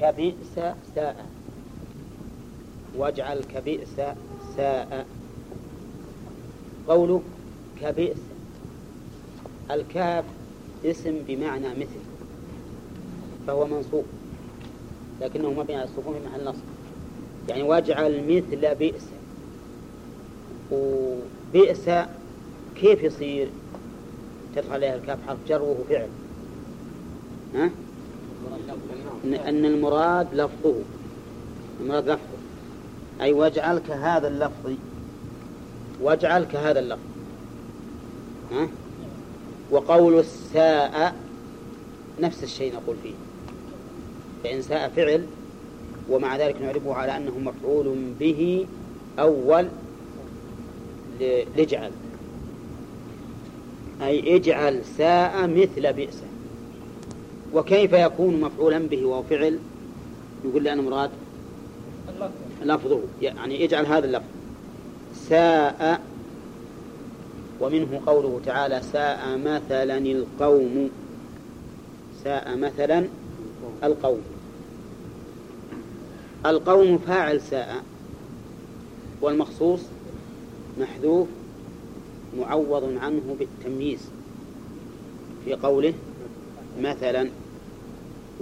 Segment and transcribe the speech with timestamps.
[0.00, 0.60] كبئس
[0.94, 1.26] ساء.
[2.96, 4.00] واجعل كبئس
[4.56, 5.06] ساء.
[6.88, 7.22] قوله
[7.80, 8.18] كبئس.
[9.70, 10.24] الكاف
[10.84, 12.02] اسم بمعنى مثل
[13.46, 14.04] فهو منصوب
[15.20, 16.54] لكنه مبني على السكون في محل
[17.48, 19.06] يعني واجعل مثل بئس.
[20.72, 21.90] وبئس
[22.74, 23.48] كيف يصير؟
[24.56, 26.08] تدخل عليها الكاف حرف جر وهو فعل
[27.54, 27.70] ها؟
[29.24, 30.74] أن المراد لفظه.
[31.80, 32.38] المراد لفظه.
[33.20, 34.72] أي واجعل كهذا اللفظ
[36.00, 37.00] واجعل كهذا اللفظ.
[38.52, 38.68] ها؟
[39.70, 41.14] وقول الساء
[42.20, 43.14] نفس الشيء نقول فيه.
[44.44, 45.26] فإن ساء فعل
[46.10, 48.66] ومع ذلك نعرفه على أنه مفعول به
[49.18, 49.68] أول
[51.56, 51.90] لجعل.
[54.02, 56.22] أي اجعل ساء مثل بئس.
[57.54, 59.58] وكيف يكون مفعولا به وهو فعل؟
[60.44, 61.10] يقول لأن مراد.
[62.62, 64.24] لفظه يعني اجعل هذا اللفظ.
[65.14, 66.00] ساء
[67.60, 70.90] ومنه قوله تعالى ساء مثلا القوم.
[72.24, 73.08] ساء مثلا
[73.84, 74.20] القوم.
[76.46, 77.82] القوم فاعل ساء
[79.20, 79.80] والمخصوص
[80.80, 81.28] محذوف
[82.38, 84.00] معوض عنه بالتمييز
[85.44, 85.94] في قوله
[86.80, 87.28] مثلا.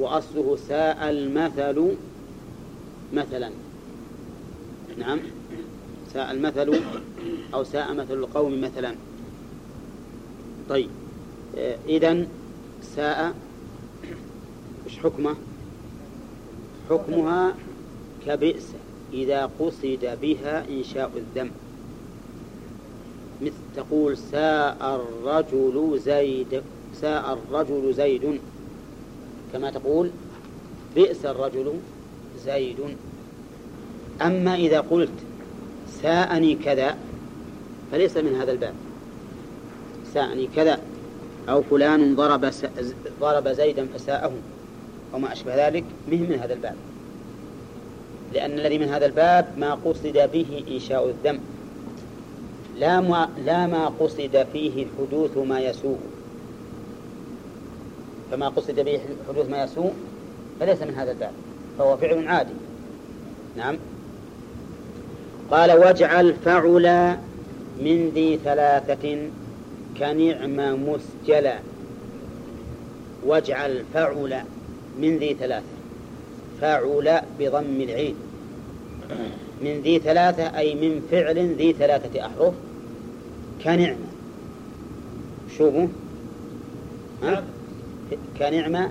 [0.00, 1.96] وأصله ساء المثل
[3.14, 3.50] مثلا.
[4.98, 5.18] نعم.
[6.12, 6.80] ساء المثل
[7.54, 8.94] أو ساء مثل القوم مثلا.
[10.68, 10.88] طيب.
[11.88, 12.28] إذن
[12.82, 13.34] ساء
[14.86, 15.34] إيش حكمه؟
[16.90, 17.54] حكمها
[18.26, 18.66] كبئس
[19.12, 21.52] إذا قصد بها إنشاء الذنب
[23.42, 26.62] مثل تقول ساء الرجل زيد
[26.94, 28.40] ساء الرجل زيد.
[29.52, 30.10] كما تقول
[30.94, 31.72] بئس الرجل
[32.44, 32.76] زيد.
[34.22, 35.10] أما إذا قلت
[36.02, 36.96] ساءني كذا
[37.92, 38.74] فليس من هذا الباب.
[40.14, 40.80] ساءني كذا
[41.48, 42.52] أو فلان ضرب
[43.20, 44.32] ضرب زيدا فساءه
[45.14, 46.76] أو ما أشبه ذلك مهم من هذا الباب.
[48.34, 51.40] لأن الذي من هذا الباب ما قصد به إنشاء الذنب
[52.78, 55.98] لا ما, لا ما قصد فيه حدوث ما يسوء.
[58.30, 59.92] فما قصد به حدوث ما يسوء
[60.60, 61.32] فليس من هذا الباب
[61.78, 62.52] فهو فعل عادي.
[63.56, 63.76] نعم.
[65.50, 67.16] قال واجعل فعل
[67.80, 69.18] من ذي ثلاثة
[69.98, 71.58] كنعم مسجلا.
[73.26, 74.42] واجعل فعل
[74.98, 75.64] من ذي ثلاثة.
[76.60, 78.14] فعل بضم العين.
[79.62, 82.54] من ذي ثلاثة أي من فعل ذي ثلاثة أحرف
[83.64, 83.96] كنعمة.
[85.58, 85.86] شوفوا.
[87.22, 87.44] ها؟
[88.38, 88.90] كنعمة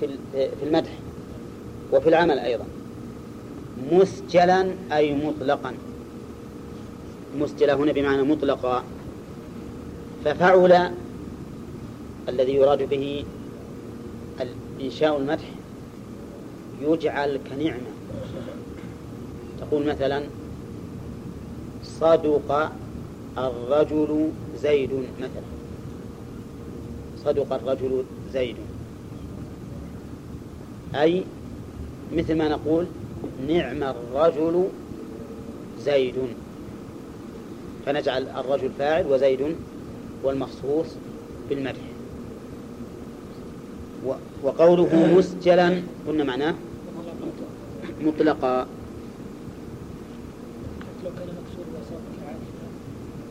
[0.00, 0.08] في
[0.62, 0.90] المدح
[1.92, 2.64] وفي العمل أيضا.
[3.92, 5.74] مسجلا أي مطلقا.
[7.38, 8.84] مسجلة هنا بمعنى مطلقا
[10.24, 10.90] ففعل
[12.28, 13.24] الذي يراد به
[14.80, 15.50] إنشاء المدح
[16.82, 17.90] يجعل كنعمة.
[19.60, 20.22] تقول مثلا
[21.84, 22.72] صدق
[23.38, 24.30] الرجل
[24.62, 25.44] زيد مثلا.
[27.24, 28.56] صدق الرجل زيد.
[30.94, 31.24] أي
[32.12, 32.86] مثل ما نقول
[33.48, 34.68] نعم الرجل
[35.80, 36.14] زيد.
[37.86, 39.56] فنجعل الرجل فاعل وزيد
[40.22, 40.86] والمخصوص
[41.48, 41.80] بالمدح.
[44.42, 46.54] وقوله مسجلا قلنا معناه
[48.02, 48.66] مطلقا.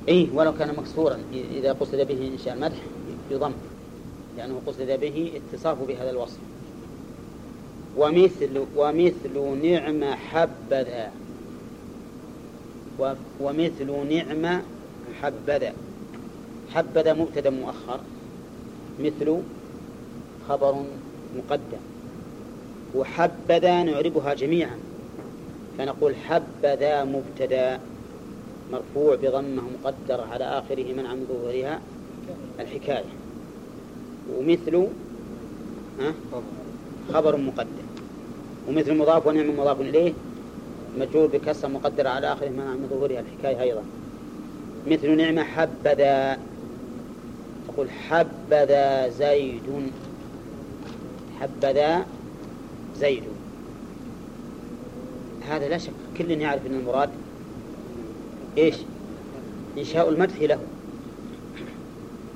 [0.07, 2.77] إيه ولو كان مكسورا إذا قصد به إنشاء المدح
[3.31, 3.51] يضم.
[4.37, 6.37] لأنه قصد به اتصاف بهذا الوصف.
[7.97, 11.11] ومثل ومثل نعم حبذا.
[13.39, 14.61] ومثل نعم
[15.21, 15.73] حبذا.
[16.73, 17.99] حبذا مبتدا مؤخر.
[18.99, 19.37] مثل
[20.47, 20.85] خبر
[21.37, 21.83] مقدم.
[22.95, 24.77] وحبذا نعربها جميعا.
[25.77, 27.79] فنقول حبذا مبتدا
[28.71, 31.81] مرفوع بضمة مقدر على آخره من ظهورها.
[32.59, 33.22] الحكاية.
[34.31, 34.87] ومثل
[37.13, 37.87] خبر مقدم.
[38.67, 40.13] ومثل مضاف ونعم مضاف إليه.
[40.99, 43.83] مجرور بكسر مقدر على آخره منع من ظهورها الحكاية أيضا.
[44.87, 46.39] مثل نعمة حبذا.
[47.67, 49.91] تقول حبذا زيد.
[51.39, 52.05] حبذا
[52.99, 53.23] زيد.
[55.49, 57.09] هذا لا شك كل يعرف أن المراد
[58.57, 58.75] إيش؟
[59.77, 60.59] إنشاء المدح له.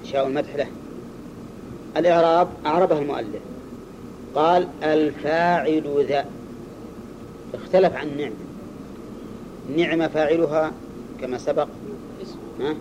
[0.04, 0.68] إنشاء المدح له.
[1.98, 3.42] الإعراب أعربها المؤلف.
[4.36, 6.26] قال الفاعل ذا.
[7.54, 8.36] اختلف عن نعمة
[9.78, 10.72] نعمة فاعلها
[11.22, 11.68] كما سبق.
[12.60, 12.76] ها؟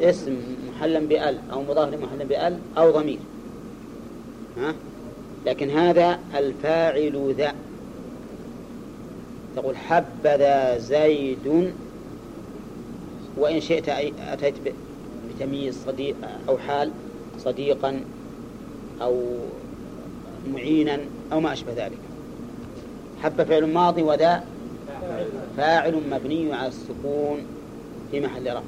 [0.00, 0.36] اسم
[0.68, 3.18] محلا بأل أو مضاف محلا بأل أو ضمير.
[4.58, 4.74] ها؟
[5.46, 7.54] لكن هذا الفاعل ذا.
[9.56, 11.72] تقول حبذا زيد.
[13.36, 14.54] وإن شئت أتيت
[15.28, 16.16] بتمييز صديق
[16.48, 16.90] أو حال.
[17.38, 18.00] صديقا
[19.02, 19.22] أو
[20.52, 20.98] معينا
[21.32, 21.98] أو ما أشبه ذلك.
[23.22, 24.44] حب فعل ماضي وذا
[25.56, 27.38] فاعل مبني على السكون
[28.10, 28.62] في محل رفع.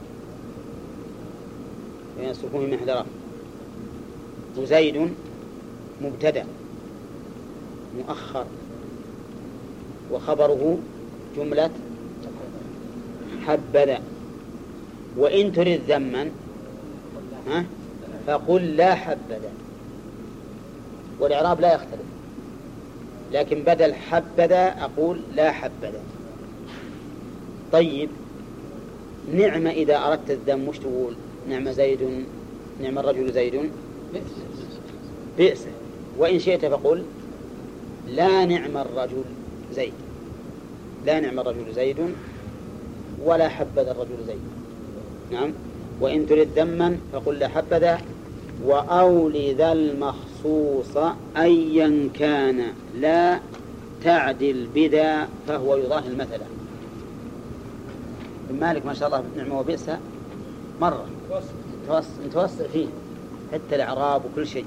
[2.19, 3.05] في السكون في محل رفع.
[4.57, 5.11] وزيد
[6.03, 6.47] مبتدأ
[7.99, 8.47] مؤخر.
[10.13, 10.79] وخبره
[11.37, 11.71] جملة
[13.47, 14.01] حبذا.
[15.17, 16.31] وإن تريد ذما
[17.49, 17.65] ها؟
[18.27, 19.53] فقل لا حبذا
[21.21, 22.11] والإعراب لا يختلف.
[23.33, 26.03] لكن بدل حبذا أقول لا حبذا
[27.73, 28.09] طيب
[29.35, 31.15] نعمة إذا أردت الذم وش تقول؟
[31.49, 32.25] نعم زيد
[32.83, 33.71] نعم الرجل زيد.
[35.39, 35.67] بئس.
[36.19, 37.05] وإن شئت فقل
[38.09, 39.25] لا نعم الرجل
[39.73, 39.93] زيد.
[41.07, 41.97] لا نعم الرجل زيد
[43.25, 44.41] ولا حبذا الرجل زيد.
[45.31, 45.53] نعم؟
[46.00, 48.00] وإن تريد ذما فقل لا حبذا
[48.64, 50.97] وأول ذا المخصوص
[51.37, 52.62] أيا كان
[53.00, 53.41] لا
[54.05, 56.41] تعدل بذا فهو يضاهي المثل.
[58.61, 59.91] مالك ما شاء الله نعمه وبئس
[60.81, 61.06] مرة.
[62.26, 62.87] متوسع فيه
[63.52, 64.64] حتى الإعراب وكل شيء.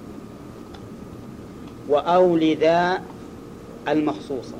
[1.90, 3.02] وأول ذا
[3.88, 4.56] المخصوصة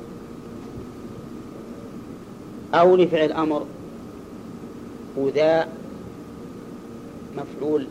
[2.74, 3.66] أو لفعل أمر
[5.16, 5.68] وذا
[7.36, 7.86] مفعول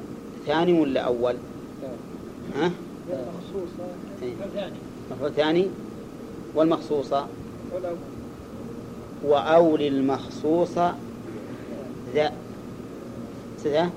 [0.48, 1.36] ثاني ولا أول؟
[2.56, 2.72] ها؟
[5.12, 5.68] مفعول ثاني
[6.56, 7.28] والمخصوصة.
[9.24, 10.96] وأول المخصوصة
[12.14, 12.32] ذا.
[13.64, 13.90] ذا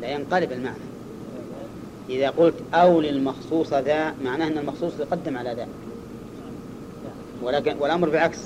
[0.00, 0.76] لا ينقلب المعنى.
[2.10, 5.68] إذا قلت أول المخصوصة ذا معناه أن المخصوص يقدم على ذا.
[7.42, 8.38] ولكن والأمر بالعكس.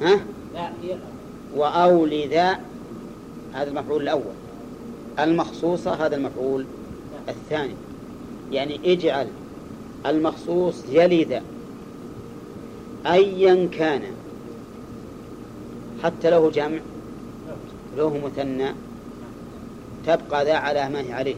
[0.00, 0.20] ها؟
[0.54, 0.70] لا.
[1.56, 2.60] وأول ذا
[3.52, 4.34] هذا المفعول الأول.
[5.18, 6.64] المخصوصة هذا المفعول
[7.28, 7.74] الثاني.
[8.52, 9.28] يعني اجعل
[10.06, 11.42] المخصوص يلي ذا
[13.06, 14.02] أيا كان.
[16.02, 16.78] حتى له جمع
[17.96, 18.74] له مثنى
[20.06, 21.36] تبقى ذا على ما هي عليه.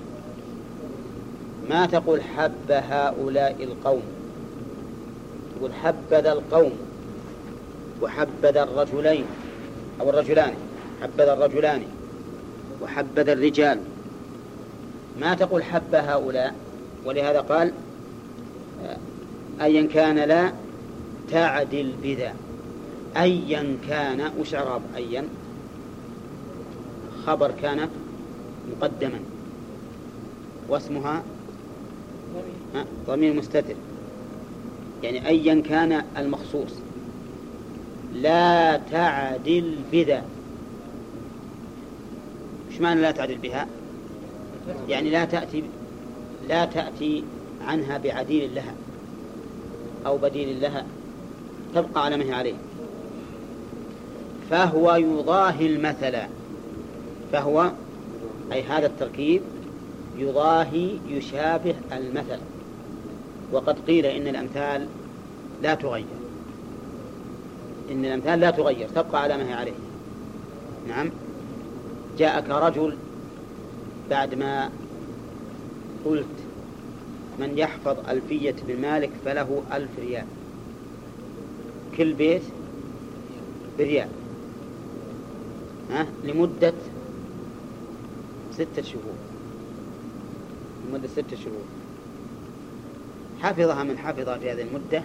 [1.70, 4.02] ما تقول حب هؤلاء القوم؟
[5.56, 6.73] تقول حبذا القوم
[8.02, 9.25] وحبذا الرجلين
[10.00, 10.55] أو الرجلان
[11.02, 11.82] حبذا الرجلان.
[12.82, 13.78] وحبذا الرجال.
[15.20, 16.55] ما تقول حب هؤلاء؟
[17.05, 17.73] ولهذا قال
[19.61, 20.52] أيا كان لا
[21.31, 22.34] تعدل بذا.
[23.17, 25.25] أيا كان وش عراب أيا؟
[27.26, 27.88] خبر كان
[28.73, 29.20] مقدما.
[30.69, 31.23] واسمها؟
[33.06, 33.75] ضمير مستتر.
[35.02, 36.73] يعني أيا كان المخصوص.
[38.14, 40.23] لا تعدل بذا.
[42.76, 43.67] إيش معنى لا تعدل بها؟
[44.88, 45.64] يعني لا تأتي
[46.49, 47.25] لا تأتي
[47.67, 48.75] عنها بعديل لها
[50.06, 50.87] أو بديل لها
[51.75, 52.54] تبقى على ما هي عليه.
[54.50, 56.16] فهو يضاهي المثل
[57.33, 57.71] فهو
[58.52, 59.42] أي هذا التركيب
[60.18, 62.38] يضاهي يشابه المثل.
[63.52, 64.87] وقد قيل إن الأمثال
[65.62, 66.04] لا تغير
[67.90, 69.73] إن الأمثال لا تغير تبقى على ما هي عليه.
[70.88, 71.11] نعم؟
[72.18, 72.96] جاءك رجل
[74.11, 74.70] بعد ما
[76.04, 76.26] قلت
[77.40, 80.26] من يحفظ ألفية بن مالك فله ألف ريال.
[81.96, 82.42] كل بيت
[83.78, 84.08] بريال.
[85.90, 86.75] ها؟ لمدة
[88.52, 89.16] ستة شهور.
[90.88, 91.64] لمدة ستة شهور.
[93.40, 95.02] حفظها من حفظها في هذه المدة.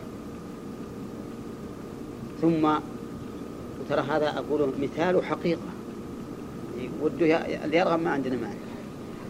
[2.42, 2.66] ثم
[3.82, 5.71] وترى هذا أقول مثال حقيقة.
[7.02, 8.54] وده اللي يرغب ما عندنا مانع.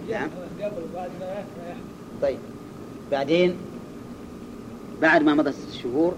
[0.09, 0.29] نعم.
[2.21, 2.37] طيب.
[3.11, 3.55] بعدين
[5.01, 6.15] بعد ما مضت ست شهور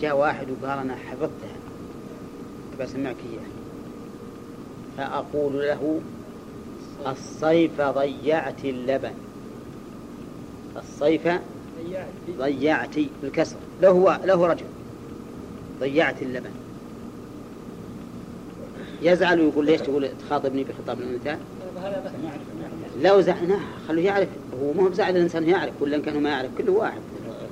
[0.00, 1.56] جاء واحد وقال أنا حفظتها.
[2.80, 3.50] بسمعك إياه
[4.96, 6.00] فأقول له
[7.06, 9.12] الصيف ضيعت اللبن.
[10.76, 11.28] الصيف
[12.38, 12.98] ضيعت.
[13.22, 14.66] بالكسر له له رجل.
[15.80, 16.50] ضيعت اللبن.
[19.02, 21.38] يزعل ويقول ليش تقول تخاطبني بخطاب المثال؟
[23.02, 24.28] لو زعناه خلوه يعرف.
[24.62, 25.72] هو مو بزعل الإنسان يعرف.
[25.80, 26.50] ولا إن كان ما يعرف.
[26.58, 27.00] كله واحد.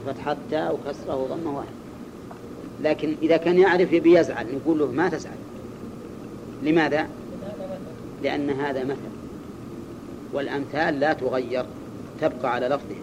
[0.07, 1.69] فتحة تاء وكسرة وضمة واحد.
[2.83, 4.47] لكن إذا كان يعرف يبي يزعل.
[4.55, 5.37] نقول له ما تزعل.
[6.63, 7.09] لماذا؟
[8.23, 9.11] لأن هذا مثل.
[10.33, 11.65] والأمثال لا تغير.
[12.21, 12.97] تبقى على لفظه.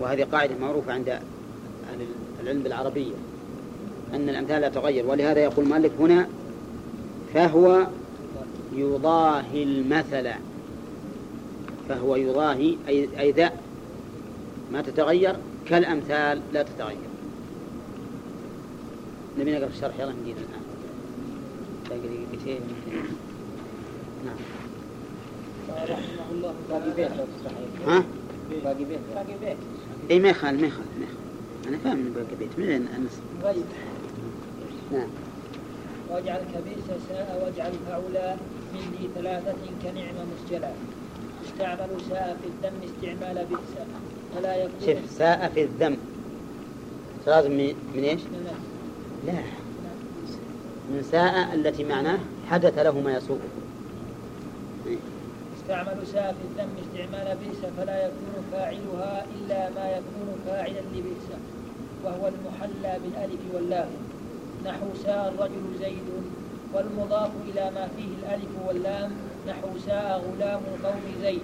[0.00, 2.06] وهذه قاعدة معروفة عند أهل
[2.42, 3.14] العلم بالعربية.
[4.14, 5.06] أن الأمثال لا تغير.
[5.06, 6.28] ولهذا يقول المؤلف هنا
[7.36, 7.86] فهو
[8.72, 10.30] يضاهي المثل.
[11.88, 13.52] فهو يضاهي أي, أي ذا
[14.72, 16.96] ما تتغير كالأمثال لا تتغير.
[19.38, 20.62] نبي نقرأ الشرح يلا ندير الآن.
[21.88, 22.60] باقي دقيقتين.
[24.24, 24.36] نعم.
[25.82, 27.10] رحمه الله باقي بيت
[27.86, 28.04] ها؟
[28.64, 28.98] باقي بيت.
[29.14, 29.56] باقي بيت.
[30.10, 31.68] اي ما يخالف ما يخالف ما يخالف.
[31.68, 32.58] أنا فاهم انه باقي بيت.
[32.58, 33.12] من النص
[33.44, 33.64] غيب
[34.92, 35.08] نعم.
[36.10, 38.34] واجعل كبئس ساء واجعل فعلا
[38.74, 40.70] من ذي ثلاثة كنعم مسجلا.
[41.44, 43.72] استعمل ساء في الذم استعمال بئس.
[44.34, 45.96] فلا يكون شوف ساء في الذم
[47.26, 48.20] لازم من, من إيش؟
[49.26, 49.32] لا.
[50.90, 52.18] من ساء التي معناه
[52.50, 53.48] حدث له ما يسوءه.
[55.60, 57.70] استعمل ساء في الذم استعمال بئس.
[57.76, 61.26] فلا يكون فاعلها إلا ما يكون فاعلا لبئس.
[62.04, 63.88] وهو المحلى بالألف واللام.
[64.66, 66.08] نحو ساء الرجل زيد
[66.74, 69.10] والمضاف إلى ما فيه الألف واللام
[69.48, 71.42] نحو ساء غلام قوم زيد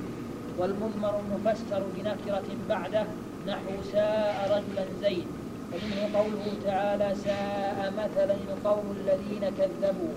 [0.59, 3.07] والمضمر المفسر بنكرة بعده
[3.47, 5.27] نحو ساء رجلا زيد.
[5.73, 10.15] ومنه قوله تعالى ساء مثلا القوم الذين كذبوا.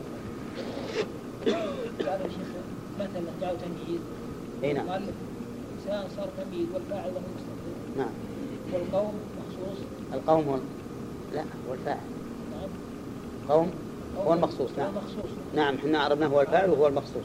[2.00, 2.50] قال الشيخ
[3.00, 4.02] مثلا جاءوا تمييز.
[4.64, 4.90] إي نعم.
[4.90, 5.04] قال
[5.86, 7.22] ساء صار تمييز والفاعل له
[7.98, 8.14] نعم.
[8.74, 9.80] والقوم مخصوص.
[10.14, 10.62] القوم
[11.34, 12.15] لا هو الفاعل نعم
[13.50, 13.72] قوم
[14.26, 14.90] هو المخصوص نعم.
[14.90, 15.32] المخصوص.
[15.56, 17.24] نعم إحنا عرفنا هو الفاعل وهو المخصوص.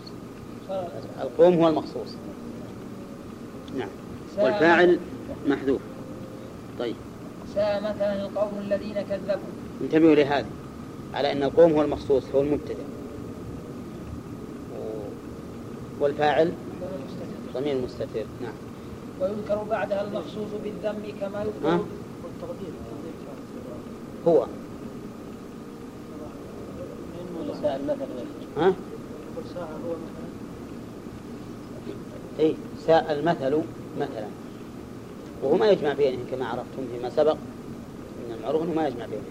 [1.20, 2.08] القوم هو المخصوص.
[3.78, 3.88] نعم.
[4.38, 4.98] والفاعل
[5.46, 5.80] محذوف.
[6.78, 6.96] طيب.
[7.54, 9.50] ساء مثلا القوم الذين كذبوا.
[9.80, 10.46] انتبهوا لهذا
[11.14, 12.84] على أن القوم هو المخصوص هو المبتدأ
[16.00, 16.52] والفاعل
[17.54, 18.24] ضمير مستتر.
[18.42, 18.52] نعم.
[19.20, 21.84] ويذكر بعدها المخصوص بالذم كما؟ يذكر
[24.26, 24.46] هو.
[28.56, 28.74] ها؟
[32.40, 33.62] اي ساء المثل
[34.00, 34.26] مثلا.
[35.42, 37.36] وهو ما يجمع بينهم كما عرفتم فيما سبق.
[38.28, 39.24] من المعروف إنه ما يجمع بينهم.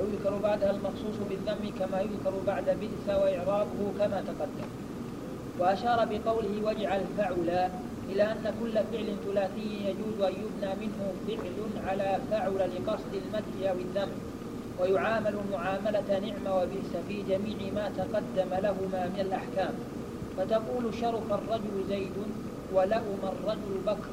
[0.00, 4.68] ويذكر بعدها المخصوص بالذم كما يذكر بعد بئس وإعرابه كما تقدم.
[5.58, 7.68] وأشار بقوله واجعل فعلا
[8.10, 13.76] إلى أن كل فعل ثلاثي يجوز أن يبنى منه فعل على فعل لقصد المدح أو
[13.76, 14.31] الذم.
[14.82, 19.74] ويعامل معاملة نعم وبئس في جميع ما تقدم لهما من الأحكام.
[20.38, 22.16] فتقول شرف الرجل زيد
[22.74, 24.12] ولأم الرجل بكر.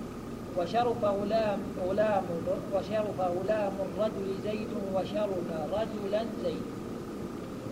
[0.57, 2.23] وشرف غلام غلام
[2.73, 6.65] وشرف غلام الرجل زيد وشرف رجلا زيد.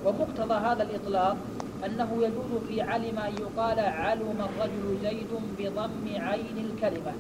[0.06, 1.38] ومقتضى هذا الإطلاق
[1.86, 7.14] أنه يجوز في علم أن يقال علم الرجل زيد بضم عين الكلمة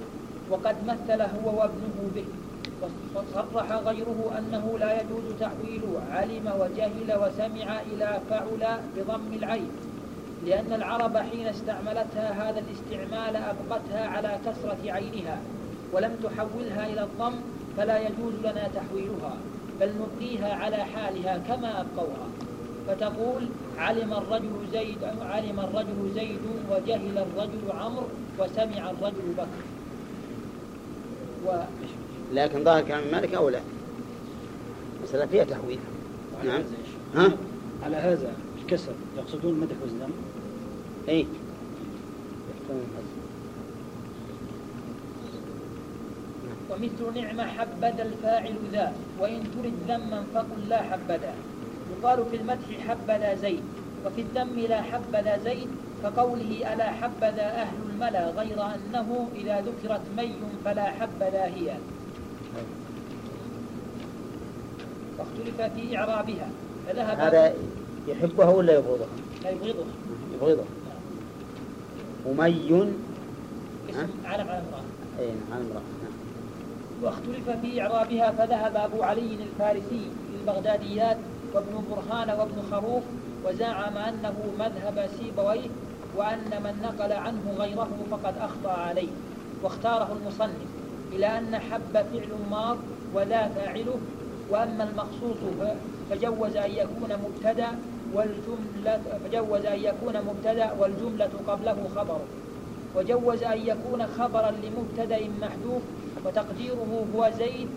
[0.49, 2.25] وقد مثل هو وابنه به.
[3.15, 5.81] وصرح غيره أنه لا يجوز تحويل
[6.11, 9.71] علم وجهل وسمع إلى فعل بضم العين
[10.45, 15.37] لأن العرب حين استعملتها هذا الاستعمال أبقتها على كسرة عينها
[15.93, 17.33] ولم تحولها إلى الضم
[17.77, 19.33] فلا يجوز لنا تحويلها
[19.79, 22.27] بل نبقيها على حالها كما أبقوها
[22.87, 26.41] فتقول علم الرجل زيد علم الرجل زيد
[26.71, 28.07] وجهل الرجل عمرو
[28.39, 29.63] وسمع الرجل بكر.
[31.45, 31.49] و
[32.33, 33.59] لكن ظاهر كلام مالك أو لا؟
[35.03, 35.79] مسألة فيها تحويل.
[36.45, 36.61] نعم.
[37.15, 37.31] ها؟
[37.83, 40.11] على هذا الكسر يقصدون مدح والذم
[41.09, 41.27] اي
[46.69, 51.33] ومثل نعمة حبذا الفاعل ذا وإن ترد ذما فقل لا حبذا.
[51.97, 53.63] يقال في المدح حبذا زيد
[54.05, 55.67] وفي الذم لا حبذا زيد
[56.03, 60.31] كقوله ألا حبذا أهل الملا غير أنه إذا ذكرت مي
[60.65, 61.73] فلا حبذا هي.
[65.19, 66.49] واختلف في إعرابها
[66.87, 67.53] فذهب هذا
[68.07, 69.07] يحبها ولا يبغضها؟
[69.43, 69.85] لا يبغضها
[70.33, 70.65] يبغضها
[72.25, 72.93] ومي
[73.89, 74.83] اسم علم على امرأة
[75.19, 75.81] اي نعم امرأة.
[77.03, 81.17] واختلف في إعرابها فذهب أبو علي الفارسي في البغداديات
[81.53, 83.03] وابن برهان وابن خروف
[83.45, 85.69] وزعم أنه مذهب سيبويه
[86.15, 89.07] وأن من نقل عنه غيره فقد أخطأ عليه
[89.63, 90.67] واختاره المصنف
[91.13, 92.77] إلى أن حب فعل ماض
[93.13, 93.99] وذا فاعله
[94.49, 95.37] وأما المخصوص
[96.09, 97.67] فجوز أن يكون مبتدأ
[98.13, 102.19] والجملة فجوز أن يكون مبتدأ والجملة قبله خبر.
[102.95, 105.81] وجوز أن يكون خبرا لمبتدأ محذوف
[106.25, 107.67] وتقديره هو زيد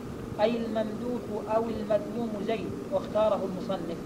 [0.41, 1.21] أي الممدوح
[1.57, 3.99] أو المذموم زيد واختاره المصنف.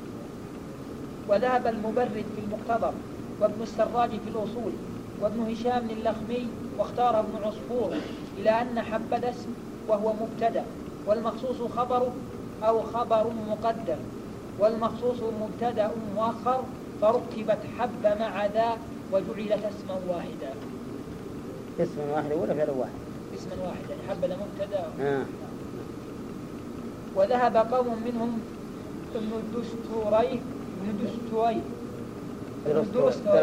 [1.29, 2.93] وذهب المبرد في المقتضى
[3.41, 4.73] وابن السراج في الأصول
[5.21, 7.97] وابن هشام اللخمي واختار ابن عصفور
[8.39, 9.49] إلى أن حبد اسم
[9.89, 10.65] وهو مبتدأ.
[11.07, 12.09] والمخصوص خبر
[12.63, 13.97] أو خبر مقدر
[14.59, 16.61] والمخصوص مبتدأ مؤخر
[17.01, 18.77] فركبت حب مع ذا
[19.13, 20.53] وجعلت اسما واحدا.
[21.81, 22.91] اسما واحدا ولا فعل واحد؟
[23.35, 24.85] اسما واحدا حبد مبتدأ.
[25.01, 25.25] آه.
[27.17, 28.39] وذهب قوم منهم
[29.15, 30.41] ابن الدستوري
[30.81, 31.57] ابن دستوي
[32.67, 33.41] ابن درستوي.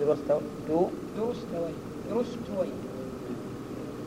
[0.00, 1.72] درستوي.
[2.10, 2.68] درستوي.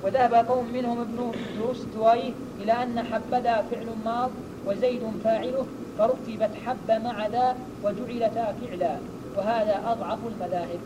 [0.03, 4.29] وذهب قوم منهم ابن دوستوي إلى أن حبذا فعل ماض
[4.65, 5.65] وزيد فاعله
[5.97, 8.97] فركبت حب مع ذا وجعلتا فعلا
[9.37, 10.79] وهذا أضعف المذاهب.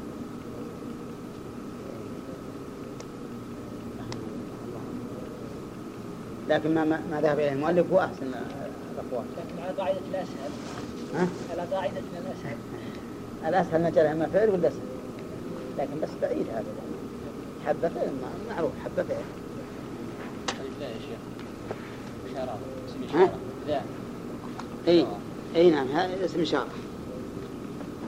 [6.49, 8.25] لكن ما ما ذهب إليه المؤلف هو أحسن
[8.93, 9.25] الأقوال.
[9.37, 10.51] لكن على قاعدة الأسهل.
[11.15, 12.57] ها؟ على قاعدة الأسهل.
[13.47, 14.79] الأسهل نجعل اما فعل ولا اسم
[15.77, 16.82] لكن بس بعيد هذا.
[17.67, 19.05] ما- معروف فعل
[20.47, 21.19] طيب لا يا شيخ.
[22.33, 22.57] إشارة
[22.89, 23.81] اسم؟ إشارة لا.
[24.87, 25.05] إي
[25.55, 26.67] إي نعم هذا اسم اشاره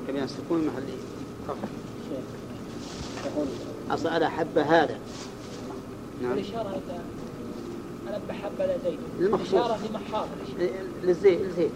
[0.08, 0.94] كما السكون محلي
[1.50, 1.68] رفع
[3.26, 3.46] يقول.
[3.92, 5.00] أصل على حبة هذا.
[6.22, 6.32] نعم.
[6.32, 7.04] والإشارة إذا
[8.10, 9.54] أنا بحبذا زيد المخصوص.
[9.54, 10.30] الإشارة لمحاضر.
[11.04, 11.72] للزيت للزيت.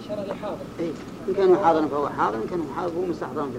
[0.00, 0.56] الإشارة لحاضر.
[0.80, 0.92] إي
[1.28, 3.56] إن كان حاضرا فهو حاضر إن كان حاضر فهو مستحضرا في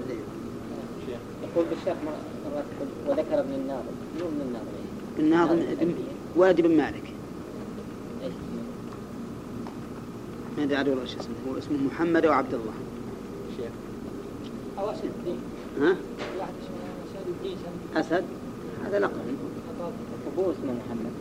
[1.07, 1.17] شيخ
[1.53, 2.32] يقول بالشيخ مرات
[3.07, 4.65] وذكر ابن الناظر شنو ابن الناظر
[5.19, 5.93] الناظم
[6.35, 7.03] ولد بن مالك.
[10.57, 11.35] ما أدري عاد والله شو اسمه.
[11.47, 12.73] هو اسمه محمد أو عبد الله.
[13.57, 13.71] شيخ.
[14.79, 15.39] أو أسد الدين.
[15.79, 15.95] ها؟
[16.39, 18.23] واحد اسمه أسد
[18.85, 19.21] هذا لقب.
[20.33, 21.11] ابوه اسمه محمد.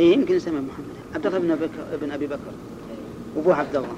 [0.00, 0.96] اي يمكن يسمى محمد.
[1.14, 2.52] عبد الله بن أبي بكر بن أبي بكر.
[3.36, 3.96] وابوه عبد الله.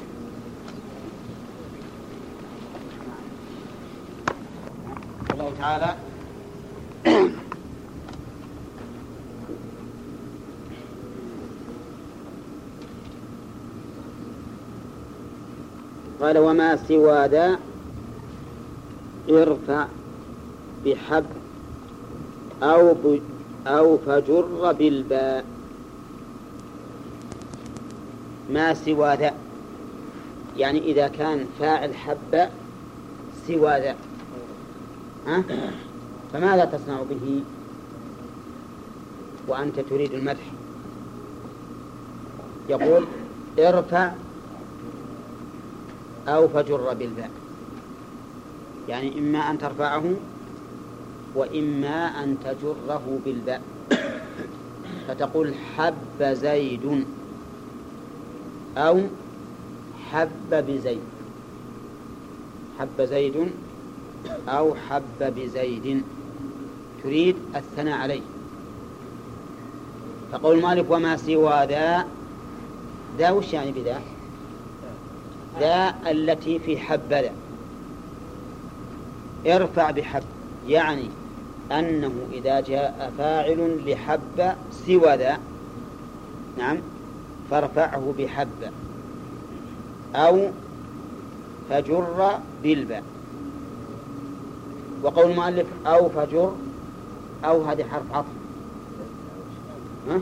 [5.32, 5.96] الله تعالى
[16.20, 17.58] قال وما سوى ذا
[19.30, 19.86] ارفع
[20.84, 21.24] بحب
[22.62, 22.94] أو
[23.66, 25.44] أو فجر بالباء.
[28.50, 29.34] ما سوى ذا.
[30.56, 32.48] يعني إذا كان فاعل حب
[33.46, 33.94] سوى ذا.
[35.26, 35.44] ها؟
[36.32, 37.42] فماذا تصنع به؟
[39.48, 40.52] وأنت تريد المدح.
[42.68, 43.04] يقول
[43.58, 44.12] ارفع
[46.28, 47.30] أو فجر بالباء.
[48.88, 50.04] يعني إما أن ترفعه
[51.34, 53.62] وإما أن تجره بالباء.
[55.08, 57.04] فتقول حب زيد
[58.76, 59.00] أو
[60.10, 61.00] حب بزيد.
[62.78, 63.50] حب زيد
[64.48, 66.02] أو حب بزيد.
[67.02, 68.22] تريد الثناء عليه.
[70.32, 72.06] فقول المؤلف وما سوى ذا؟
[73.18, 74.00] ذا وش يعني بذا؟
[75.60, 77.32] ذا التي في حبذا
[79.46, 80.22] ارفع بحب
[80.68, 81.08] يعني
[81.72, 84.52] أنه إذا جاء فاعل لحب
[84.86, 85.38] سوى ذا
[86.58, 86.78] نعم
[87.50, 88.72] فارفعه بحب.
[90.14, 90.48] أو
[91.70, 93.02] فجر بالباء.
[95.02, 96.52] وقول المؤلف أو فجر
[97.44, 98.26] أو هذه حرف عطف.
[100.08, 100.20] ها؟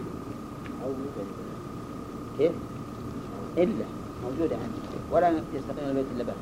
[2.38, 2.52] كيف؟
[3.58, 3.84] إلا
[4.24, 4.85] موجودة عندي.
[5.12, 6.34] ولا يستقيم البيت إلا بها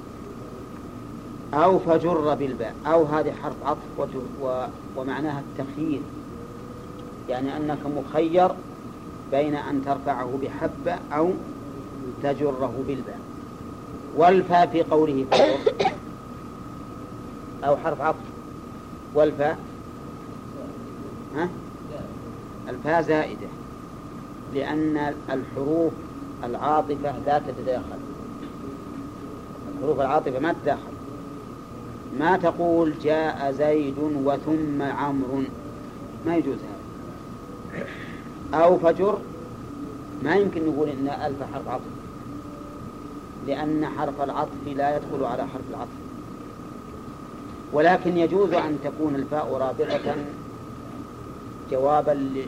[1.64, 2.74] أو فجر بالباء.
[2.86, 4.08] أو هذه حرف عطف
[4.96, 6.00] ومعناها التخيير.
[7.28, 8.50] يعني أنك مخير
[9.30, 11.30] بين أن ترفعه بحبة أو
[12.22, 13.18] تجره بالباء.
[14.16, 15.72] والفاء في قوله فجر.
[17.64, 18.18] أو حرف عطف.
[19.14, 19.58] والفاء.
[21.36, 21.48] ها؟
[22.68, 23.48] الفاء زائدة.
[24.54, 25.92] لأن الحروف
[26.44, 28.13] العاطفة لا تتداخل.
[29.84, 30.94] الحروف العاطفة ما تتداخل
[32.18, 35.42] ما تقول جاء زيد وثم عمرو.
[36.26, 37.84] ما يجوز هذا.
[38.64, 39.18] أو فجر.
[40.22, 41.82] ما يمكن نقول إن ألف حرف عطف.
[43.46, 45.88] لأن حرف العطف لا يدخل على حرف العطف.
[47.72, 50.14] ولكن يجوز أن تكون الفاء رابطة
[51.70, 52.44] جوابا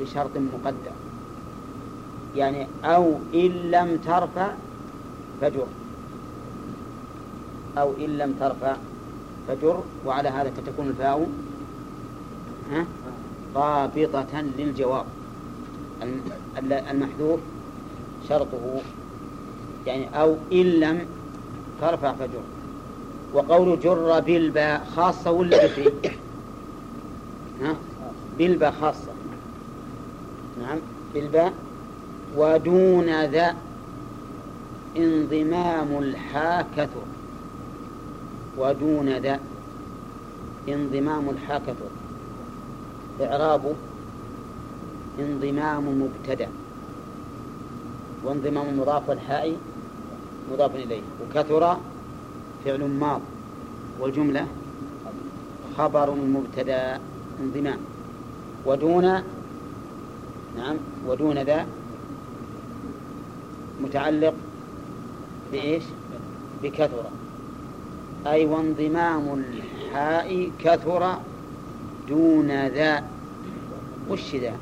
[0.00, 0.92] لشرط مقدر.
[2.36, 4.52] يعني أو إن لم ترفع
[5.40, 5.66] فجر.
[7.78, 8.76] أو إن لم ترفع
[9.48, 11.28] فجر وعلى هذا فتكون الفاء
[12.72, 12.86] ها؟
[13.54, 15.04] رابطة للجواب.
[16.90, 17.40] المحذوف
[18.28, 18.80] شرطه.
[19.86, 21.06] يعني أو إن لم
[21.80, 22.42] فارفع فجر.
[23.34, 25.90] وقول جر بالباء خاصة ولا بفي
[27.62, 27.74] ها؟
[28.38, 29.12] بالباء خاصة.
[30.62, 30.78] نعم
[31.14, 31.52] بالباء.
[32.36, 33.54] ودون ذا
[34.96, 37.02] انضمام الحا كثر
[38.58, 39.40] ودون ذا
[40.68, 41.90] انضمام الحا كثر
[43.20, 43.74] إعرابه
[45.18, 46.48] انضمام مبتدأ.
[48.24, 49.56] وانضمام مضاف والحاء
[50.52, 51.02] مضاف إليه.
[51.22, 51.76] وكثر
[52.64, 53.20] فعل ماض.
[54.00, 54.46] والجملة
[55.78, 57.00] خبر مبتدأ
[57.40, 57.78] انضمام.
[58.66, 59.04] ودون
[60.56, 61.66] نعم ودون ذا
[63.82, 64.34] متعلق
[65.52, 65.82] بإيش؟
[66.62, 67.04] بكثر
[68.26, 71.18] أي وانضمام الحاء كثر
[72.08, 73.04] دون ذا.
[74.10, 74.52] وش ذا؟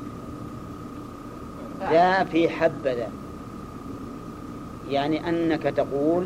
[1.79, 3.09] ذا في حبذا
[4.89, 6.25] يعني أنك تقول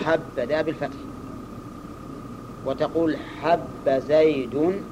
[0.00, 0.98] حبذا بالفتح.
[2.66, 4.82] وتقول حب زيد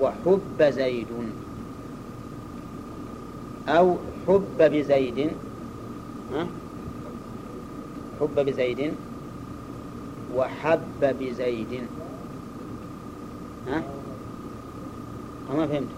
[0.00, 1.06] وحب زيد.
[3.68, 3.96] أو
[4.26, 5.30] حب بزيد؟
[8.20, 8.92] حب بزيد.
[10.36, 11.80] وحب بزيد.
[13.68, 13.82] ها؟
[15.56, 15.88] ما فهمت؟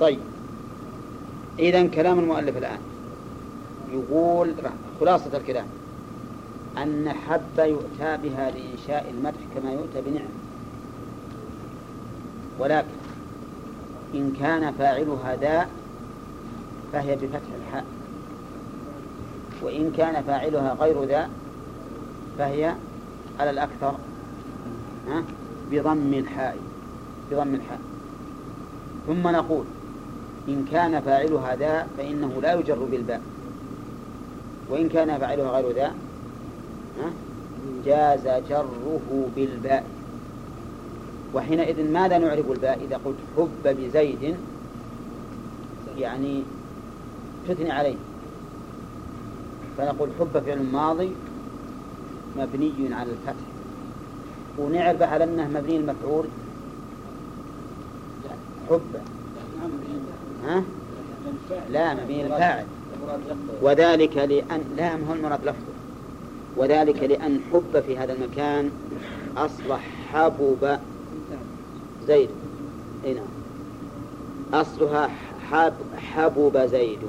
[0.00, 0.18] طيب.
[1.58, 2.78] إذا كلام المؤلف الآن
[3.92, 4.54] يقول
[5.00, 5.66] خلاصة الكلام.
[6.82, 10.28] أن حب يؤتى بها لإنشاء المدح كما يؤتى بنعم.
[12.58, 12.88] ولكن
[14.14, 15.66] إن كان فاعلها ذا
[16.92, 17.84] فهي بفتح الحاء.
[19.62, 21.28] وإن كان فاعلها غير ذا
[22.38, 22.74] فهي
[23.40, 23.94] على الأكثر.
[25.70, 26.58] بضم الحاء.
[27.30, 27.80] بضم الحاء.
[29.06, 29.64] ثم نقول
[30.48, 33.22] إن كان فاعلها ذا فإنه لا يجر بالباء.
[34.70, 35.92] وإن كان فاعلها غير ذا
[37.84, 39.84] جاز جره بالباء.
[41.34, 44.36] وحينئذ ماذا نعرب الباء؟ إذا قلت حب بزيد
[45.98, 46.42] يعني
[47.48, 47.96] تثني عليه.
[49.78, 51.10] فنقول حب فعل ماضي
[52.36, 53.44] مبني على الفتح.
[54.58, 56.24] ونعرف على أنه مبني المفعول؟
[58.70, 58.80] حب.
[60.46, 60.62] ها؟
[61.70, 62.66] لا مبني الفاعل.
[63.62, 65.74] وذلك لأن لا هو المراد لفظه.
[66.56, 68.70] وذلك لأن حب في هذا المكان
[69.36, 69.80] أصبح
[70.12, 70.78] حبب
[72.06, 72.28] زيد.
[73.04, 73.24] إي نعم.
[74.54, 75.10] أصلها
[75.50, 77.00] حب حبب زيد.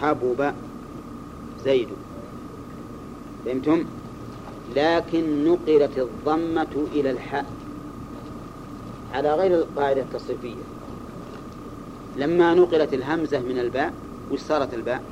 [0.00, 0.52] حبب
[1.64, 1.88] زيد.
[3.46, 3.84] فهمتم؟
[4.76, 7.46] لكن نقلت الضمة إلى الحاء
[9.14, 10.54] على غير القاعدة التصريفية.
[12.16, 13.92] لما نقلت الهمزة من الباء
[14.30, 15.02] وش صارت الباء؟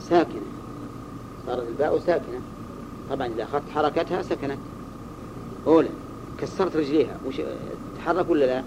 [0.00, 0.46] ساكنة.
[1.46, 2.40] صارت الباء ساكنة.
[3.10, 4.58] طبعا إذا أخذت حركتها سكنت.
[5.66, 5.88] أولى
[6.40, 7.18] كسرت رجليها.
[7.26, 7.34] وش
[7.98, 8.62] تحرك ولا لا؟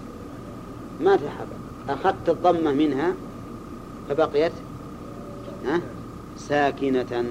[1.00, 1.48] ما تحرك.
[1.88, 3.14] أخذت الضمة منها
[4.08, 4.52] فبقيت
[5.66, 5.80] ها؟
[6.36, 7.24] ساكنة.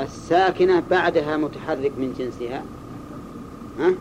[0.00, 2.64] الساكنة بعدها متحرك من جنسها
[3.78, 3.94] ها؟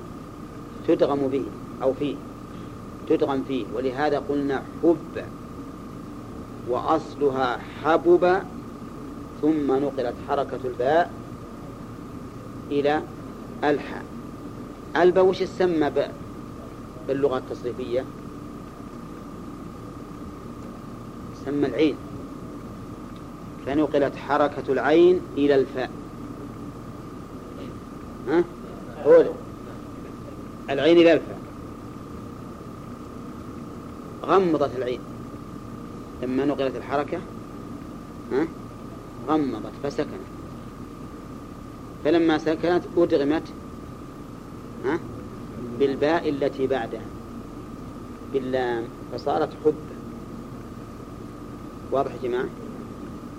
[0.88, 1.46] تدغم به
[1.82, 2.16] أو فيه
[3.10, 3.66] تدغم فيه.
[3.76, 5.24] ولهذا قلنا حب
[6.70, 8.42] وأصلها حبب
[9.42, 11.12] ثم نقلت حركة الباء
[12.72, 13.02] إلى
[13.64, 14.04] الحاء.
[14.96, 15.92] الباء وش تسمى
[17.08, 18.06] باللغة التصريفية؟
[21.46, 21.96] سمى العين.
[23.68, 25.90] فنقلت حركة العين إلى الفاء.
[28.28, 28.44] ها؟
[29.06, 29.26] قول
[30.70, 31.40] العين إلى الفاء.
[34.26, 35.00] غمضت العين.
[36.24, 37.18] لما نقلت الحركة
[38.32, 38.48] ها؟
[39.28, 40.28] غمضت فسكنت.
[42.06, 43.44] فلما سكنت أدغمت
[44.86, 45.00] ها؟
[45.80, 47.06] بالباء التي بعدها.
[48.34, 48.84] باللام.
[49.14, 49.76] فصارت حب
[51.92, 52.46] واضح يا جماعة؟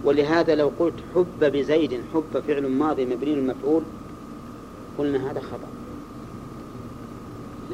[0.05, 3.83] ولهذا لو قلت حب بزيد حب فعل ماضي مبني المفعول
[4.99, 5.69] قلنا هذا خطأ.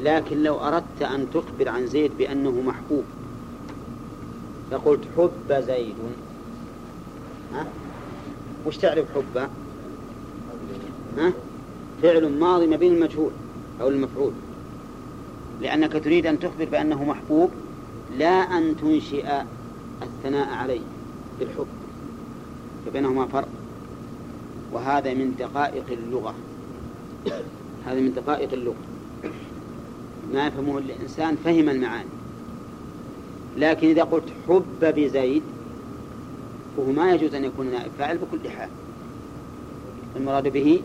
[0.03, 3.03] لكن لو أردت أن تخبر عن زيد بأنه محبوب
[4.71, 5.95] فقلت حب زيد.
[7.53, 7.67] ها؟
[8.67, 9.49] وش تعرف حب؟
[11.17, 11.31] ها؟
[12.01, 13.31] فعل ماضي مبين المجهول
[13.81, 14.31] أو المفعول.
[15.61, 17.49] لأنك تريد أن تخبر بأنه محبوب
[18.17, 19.43] لا أن تنشئ
[20.01, 20.81] الثناء عليه
[21.39, 21.84] بالحب.
[22.85, 23.47] فبينهما فرق.
[24.73, 26.35] وهذا من دقائق اللغة.
[27.85, 28.75] هذا من دقائق اللغة.
[30.33, 32.09] ما يفهمه الإنسان فهم المعاني.
[33.57, 35.43] لكن إذا قلت حب بزيد
[36.77, 38.69] فهو ما يجوز أن يكون نائب فاعل بكل حال.
[40.15, 40.81] المراد به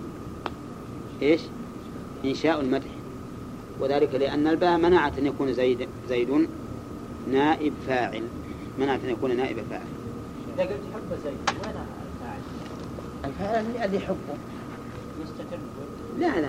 [1.23, 1.41] إيش؟
[2.25, 2.91] إنشاء المدح.
[3.81, 6.49] وذلك لأن الباء منعت أن يكون زيد زيد
[7.33, 8.23] نائب فاعل.
[8.79, 10.00] منعت أن يكون نائب فاعل.
[10.61, 11.75] إذا قلت حب زيد وين
[12.15, 12.41] الفاعل؟
[13.25, 14.37] الفاعل اللي يحبه
[15.23, 15.59] مستتر
[16.19, 16.49] لا لا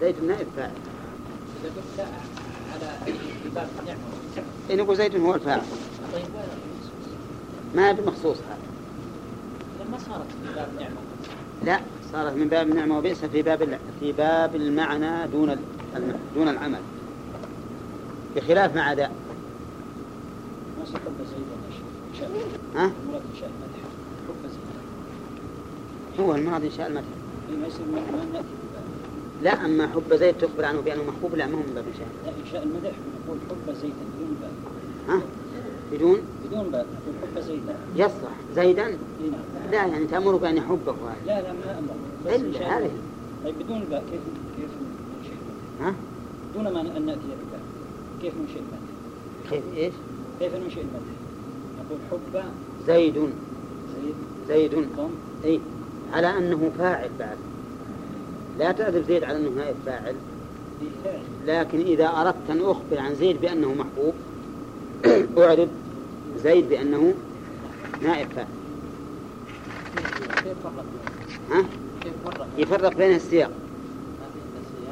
[0.00, 0.70] زيد نائب فاعل
[1.64, 2.08] إذا قلت
[2.72, 3.12] على
[3.54, 4.00] باب النعمة.
[4.70, 5.60] إن يقول زيد هو الفاعل.
[6.12, 6.44] طيب وين؟
[7.74, 8.58] ما بمخصوص هذا.
[9.84, 10.96] لما صارت في باب النعمة؟
[11.64, 11.80] لا
[12.12, 15.56] صارت من باب النعمة وبئس في باب في باب المعنى دون
[16.34, 16.80] دون العمل.
[18.36, 19.10] بخلاف مع ذا.
[20.78, 21.00] ما صار
[22.74, 23.82] ها؟ مراد إنشاء المدح
[24.28, 27.04] حب زيد هو المراد إنشاء المدح.
[27.60, 28.42] ما يصير ما
[29.42, 32.32] لا أما حب زيد تخبر عنه بأنه محبوب لا ما هو من باب إنشاء لا
[32.46, 32.92] إنشاء المدح
[33.24, 34.52] نقول حب زيد بدون باب
[35.08, 35.22] ها؟
[35.92, 37.62] بدون؟ بدون باب نقول حب زيد.
[37.96, 38.32] يصلح.
[38.54, 38.96] زيدا؟ إيه
[39.30, 39.70] نعم.
[39.70, 42.34] لا يعني تأمر بأن يحبك وهذا لا لا ما أمر.
[42.36, 42.90] إلا هذه.
[43.44, 44.20] طيب بدون باب كيف
[44.56, 44.70] كيف
[45.18, 45.34] ننشئ؟
[45.80, 45.94] ها؟
[46.54, 47.60] دون ما أن نأتي بباب
[48.22, 48.90] كيف ننشئ المدح؟
[49.50, 49.94] كيف إيش؟
[50.40, 51.19] كيف ننشئ المدح؟
[52.86, 53.30] زيد.
[54.48, 54.86] زيد.
[55.44, 55.60] أي
[56.12, 57.36] على أنه فاعل بعد.
[58.58, 60.14] لا تعرف زيد على أنه نائب فاعل.
[61.46, 64.14] لكن إذا أردت أن أخبر عن زيد بأنه محبوب
[65.44, 65.68] أعرب
[66.44, 67.14] زيد بأنه
[68.02, 68.46] نائب فاعل.
[71.50, 71.64] ها؟
[72.58, 73.50] يفرق بين السياق.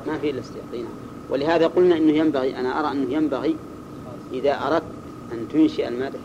[0.06, 0.64] ما في إلا السياق.
[0.72, 0.84] نعم.
[1.30, 3.56] ولهذا قلنا أنه ينبغي أنا أرى أنه ينبغي
[4.32, 4.84] إذا أردت
[5.32, 6.18] أن تنشئ المدح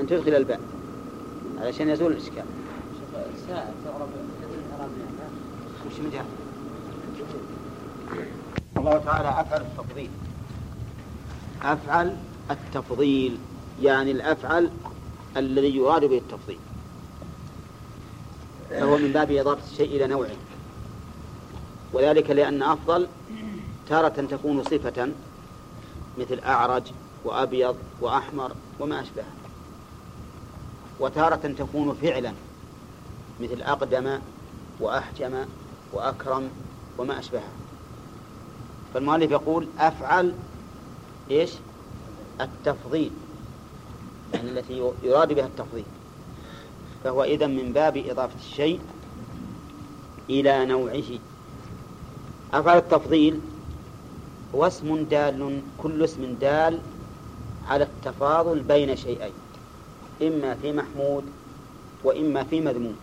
[0.00, 0.60] أن تدخل الباء
[1.60, 2.44] علشان يزول الإشكال
[3.12, 5.30] مثل الإعراب يعني
[5.86, 6.24] وش مجال
[8.76, 10.10] الله تعالى أفعل التفضيل.
[11.62, 12.16] أفعل
[12.50, 13.38] التفضيل
[13.82, 14.70] يعني الأفعل
[15.36, 16.58] الذي يراد به التفضيل.
[18.70, 20.36] فهو من باب إضافة الشيء إلى نوعه.
[21.92, 23.08] وذلك لأن أفضل
[23.88, 25.08] تارة تكون صفة
[26.18, 26.82] مثل أعرج
[27.24, 29.41] وأبيض وأحمر وما أشبهه.
[31.02, 32.32] وتارة تكون فعلا
[33.40, 34.18] مثل أقدم
[34.80, 35.44] وأحجم
[35.92, 36.50] وأكرم
[36.98, 37.52] وما أشبهه.
[38.94, 40.32] فالمؤلف يقول أفعل
[41.30, 41.50] إيش؟
[42.40, 43.10] التفضيل
[44.34, 45.84] يعني التي يراد بها التفضيل.
[47.04, 48.80] فهو إذا من باب إضافة الشيء
[50.30, 51.18] إلى نوعه.
[52.54, 53.40] أفعل التفضيل
[54.54, 56.78] هو اسم دال كل اسم دال
[57.68, 59.41] على التفاضل بين شيئين.
[60.22, 61.24] إما في محمود
[62.04, 62.96] وإما في مذموم.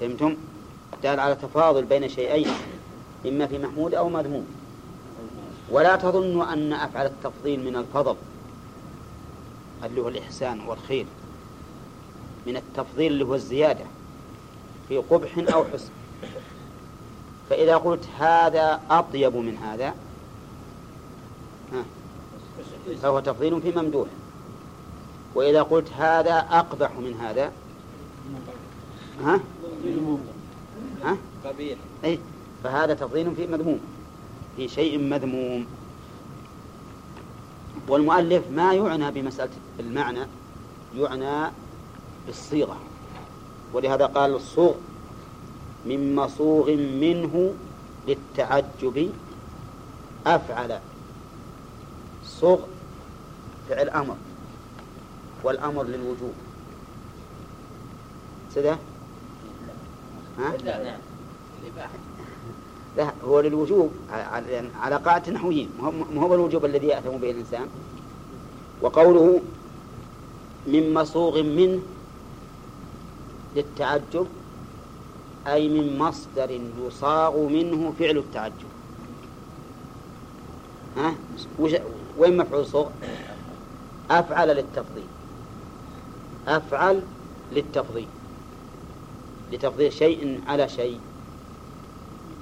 [0.00, 0.36] فهمتم؟
[1.02, 2.50] دال على تفاضل بين شيئين
[3.26, 4.46] إما في محمود أو مذموم.
[5.70, 8.16] ولا تظنوا أن أفعل التفضيل من الفضل
[9.84, 11.06] اللي هو الإحسان والخير
[12.46, 13.84] من التفضيل اللي هو الزيادة
[14.88, 15.90] في قبح أو حسن.
[17.50, 19.94] فإذا قلت هذا أطيب من هذا
[23.02, 24.08] فهو تفضيل في ممدوح.
[25.36, 27.52] وإذا قلت هذا أقبح من هذا؟
[29.24, 29.40] ها؟
[31.04, 31.78] ها؟ قبيح.
[32.04, 32.18] أي
[32.64, 33.80] فهذا تفضيل في مذموم.
[34.56, 35.66] في شيء مذموم.
[37.88, 40.26] والمؤلف ما يعنى بمسألة المعنى
[40.96, 41.52] يعنى
[42.26, 42.76] بالصيغة.
[43.72, 44.74] ولهذا قال الصوغ
[45.86, 47.54] من مصوغ منه
[48.08, 49.10] للتعجب
[50.26, 50.78] أفعل.
[52.24, 52.58] صوغ
[53.68, 54.16] فعل أمر.
[55.42, 56.32] والأمر للوجوب.
[58.54, 58.78] سده
[60.38, 60.98] ها؟ لا نعم.
[62.96, 63.90] لا هو للوجوب
[64.80, 65.70] على قاعدة نحويين
[66.14, 67.66] ما هو الوجوب الذي يأثم به الإنسان؟
[68.82, 69.40] وقوله
[70.66, 71.80] من مصوغ منه
[73.56, 74.26] للتعجب
[75.46, 78.70] أي من مصدر يصاغ منه فعل التعجب.
[80.96, 81.14] ها؟
[82.18, 82.88] وين مفعول صوغ؟
[84.10, 85.06] أفعل للتفضيل.
[86.48, 87.02] أفعل
[87.52, 88.06] للتفضيل
[89.52, 91.00] لتفضيل شيء على شيء.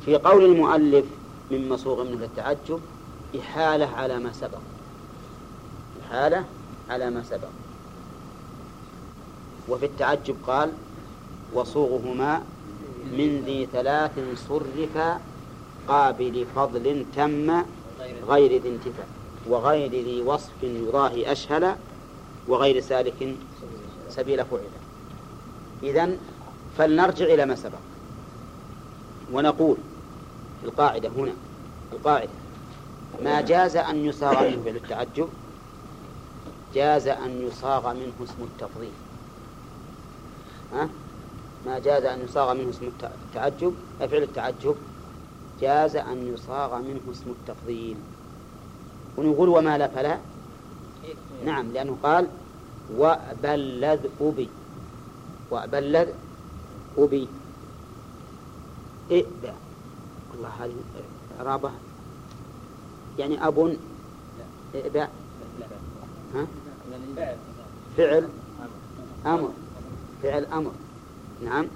[0.05, 1.05] في قول المؤلف
[1.51, 2.81] من مصوغ منه للتعجب
[3.40, 4.59] إحالة على ما سبق.
[6.03, 6.45] إحالة
[6.90, 7.49] على ما سبق.
[9.69, 10.73] وفي التعجب قال
[11.55, 12.43] وصوغهما
[13.12, 14.11] من ذي ثلاث
[14.49, 15.21] صرفا
[15.88, 17.62] قابل فضل تم
[18.29, 19.07] غير ذي انتفاع
[19.49, 21.77] وغير ذي وصف يضاهي أشهل
[22.49, 23.35] وغير سالك
[24.16, 24.62] سبيل فعلا
[25.83, 26.18] إذن
[26.79, 27.79] فلنرجع إلى ما سبق.
[29.33, 29.77] ونقول
[30.61, 31.33] في القاعدة هنا
[31.92, 32.31] القاعدة
[33.24, 35.29] ما جاز أن يصاغ منه فعل التعجب؟
[36.74, 38.92] جاز أن يصاغ منه اسم التفضيل.
[40.72, 40.88] ها؟
[41.66, 44.77] ما جاز أن يصاغ منه اسم التعجب؟ فعل التعجب.
[45.61, 47.96] جاز أن يصاغ منه اسم التفضيل.
[49.16, 50.18] ونقول وما لا فلا؟
[51.44, 52.29] نعم لأنه قال
[52.92, 54.49] وبلذ أبي.
[55.51, 56.09] وبلذ
[56.99, 57.29] أبي.
[59.11, 59.55] إئبع.
[60.35, 60.75] الله هذه
[61.38, 61.70] إعرابة.
[63.18, 63.77] يعني أب
[64.75, 65.09] إئبع.
[66.35, 66.47] ها؟
[67.97, 68.29] فعل
[69.27, 69.51] أمر.
[70.23, 70.73] فعل أمر.
[71.44, 71.66] نعم.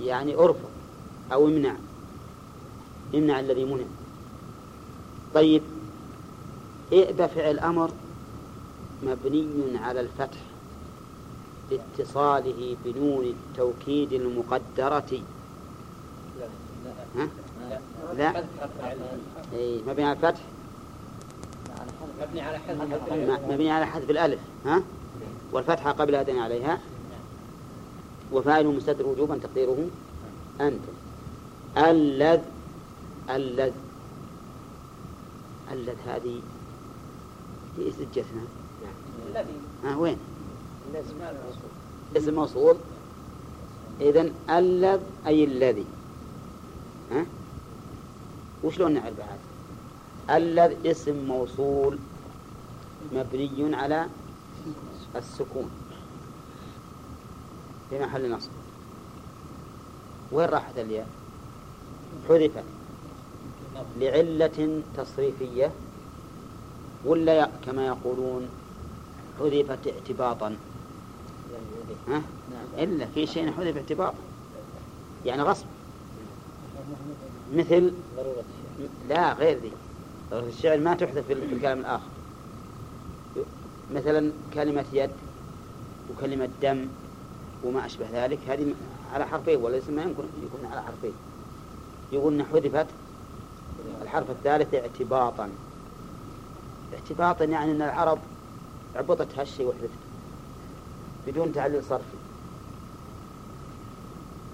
[0.00, 0.70] يعني أرفض
[1.32, 1.74] أو امنع.
[3.14, 3.84] امنع الذي منع.
[5.34, 5.62] طيب.
[6.92, 7.90] إئب فعل أمر.
[9.02, 10.38] مبني على الفتح
[11.70, 15.22] لاتصاله بنون التوكيد المقدرة.
[17.16, 17.28] ها؟
[18.16, 18.44] لا.
[19.52, 20.40] إيه مبني على الفتح.
[22.20, 24.82] مبني على حذف مبني على حذف الألف ها؟
[25.52, 26.80] والفتحة قبل أدنى عليها.
[28.32, 29.88] وفاعله مستتر وجوبا تقديره
[30.60, 30.82] أنت
[31.76, 32.40] اللذ
[33.30, 33.72] اللذ
[35.72, 36.40] اللذ هذه
[37.76, 38.42] في سجتنا
[39.34, 40.18] الذي ها وين؟
[42.16, 42.76] اسم موصول
[44.00, 45.86] إذن اللذ أي الذي.
[47.10, 47.26] ها؟
[48.64, 51.98] وشلون نعرف هذا؟ اللذ اسم موصول
[53.12, 54.06] مبني على
[55.16, 55.70] السكون.
[57.90, 58.50] في محل نصب.
[60.32, 61.08] وين راحت الياء؟
[62.28, 62.64] حذفت.
[64.00, 65.70] لعلة تصريفية
[67.04, 68.48] ولا كما يقولون
[69.40, 70.56] حذفت اعتباطا.
[72.08, 72.22] ها؟
[72.78, 74.14] إلا في شيء حذف اعتباطا
[75.24, 75.66] يعني غصب.
[77.54, 77.92] مثل
[79.08, 79.72] لا غير ذي.
[80.30, 82.06] ضرورة الشعر ما تحذف في الكلام الآخر.
[83.94, 85.10] مثلا كلمة يد
[86.10, 86.86] وكلمة دم
[87.64, 88.74] وما أشبه ذلك هذه
[89.12, 91.12] على حرفين ولا ما يمكن يكون على حرفين.
[92.12, 92.86] يقول حذفت
[94.02, 95.50] الحرف الثالث اعتباطا.
[96.94, 98.18] اعتباطا يعني أن العرب
[98.96, 99.88] عبطت هالشيء وحذفته.
[101.26, 102.16] بدون تعليل صرفي.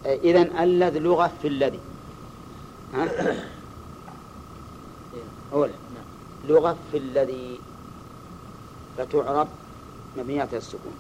[0.05, 1.81] إذا الذي لغة في الذي.
[2.95, 3.09] ها؟
[5.53, 5.73] أولا
[6.49, 7.61] لغة في الذي
[8.99, 9.49] فتعرب
[10.17, 10.95] مبنيات السكون.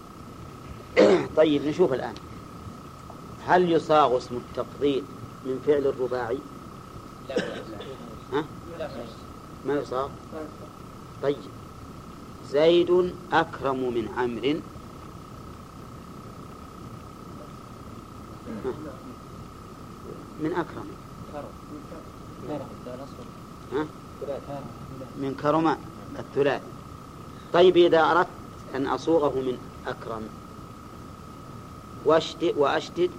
[1.37, 2.15] طيب نشوف الآن.
[3.47, 5.05] هل يصاغ اسم التفضيل
[5.45, 6.39] من فعل الرباعي؟
[8.33, 8.45] ها؟
[9.67, 10.09] ما يصاغ؟
[11.23, 11.37] طيب.
[12.53, 14.61] زيد أكرم من عمرو.
[20.41, 20.87] من أكرم؟
[25.17, 25.77] من كرم
[26.19, 26.63] الثلاث.
[27.53, 28.29] طيب إذا أردت
[28.75, 30.23] أن أصوغه من أكرم
[32.05, 33.11] واشدد وأشدد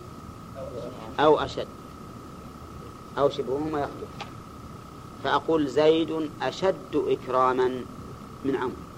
[1.20, 1.68] أو أشد.
[3.18, 4.12] أو شبههما يخلف
[5.24, 7.68] فأقول زيد أشد إكراما
[8.46, 8.91] من عمرو.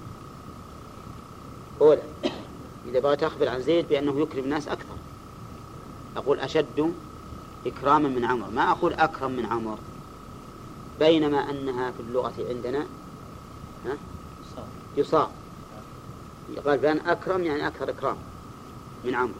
[1.81, 2.01] أولا
[2.89, 4.95] إذا بغيت أخبر عن زيد بأنه يكرم الناس أكثر.
[6.17, 6.93] أقول أشد
[7.67, 8.49] إكراما من عمر.
[8.49, 9.77] ما أقول أكرم من عمر.
[10.99, 12.85] بينما أنها في اللغة عندنا
[13.85, 13.97] ها؟
[14.97, 15.29] يصاب
[16.65, 18.17] قال فلان أكرم يعني أكثر إكرام
[19.05, 19.33] من عمرو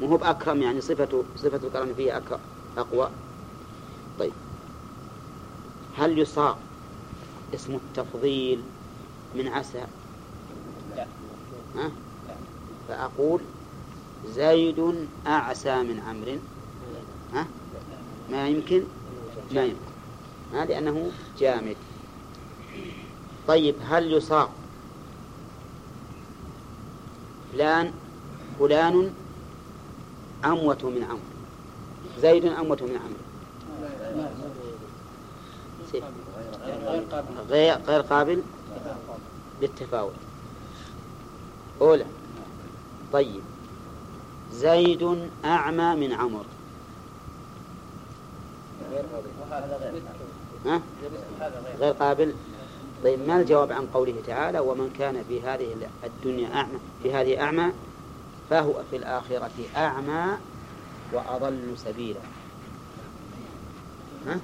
[0.00, 2.38] مو هو بأكرم يعني صفة صفة الكرم فيه أكرم
[2.78, 3.10] أقوى.
[4.18, 4.32] طيب.
[5.98, 6.56] هل يصاب
[7.54, 8.62] اسم التفضيل
[9.34, 9.86] من عسى
[11.76, 11.90] ها؟
[12.88, 13.40] فأقول
[14.26, 16.38] زيد أعسى من عمرو.
[17.34, 17.46] ها؟
[18.30, 18.82] ما يمكن؟
[19.52, 19.76] ما يمكن.
[20.52, 21.76] ها؟ لأنه جامد.
[23.48, 24.48] طيب هل يصاب
[27.52, 27.92] فلان
[28.58, 29.14] فلان
[30.44, 31.20] أموت من عمرو؟
[32.20, 33.26] زيد أموت من عمرو.
[37.50, 38.42] غير قابل
[39.62, 40.12] للتفاوت.
[41.80, 42.06] أولى.
[43.12, 43.42] طيب.
[44.52, 46.44] زيد أعمى من عمر.
[50.66, 50.80] ها؟
[51.80, 52.34] غير قابل؟
[53.04, 57.72] طيب ما الجواب عن قوله تعالى ومن كان في هذه الدنيا أعمى؟ في هذه أعمى
[58.50, 60.38] فهو في الآخرة أعمى
[61.12, 62.20] وأضل سبيلا.
[64.26, 64.40] ها؟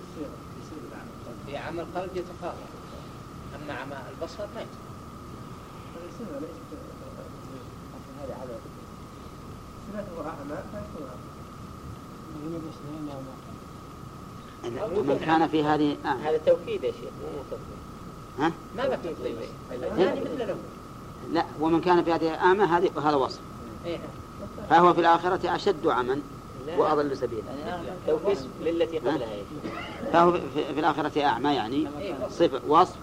[1.47, 2.55] في عمل القلب يتفاوت
[3.57, 4.65] أما عمى البصر ما
[8.31, 8.59] هذا
[10.73, 11.07] فيكون
[14.99, 16.09] ومن كان في هذه آه.
[16.09, 17.57] هذا توكيد يا شيخ مو
[18.45, 19.37] ها؟ ما تفضيل
[19.73, 20.59] الثاني مثل الأول
[21.33, 23.41] لا ومن كان في هذه أعمى هذه هذا وصف
[23.87, 23.99] إيه.
[24.71, 26.21] فهو في الآخرة أشد عما.
[26.79, 27.43] وأضل سبيلا
[28.07, 29.73] توكيد للتي قبلها يا شيخ
[30.13, 31.89] فهو في في الآخرة أعمى يعني.
[32.31, 32.97] صفة وصف.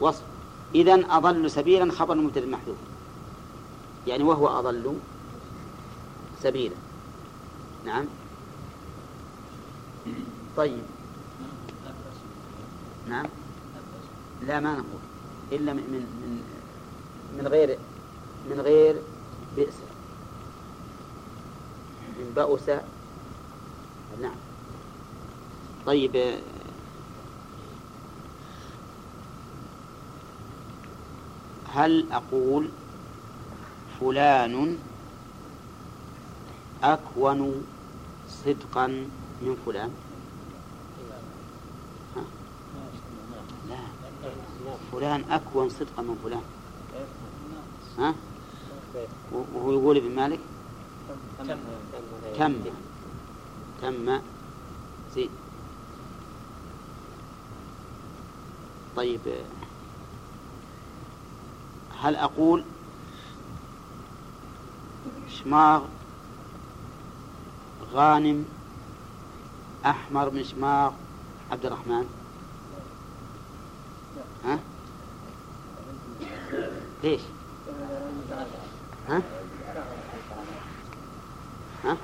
[0.00, 0.22] وصف
[0.74, 2.76] إذا أضل سبيلا خبر مبتدأ محذوف
[4.06, 4.94] يعني وهو أضل
[6.42, 6.74] سبيلا.
[7.86, 8.06] نعم.
[10.56, 10.82] طيب.
[13.08, 13.26] نعم.
[14.42, 15.00] لا ما نقول.
[15.52, 16.42] إلا من من
[17.38, 17.78] من, غير
[18.50, 19.02] من غير
[19.56, 19.74] بئس.
[22.18, 22.68] من بؤس
[24.20, 24.36] نعم.
[25.86, 26.40] طيب.
[31.74, 32.68] هل أقول
[34.02, 34.78] فلان
[36.82, 37.64] أكون
[38.28, 38.86] صدقا
[39.42, 39.90] من فلان.
[42.16, 42.22] ها؟
[43.68, 43.78] لا.
[44.92, 46.42] فلان أكون صدقا من فلان.
[47.98, 48.14] ها؟
[49.32, 50.40] وهو يقول ابن مالك؟
[52.38, 52.54] تم.
[53.82, 54.20] تم.
[55.14, 55.30] زيد
[58.96, 59.20] طيب.
[62.02, 62.64] هل أقول
[65.28, 65.82] شماغ
[67.92, 68.44] غانم
[69.86, 70.92] أحمر من شماغ
[71.50, 72.06] عبد الرحمن
[74.44, 74.58] ها؟
[77.04, 77.20] ليش؟
[79.08, 79.22] ها؟
[81.84, 81.96] ها؟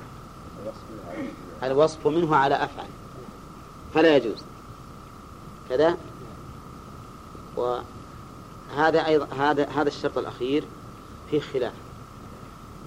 [1.62, 2.88] الوصف منه على أفعل
[3.94, 4.42] فلا يجوز
[5.68, 5.96] كذا
[7.56, 10.64] وهذا أيضا هذا هذا الشرط الأخير
[11.30, 11.72] فيه خلاف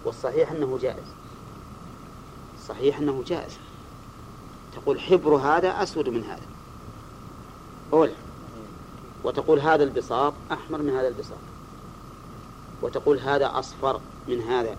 [0.06, 1.08] والصحيح أنه جائز.
[2.68, 3.58] صحيح أنه جائز.
[4.76, 6.46] تقول حبر هذا أسود من هذا.
[7.94, 8.12] أول
[9.24, 11.38] وتقول هذا البساط أحمر من هذا البساط.
[12.82, 14.78] وتقول هذا أصفر من هذا.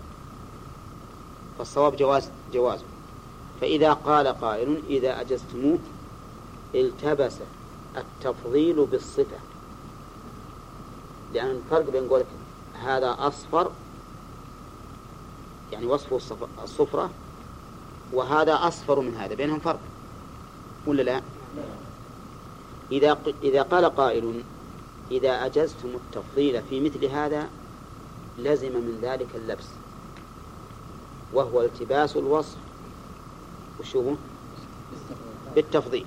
[1.58, 2.84] فالصواب جواز جوازه.
[3.60, 5.78] فإذا قال قائل إذا أجزتموه
[6.74, 7.36] التبس
[7.96, 9.36] التفضيل بالصفة.
[11.34, 12.26] لأن الفرق بين قولك
[12.74, 13.70] هذا أصفر
[15.72, 17.10] يعني وصفه الصف- الصفرة
[18.12, 19.80] وهذا أصفر من هذا بينهم فرق
[20.86, 21.22] ولا لا؟
[22.92, 24.42] إذا إذا قال قائل
[25.10, 27.48] إذا أجزتم التفضيل في مثل هذا
[28.38, 29.64] لزم من ذلك اللبس
[31.34, 32.56] وهو التباس الوصف
[33.80, 34.14] وشو؟
[35.54, 36.06] بالتفضيل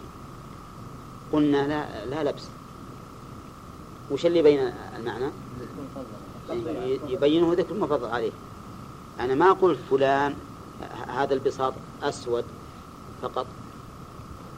[1.33, 2.43] قلنا لا لا لبس
[4.11, 4.59] وش اللي يبين
[4.99, 5.25] المعنى؟
[6.85, 8.31] ي- يبينه ذكر المفضل عليه
[9.19, 10.35] أنا ما قلت فلان
[11.07, 12.45] هذا البساط أسود
[13.21, 13.47] فقط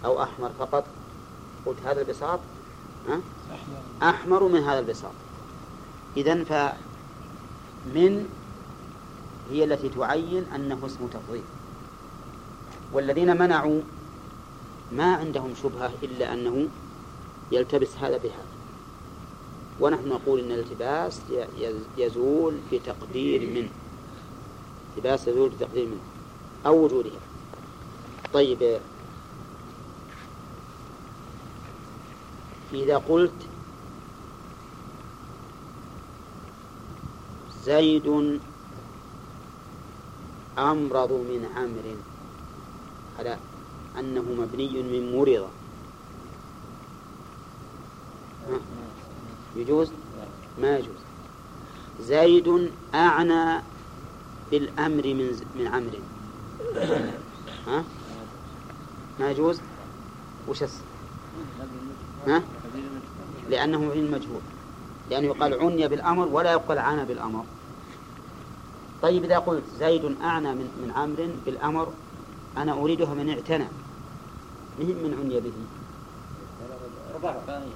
[0.05, 0.85] أو أحمر فقط.
[1.65, 2.39] قلت هذا البساط؟
[4.03, 5.11] أحمر من هذا البساط.
[6.17, 8.29] إذا فمن
[9.51, 11.43] هي التي تعين أنه اسم تفضيل.
[12.93, 13.81] والذين منعوا
[14.91, 16.67] ما عندهم شبهة إلا أنه
[17.51, 18.45] يلتبس هذا بهذا.
[19.79, 21.21] ونحن نقول إن الالتباس
[21.97, 23.69] يزول بتقدير منه
[25.05, 25.99] يزول بتقدير منه
[26.65, 27.19] أو وجودها.
[28.33, 28.79] طيب.
[32.73, 33.47] إذا قلت
[37.63, 38.39] زيد
[40.57, 41.95] أمرض من عمرو
[43.19, 43.37] على
[43.99, 45.49] أنه مبني من مرض؟
[49.55, 49.91] يجوز؟
[50.61, 51.01] ما يجوز.
[52.01, 53.61] زيد أعنى
[54.51, 55.99] بالأمر من من عمرو
[57.67, 57.83] ها؟
[59.19, 59.61] ما يجوز؟
[60.47, 60.63] وش
[62.27, 62.43] ها؟
[63.49, 64.41] لأنه مبني المجهول
[65.09, 67.43] لأنه يقال عني بالأمر ولا يقال عانى بالأمر.
[69.01, 71.93] طيب إذا قلت زيد أعنى من من عمرو بالأمر
[72.57, 73.67] أنا أريدها من اعتنى.
[74.79, 75.53] مهم من عني به.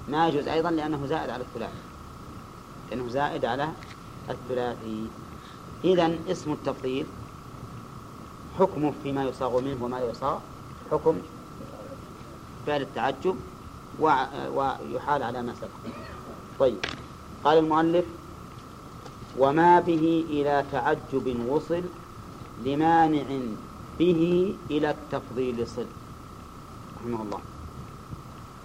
[0.08, 1.74] ما يجوز أيضا لأنه زائد على الثلاثي.
[2.90, 3.70] لأنه زائد على
[4.30, 5.08] الثلاثي.
[5.84, 7.06] إذا اسم التفضيل
[8.60, 10.40] حكمه فيما يصاغ منه وما يصاغ
[10.92, 11.16] حكم
[12.68, 13.36] فعل التعجب
[14.00, 15.94] ويحال على ما سبق.
[16.60, 16.78] طيب.
[17.44, 18.06] قال المؤلف
[19.38, 21.82] وما به إلى تعجب وصل
[22.66, 23.24] لمانع
[24.00, 25.86] به إلى التفضيل صل.
[27.02, 27.40] رحمه الله.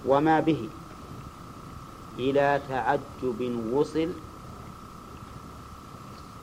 [0.07, 0.69] وما به
[2.19, 4.09] إلى تعجب وصل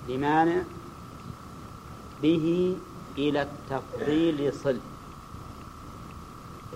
[0.10, 0.62] لمانع
[2.22, 2.78] به
[3.18, 4.78] إلى التفضيل صل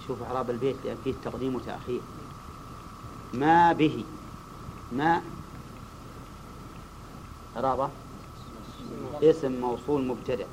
[0.08, 2.02] شوف إعراب البيت لأن فيه تقديم وتأخير.
[3.34, 4.04] ما به
[4.92, 5.22] ما؟
[7.56, 7.90] إعرابه
[9.24, 10.48] اسم موصول مبتدأ.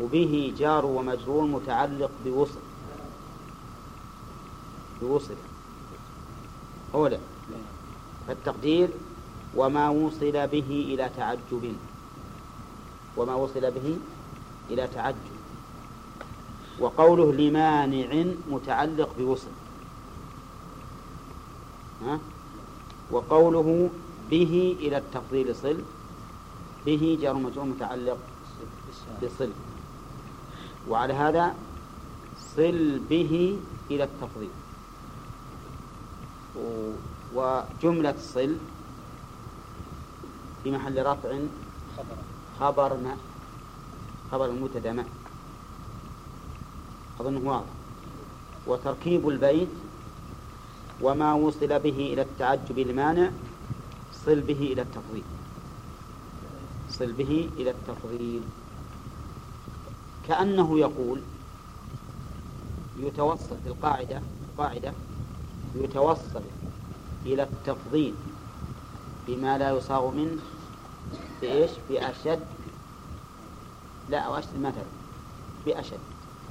[0.00, 2.60] وبه جار ومجرور متعلق بوصل
[5.02, 5.34] بوصل
[6.94, 7.18] أولا
[8.28, 8.88] فالتقدير
[9.54, 11.74] وما وصل به إلى تعجب.
[13.16, 13.96] وما وصل به
[14.70, 15.38] إلى تعجب.
[16.80, 19.50] وقوله لمانع متعلق بوصل.
[22.02, 22.18] ها؟
[23.10, 23.90] وقوله
[24.30, 25.80] به إلى التفضيل صل.
[26.86, 28.18] به جار مجرور متعلق
[29.22, 29.50] بصل.
[30.88, 31.54] وعلى هذا
[32.56, 33.58] صل به
[33.90, 34.50] إلى التفضيل.
[37.34, 38.56] وجملة صل
[40.64, 41.38] في محل رفع
[42.60, 43.16] خبر ما
[44.32, 45.04] خبر المبتدا ما
[47.20, 47.66] أظنه واضح.
[48.66, 49.68] وتركيب البيت
[51.00, 53.30] وما وصل به إلى التعجب المانع
[54.24, 55.22] صل به إلى التفضيل.
[56.90, 58.42] صل به إلى التفضيل.
[60.28, 61.20] كأنه يقول
[62.98, 64.92] يتوصل القاعدة القاعدة
[65.74, 66.42] يتوصل
[67.26, 68.14] إلى التفضيل.
[69.28, 70.38] بما لا يصاغ منه
[71.42, 72.40] بإيش؟ بأشد.
[74.10, 74.84] لا أو أشد مثلا
[75.66, 75.98] بأشد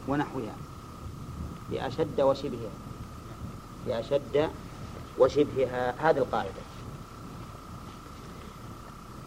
[0.08, 0.56] ونحوها.
[1.72, 2.72] بأشد وشبهها.
[3.88, 4.50] بأشد
[5.18, 6.10] وشبهها.
[6.10, 6.62] هذه القاعدة.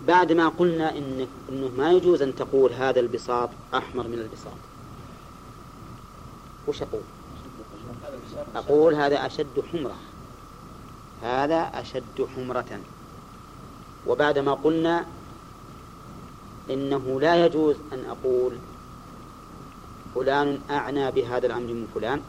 [0.07, 4.53] بعد ما قلنا إن إنه ما يجوز أن تقول هذا البساط أحمر من البساط.
[6.68, 7.03] وش أقول؟
[8.57, 9.96] أقول هذا أشد حمرة.
[11.22, 12.80] هذا أشد حمرة.
[14.07, 15.07] وبعد ما قلنا
[16.70, 18.53] إنه لا يجوز أن أقول
[20.14, 22.20] فلان أعنى بهذا الأمر من فلان.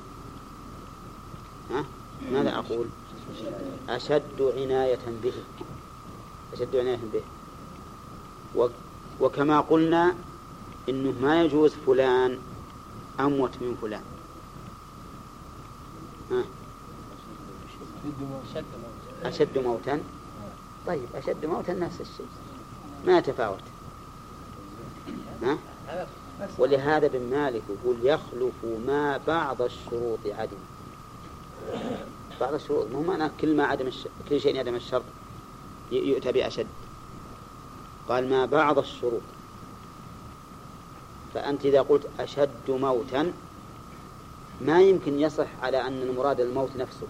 [1.71, 1.85] ها؟
[2.31, 2.85] ماذا أقول؟
[3.89, 5.33] أشد عناية به.
[6.53, 7.21] أشد عناية به.
[9.19, 10.15] وكما قلنا
[10.89, 12.39] إنه ما يجوز فلان
[13.19, 14.03] أموت من فلان.
[16.31, 16.43] ها؟
[19.23, 19.99] أشد موتا.
[20.87, 22.27] طيب أشد موتا نفس الشيء.
[23.07, 23.59] ما يتفاوت
[25.43, 25.57] ها؟
[26.57, 28.53] ولهذا ابن مالك يقول يخلف
[28.87, 30.57] ما بعض الشروط عدم.
[32.39, 35.03] بعض الشروط مو معنى كل ما عدم الشرط كل شيء عدم الشرط
[35.91, 36.67] يؤتى بأشد.
[38.09, 39.21] قال ما بعض الشروط.
[41.33, 43.33] فأنت إذا قلت أشد موتا
[44.61, 47.07] ما يمكن يصح على أن المراد الموت نفسه.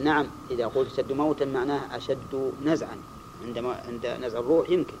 [0.00, 2.96] نعم إذا قلت أشد موتا معناه أشد نزعا.
[3.46, 4.96] عندما عند نزع الروح يمكن.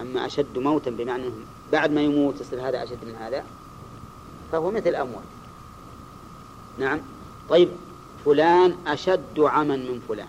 [0.00, 1.30] أما أشد موتا بمعنى
[1.72, 3.44] بعد ما يموت يصير هذا أشد من هذا
[4.52, 5.24] فهو مثل أموات
[6.78, 7.00] نعم.
[7.48, 7.68] طيب
[8.24, 10.28] فلان أشد عما من فلان.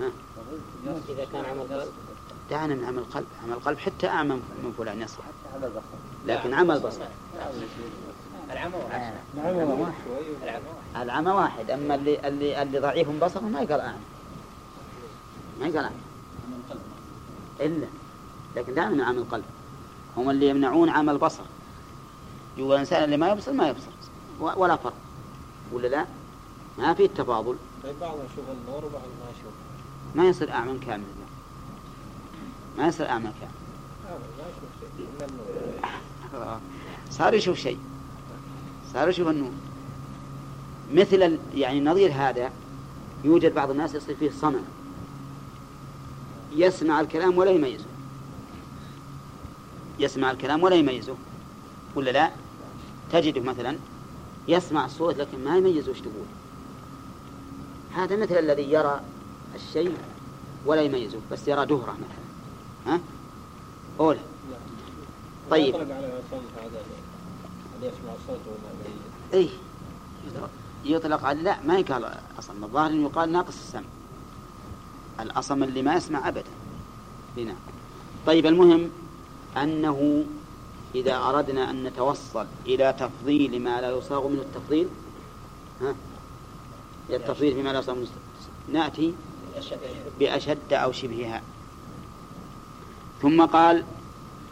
[0.00, 0.10] ها؟
[1.08, 1.88] إذا كان عمل قلب.
[2.50, 5.18] دعنا من عمل القلب عمل القلب حتى أعمى من فلان يصح.
[6.26, 7.00] لكن عمل بصر.
[8.52, 9.12] العمى واحد.
[10.96, 11.70] العمى واحد.
[11.70, 13.98] أما اللي اللي اللي ضعيف بصرة ما يقال أعمى
[15.60, 15.96] ما يقال أعمى
[17.60, 17.86] إلا.
[18.56, 19.44] لكن دعنا من عمل القلب.
[20.16, 21.42] هم اللي يمنعون عمل البصر.
[22.56, 23.90] يقول الإنسان اللي ما يبصر ما يبصر.
[24.40, 24.94] ولا فرق.
[25.72, 26.06] ولا لا؟
[26.78, 29.52] ما في التفاضل طيب بعض يشوف النور وبعض ما يشوف.
[30.14, 31.04] ما يصير أعمى كامل.
[32.78, 33.52] ما يصير أعمى كامل.
[34.38, 35.06] ما يشوف شيء.
[35.16, 36.60] إلا النور.
[37.10, 37.78] صار يشوف شيء.
[38.92, 39.50] صار يشوف النور
[40.92, 42.50] مثل يعني نظير هذا
[43.24, 44.62] يوجد بعض الناس يصير فيه صمم.
[46.52, 47.84] يسمع الكلام ولا يميزه.
[49.98, 51.14] يسمع الكلام ولا يميزه.
[51.94, 52.30] ولا لا؟
[53.12, 53.76] تجده مثلا
[54.48, 56.26] يسمع الصوت لكن ما يميز وش تقول.
[57.92, 59.00] هذا مثل الذي يرى
[59.54, 59.96] الشيء
[60.66, 62.94] ولا يميزه بس يرى دهرة مثلا.
[62.94, 63.00] ها؟
[64.00, 64.20] أولى
[65.50, 65.74] طيب.
[67.86, 68.70] يطلق على صوت هذا اللي يسمع الصوت وما
[69.32, 69.50] يميز اي
[70.84, 72.64] يطلق على لا ما يقال أصلا.
[72.64, 73.88] الظاهر إنه يقال ناقص السمع
[75.20, 76.50] الأصم اللي ما يسمع ابدا.
[77.36, 77.54] هنا
[78.26, 78.90] طيب المهم
[79.56, 80.24] أنه
[80.94, 84.88] إذا أردنا أن نتوصل إلى تفضيل ما لا يصاغ منه التفضيل
[85.80, 85.94] ها؟
[87.08, 88.06] إلى التفضيل فيما لا يصاغ منه
[88.72, 89.14] نأتي
[90.18, 91.42] بأشد أو شبهها.
[93.22, 93.84] ثم قال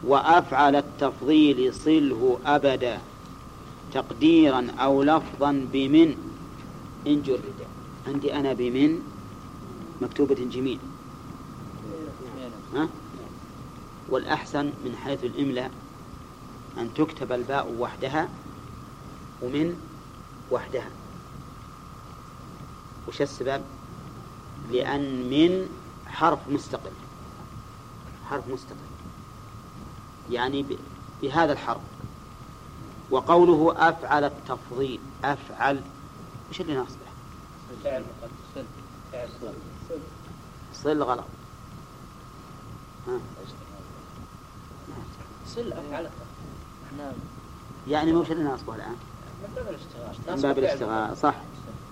[0.03, 2.99] وأفعل التفضيل صله ابدا.
[3.93, 6.15] تقديرا أو لفظا بمن؟
[7.07, 7.53] إن جرد.
[8.07, 9.01] عندي أنا بمن
[10.01, 10.79] مكتوبة جميل.
[12.75, 12.89] ها؟
[14.09, 15.71] والأحسن من حيث الإملاء
[16.77, 18.29] أن تكتب الباء وحدها
[19.41, 19.81] ومن
[20.51, 20.89] وحدها.
[23.07, 23.61] وش السبب؟
[24.71, 25.69] لأن من
[26.07, 26.91] حرف مستقل.
[28.29, 28.89] حرف مستقل.
[30.31, 30.65] يعني
[31.21, 31.81] بهذا الحرف.
[33.11, 35.81] وقوله أفعل التفضيل أفعل.
[36.49, 36.99] وش اللي ناصبه؟
[37.83, 38.67] فعل مقدس
[39.11, 39.99] فعل صل.
[40.73, 41.03] صل.
[41.03, 41.25] غلط.
[43.07, 43.19] ها.
[45.47, 46.09] صل أفعل.
[46.97, 47.13] نعم.
[47.87, 48.95] يعني وش اللي ناصبه الآن؟
[49.43, 50.35] من باب الاشتغال.
[50.35, 51.35] من باب الاشتغال صح.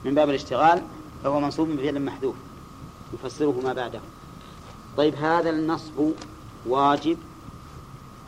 [0.05, 0.81] من باب الاشتغال
[1.23, 2.35] فهو منصوب بفعل محذوف.
[3.13, 3.99] يفسره ما بعده.
[4.97, 6.11] طيب هذا النصب
[6.65, 7.17] واجب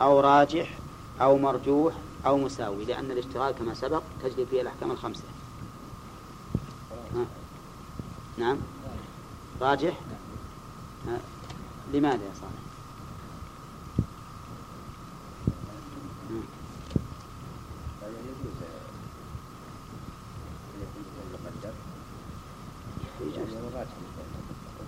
[0.02, 0.78] أو راجح
[1.20, 1.94] أو مرجوح؟
[2.26, 5.22] أو مساوي لأن الاشتغال كما سبق تجري فيه الأحكام الخمسة
[7.14, 7.26] ها.
[8.38, 8.58] نعم
[9.60, 10.00] راجح
[11.06, 11.18] ها.
[11.94, 12.60] لماذا يا صالح.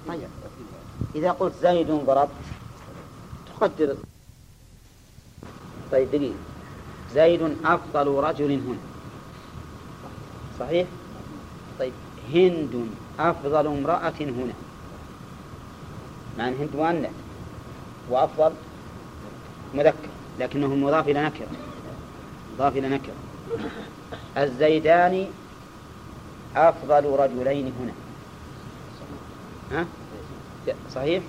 [0.08, 0.28] طيب
[1.14, 2.28] إذا قلت زيد ضرب
[3.60, 3.96] تقدر
[5.92, 6.34] طيب دقيقة
[7.14, 8.78] زيد أفضل رجل هنا
[10.60, 10.86] صحيح؟
[11.78, 11.92] طيب
[12.34, 12.86] هند
[13.18, 14.52] أفضل امرأة هنا
[16.38, 17.10] مع أن هند مؤنث
[18.10, 18.52] وأفضل
[19.74, 20.08] مذكر
[20.40, 21.46] لكنه مضاف إلى نكرة
[22.54, 23.14] مضاف إلى نكرة
[24.36, 25.26] الزيدان
[26.56, 27.92] أفضل رجلين هنا
[29.72, 29.86] ها؟
[30.94, 31.22] صحيح؟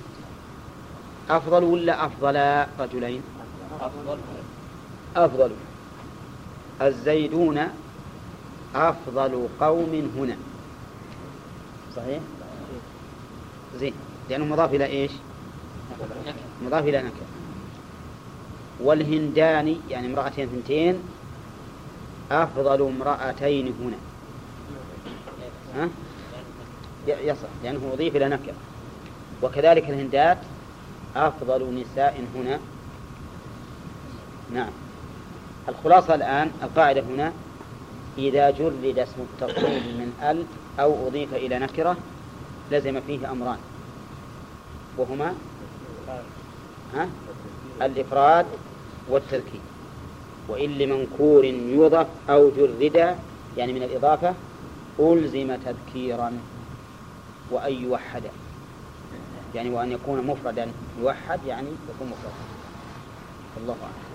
[1.29, 3.21] أفضل ولا أفضل رجلين؟
[3.81, 4.17] أفضل
[5.15, 5.51] أفضل
[6.82, 7.59] الزيدون
[8.76, 10.38] أفضل قوم هنا.
[11.95, 12.19] صحيح؟
[13.80, 13.93] زين.
[14.30, 15.11] لأنه مضاف إلى إيش؟
[16.65, 17.28] مضاف إلى نكرة.
[18.80, 20.99] والهندان يعني امرأتين ثنتين
[22.32, 23.97] أفضل امرأتين هنا.
[25.76, 25.89] ها؟
[27.07, 27.49] يصح.
[27.63, 28.53] لأنه أضيف إلى نكرة.
[29.43, 30.38] وكذلك الهندات
[31.15, 32.59] أفضل نساء هنا.
[34.53, 34.82] نعم.
[35.70, 37.34] الخلاصة الآن القاعدة هنا
[38.18, 40.45] إذا جرد اسم التفضيل من ال
[40.80, 41.97] أو أضيف إلى نكرة
[42.72, 43.57] لزم فيه أمران.
[44.97, 45.34] وهما؟
[46.95, 47.09] ها؟
[47.82, 48.45] الإفراد
[49.09, 49.61] والتذكير
[50.47, 53.18] وإن لمنكور يضف أو جرد
[53.57, 54.34] يعني من الإضافة
[54.99, 56.39] ألزم تذكيرا
[57.51, 58.24] وأن يوحد.
[59.55, 60.68] يعني وأن يكون مفردا
[61.01, 62.36] يوحد يعني يكون مفردا.
[63.57, 64.12] الله أعلم.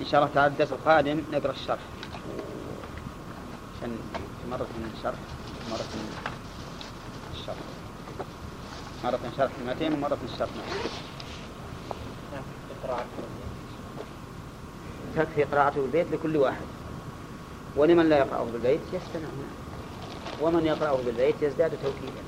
[0.00, 1.80] إن شاء الله تعالى الدرس القادم نقرأ الشرح.
[3.76, 3.98] عشان
[4.50, 5.18] مرة من الشرح
[5.70, 6.16] مرة من
[7.34, 7.56] الشرح.
[9.04, 10.48] مرة من شرح المتين ومرة من الشرح
[15.16, 16.66] تكفي قراءته بالبيت لكل واحد.
[17.76, 19.28] ولمن لا يقرأه بالبيت يستمع.
[20.40, 22.22] ومن يقرأه بالبيت يزداد توكيدا.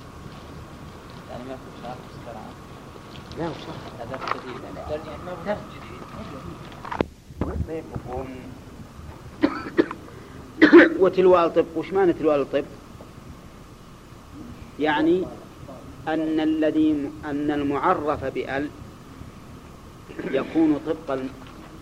[1.31, 1.97] يعني ما في شرح
[3.39, 5.59] لا وشرح هذا
[7.69, 8.27] طيبكم
[11.03, 12.65] وتلواء الطب وش معنى تلواء الطب؟
[14.81, 15.25] يعني
[16.09, 18.69] أن الذي أن المعرف بأل
[20.31, 21.21] يكون طبق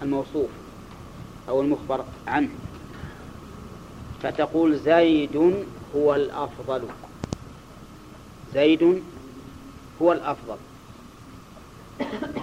[0.02, 0.50] الموصوف
[1.48, 2.48] أو المخبر عنه.
[4.22, 5.64] فتقول زيد
[5.96, 6.82] هو الأفضل.
[8.54, 9.02] زيد
[10.02, 10.56] هو الأفضل.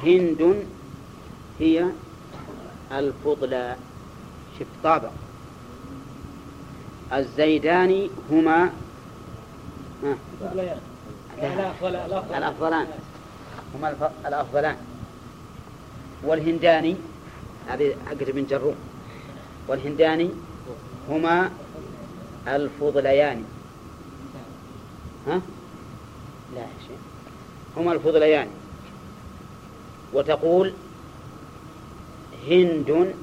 [0.04, 0.66] هند
[1.60, 1.90] هي
[2.92, 3.76] الفضلى
[4.60, 5.10] شف طابع.
[7.14, 8.70] الزيدان هما
[12.38, 12.88] الأفضلان.
[13.76, 14.78] هما الأفضلان.
[16.24, 16.96] والهنداني
[17.68, 18.76] هذه حقت بن جروم
[19.68, 20.30] والهنداني
[21.10, 21.52] هما
[22.48, 23.44] الفضليان.
[25.28, 25.42] ها؟
[26.56, 27.00] لا شيخ.
[27.78, 28.48] هما الفضليان.
[30.14, 30.74] وتقول
[32.48, 33.14] هند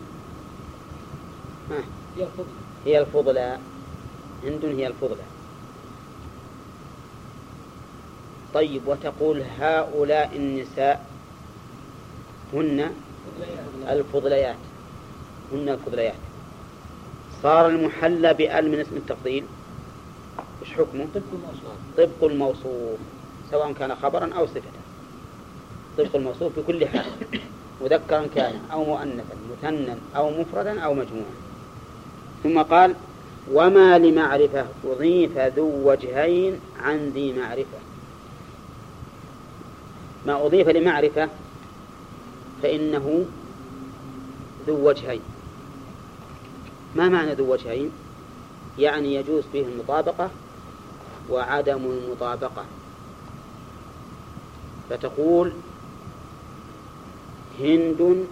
[2.86, 3.58] هي الفضلى
[4.44, 5.22] هند هي الفضلى
[8.54, 11.06] طيب وتقول هؤلاء النساء
[12.52, 12.90] هن
[13.88, 14.56] الفضليات.
[15.52, 16.14] هن الفضليات.
[17.42, 19.44] صار المحلى بأل من اسم التفضيل.
[20.62, 22.98] وش حكمه؟ طب الموصول طبق الموصوف
[23.50, 24.60] سواء كان خبرا أو صفة.
[25.98, 27.06] طبق الموصوف في كل حال.
[27.80, 31.34] مذكرا كان أو مؤنثا مثنى أو مفردا أو مجموعا.
[32.42, 32.94] ثم قال
[33.52, 37.78] وما لمعرفة أضيف ذو وجهين عن ذي معرفة.
[40.26, 41.28] ما أضيف لمعرفة
[42.62, 43.24] فإنه
[44.66, 45.20] ذو وجهين.
[46.96, 47.90] ما معنى ذو وجهين؟
[48.78, 50.30] يعني يجوز فيه المطابقة
[51.30, 52.64] وعدم المطابقة.
[54.90, 55.52] فتقول
[57.60, 58.26] هند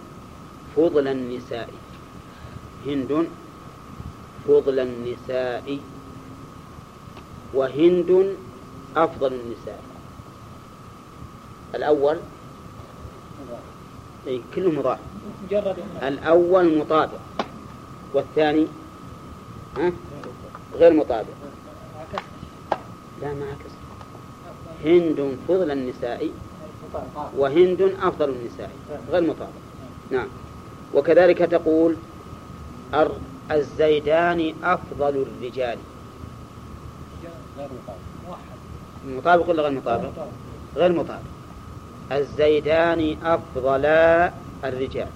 [0.75, 1.69] فضل النساء.
[2.85, 3.27] هند
[4.47, 5.79] فضل النساء.
[7.53, 8.35] وهند
[8.95, 9.83] أفضل النساء.
[11.75, 12.17] الأول
[14.27, 14.99] أي كله مضاف
[16.03, 17.19] الأول مطابق.
[18.13, 18.67] والثاني
[19.77, 19.91] ها؟
[20.75, 21.35] غير مطابق.
[23.21, 23.73] لا ما عكس.
[24.85, 26.29] هند فضل النساء.
[27.37, 28.71] وهند أفضل النساء
[29.11, 29.51] غير مطابق
[30.11, 30.27] نعم.
[30.93, 31.95] وكذلك تقول
[33.51, 35.77] الزيدان أفضل الرجال.
[39.07, 39.49] مطابق.
[39.49, 40.09] ولا غير مطابق؟
[40.75, 41.21] غير مطابق.
[42.11, 44.31] الزيدان أفضلا
[44.63, 45.07] الرجال.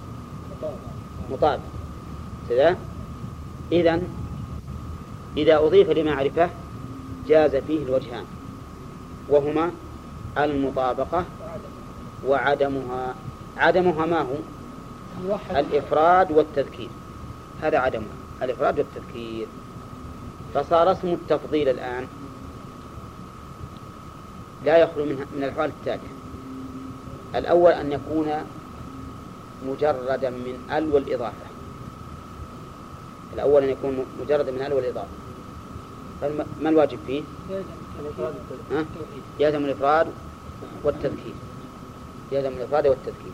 [1.30, 1.60] مطابق.
[2.48, 2.76] كذا
[3.72, 4.02] إذا
[5.36, 6.50] إذا أضيف لمعرفة
[7.28, 8.24] جاز فيه الوجهان
[9.28, 9.70] وهما
[10.38, 11.24] المطابقة
[12.26, 13.14] وعدمها.
[13.56, 14.34] عدمها ما هو؟
[15.60, 16.88] الإفراد والتذكير.
[17.62, 18.04] هذا عدمها
[18.42, 19.46] الإفراد والتذكير.
[20.54, 22.06] فصار اسم التفضيل الآن
[24.64, 26.08] لا يخلو من من الأحوال التالية.
[27.34, 28.26] الأول أن يكون
[29.68, 31.46] مجردا من ال والإضافة.
[33.34, 35.08] الأول أن يكون مجردا من ال والإضافة.
[36.20, 37.22] فالم- ما الواجب فيه؟
[39.38, 40.06] يلزم الإفراد
[40.84, 41.34] والتذكير.
[42.32, 43.32] يلزم الإفراد والتذكير.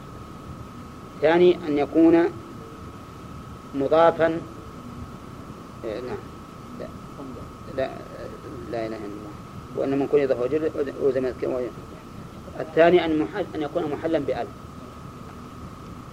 [1.23, 2.25] ثاني أن يكون
[3.75, 4.41] مضافا
[5.85, 6.17] آه، نعم.
[6.81, 6.87] لا.
[7.77, 7.91] لا
[8.71, 9.33] لا إله إلا الله.
[9.77, 10.71] وأن من كل إضافة وجر
[11.03, 11.35] وزمن
[12.61, 14.47] الثاني أن محل أن يكون محلا بأل.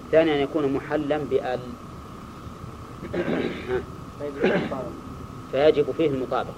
[0.06, 1.60] الثاني أن يكون محلا بأل.
[5.52, 6.54] فيجب فيه المطابقة.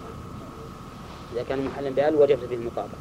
[1.33, 2.97] إذا كان محلا بأل وجب فيه المطابقة.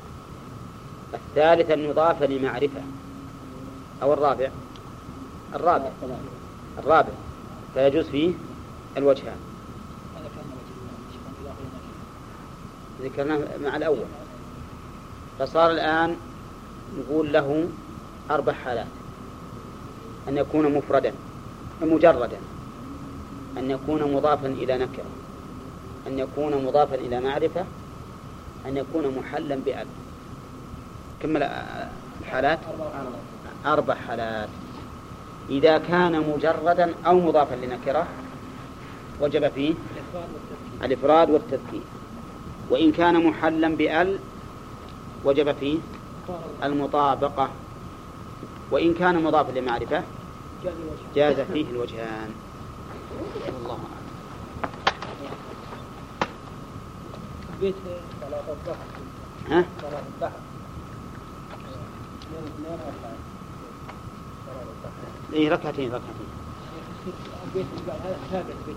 [1.14, 2.82] الثالث أن يضاف لمعرفة.
[4.04, 4.48] أو الرابع؟
[5.54, 5.90] الرابع.
[6.78, 7.12] الرابع.
[7.74, 8.32] فيجوز فيه
[8.96, 9.36] الوجهان
[13.02, 14.04] ذكرناه مع الأول.
[15.38, 16.16] فصار الآن
[16.98, 17.68] نقول له
[18.30, 18.86] أربع حالات.
[20.28, 21.12] أن يكون مفردا
[21.82, 22.38] مجردا.
[23.58, 25.04] أن يكون مضافا إلى نكرة.
[26.06, 27.64] أن يكون مضافا إلى معرفة.
[28.66, 29.86] أن يكون محلا بأل
[31.42, 31.88] آه،
[32.20, 32.58] الحالات.
[33.66, 34.48] أربع حالات.
[35.50, 38.06] إذا كان مجردا أو مضافا لنكرة
[39.20, 39.74] وجب فيه
[40.82, 41.82] الإفراد والتذكير.
[42.70, 44.18] وإن كان محلا بأل
[45.24, 45.78] وجب فيه
[46.62, 47.50] المطابقة.
[48.70, 50.02] وإن كان مضافا لمعرفة
[51.14, 52.30] جاز فيه الوجهان.
[53.46, 54.04] والله أعلم.
[59.50, 59.64] ها؟
[65.34, 66.26] إيه ركعتين ركعتين.
[67.46, 68.76] البيت هذا ثابت البيت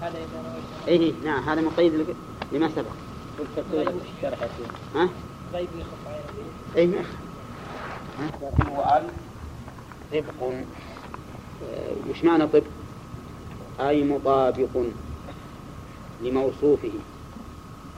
[0.00, 2.06] هذا نويت إيه نعم هذا مقيد
[2.52, 2.90] لما سبق.
[4.94, 5.08] ها؟
[6.86, 7.04] ما-
[8.18, 8.30] ها؟
[8.78, 9.08] وأل
[10.12, 10.52] طبق.
[12.10, 12.62] وش معنى طبق؟
[13.80, 14.82] أي مطابق
[16.22, 16.90] لموصوفه.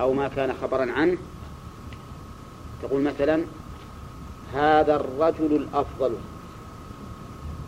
[0.00, 1.18] أو ما كان خبرا عنه.
[2.82, 3.44] تقول مثلا
[4.54, 6.14] هذا الرجل الأفضل.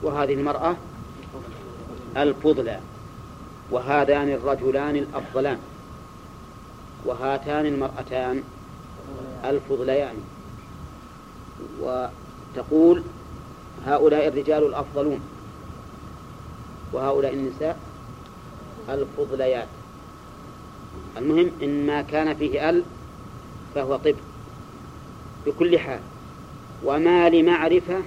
[0.02, 0.76] وهذه المرأة
[2.16, 2.80] الفضلى
[3.70, 5.58] وهذان الرجلان الأفضلان
[7.04, 8.42] وهاتان المرأتان
[9.44, 10.14] الفضليان.
[11.80, 13.02] وتقول
[13.86, 15.20] هؤلاء الرجال الأفضلون
[16.92, 17.78] وهؤلاء النساء
[18.88, 19.68] الفضليات.
[21.16, 22.82] المهم إن ما كان فيه أل
[23.74, 24.14] فهو طب
[25.46, 26.00] بكل حال.
[26.84, 28.02] وما لمعرفة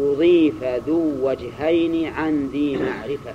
[0.00, 3.34] أضيف ذو وجهين عن ذي معرفة.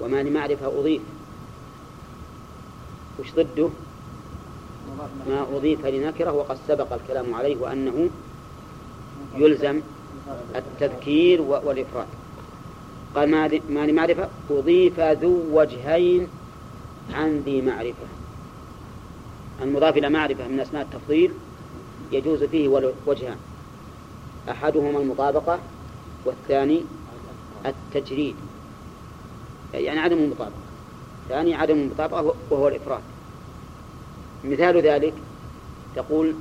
[0.00, 1.02] وما لمعرفة أضيف.
[3.20, 3.68] وش ضده؟
[5.28, 8.08] ما أضيف لنكرة وقد سبق الكلام عليه وأنه
[9.36, 9.80] يلزم
[10.56, 12.06] التذكير والإفراد.
[13.14, 13.30] قال
[13.70, 16.28] ما لمعرفة أضيف ذو وجهين
[17.12, 18.06] عن ذي معرفة.
[19.62, 21.32] المضاف إلى معرفة من أسماء التفضيل
[22.12, 23.36] يجوز فيه وجهان.
[24.48, 25.58] أحدهما المطابقة
[26.24, 26.82] والثاني
[27.66, 28.34] التجريد.
[29.74, 30.52] يعني عدم المطابقة.
[31.28, 33.02] ثاني عدم المطابقة وهو الإفراد.
[34.44, 35.14] مثال ذلك
[35.96, 36.34] تقول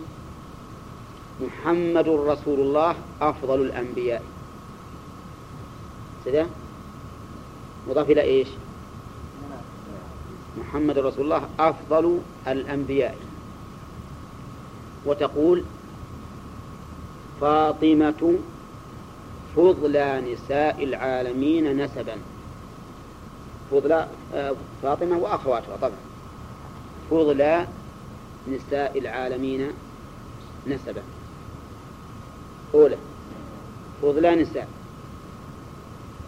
[1.41, 4.23] محمد رسول الله أفضل الأنبياء.
[6.25, 6.47] كذا
[7.89, 8.47] مضاف إلى إيش؟
[10.57, 13.17] محمد رسول الله أفضل الأنبياء.
[15.05, 15.63] وتقول
[17.41, 18.39] فاطمة
[19.55, 22.17] فضلى نساء العالمين نسبا.
[23.71, 25.97] فضلى آه، فاطمة وأخواتها طبعا.
[27.11, 27.67] فضلى
[28.51, 29.71] نساء العالمين
[30.67, 31.01] نسبا.
[32.73, 32.97] أولى
[34.01, 34.67] فضلى نساء.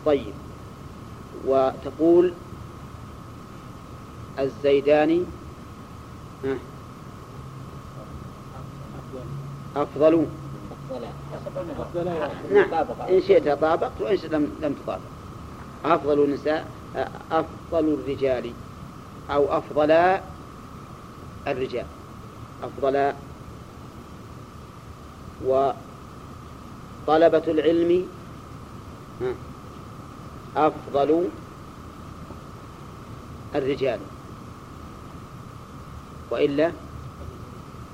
[0.05, 0.34] طيب
[1.45, 2.34] وتقول
[4.39, 5.24] الزيداني
[9.76, 10.26] أفضل.
[12.51, 12.73] نعم.
[13.09, 15.01] إن شئت طابقت وإن شئت لم, لم تطابق.
[15.85, 16.67] أفضل النساء
[17.31, 18.53] أفضل الرجال
[19.29, 19.91] أو أفضل
[21.47, 21.85] الرجال.
[22.63, 23.13] أفضل
[25.45, 28.07] وطلبة العلم
[30.55, 31.29] أفضل
[33.55, 33.99] الرجال.
[36.31, 36.71] وإلا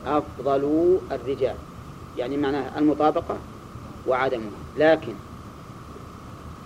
[0.06, 1.56] أفضل الرجال.
[2.18, 3.38] يعني معناها المطابقة
[4.08, 4.50] وعدمها.
[4.78, 5.14] لكن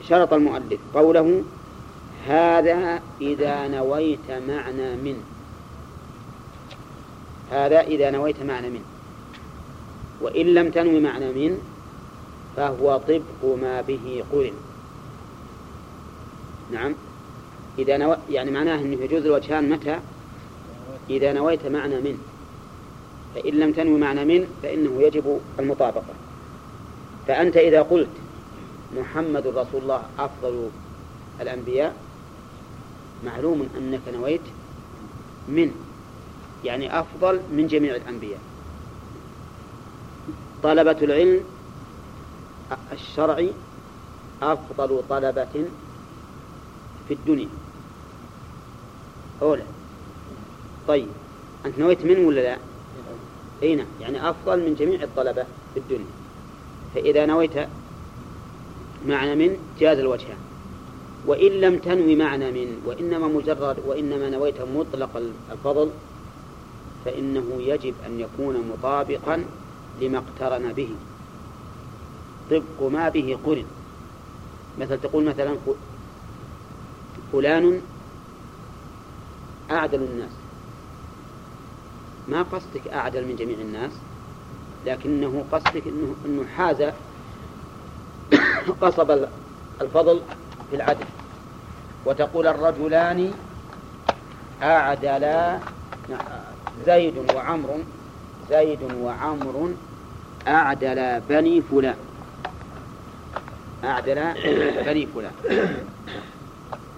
[0.10, 1.44] شرط المؤلف قوله
[2.28, 5.24] هذا إذا نويت معنى من.
[7.52, 8.84] هذا إذا نويت معنى من.
[10.22, 11.58] وإن لم تنوي معنى من
[12.56, 14.54] فهو طبق ما به قرن.
[16.72, 16.96] نعم.
[17.80, 18.16] إذا نو...
[18.30, 20.00] يعني معناه أنه يجوز الوجهان متى؟
[21.10, 22.20] إذا نويت معنى من.
[23.38, 26.14] فإن لم تنوي معنى من فإنه يجب المطابقة.
[27.28, 28.10] فأنت إذا قلت
[28.98, 30.70] محمد رسول الله أفضل
[31.42, 31.96] الأنبياء
[33.26, 34.42] معلوم أنك نويت
[35.48, 35.72] من
[36.64, 38.40] يعني أفضل من جميع الأنبياء.
[40.64, 41.44] طلبة العلم
[42.92, 43.52] الشرعي
[44.42, 45.66] أفضل طلبة
[47.08, 47.50] في الدنيا.
[49.42, 49.64] أولى
[50.88, 51.08] طيب
[51.66, 52.58] أنت نويت من ولا لا؟
[53.64, 53.86] أي نعم.
[54.02, 55.44] يعني أفضل من جميع الطلبة
[55.74, 56.06] في الدنيا.
[56.96, 57.68] فإذا نويت
[59.08, 60.38] معنى من جاز الوجهان
[61.26, 65.90] وإن لم تنوي معنى من وإنما مجرد وإنما نويت مطلق الفضل
[67.06, 69.46] فإنه يجب أن يكون مطابقا
[70.02, 70.90] لما اقترن به.
[72.52, 73.66] طبق ما به قرن.
[74.80, 75.56] مثل تقول مثلا
[77.32, 77.82] فلان
[79.72, 80.37] أعدل الناس.
[82.28, 83.92] ما قصدك أعدل من جميع الناس
[84.86, 86.84] لكنه قصدك أنه, أنه حاز
[88.82, 89.28] قصب
[89.82, 90.22] الفضل
[90.70, 91.06] في العدل.
[92.06, 93.34] وتقول الرجلان
[94.62, 95.60] أعدلا
[96.86, 97.80] زيد وعمر
[98.50, 99.74] زيد وعمر
[100.48, 101.98] أعدلا بني فلان.
[103.84, 104.34] أعدلا
[104.86, 105.32] بني فلان.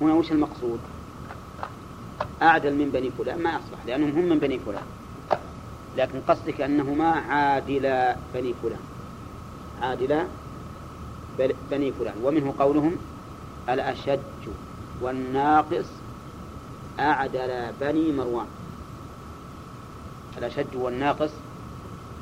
[0.02, 0.80] هنا وش المقصود؟
[2.42, 4.99] أعدل من بني فلان ما يصلح لأنهم هم من بني فلان.
[6.00, 8.80] لكن قصدك أنهما عادلا بني فلان.
[9.82, 10.26] عادلا
[11.72, 12.14] بني فلان.
[12.24, 12.96] ومنه قولهم
[13.70, 14.20] الأشج
[15.02, 15.86] والناقص
[17.00, 18.48] أعدل بني مروان.
[20.38, 21.32] الأشج والناقص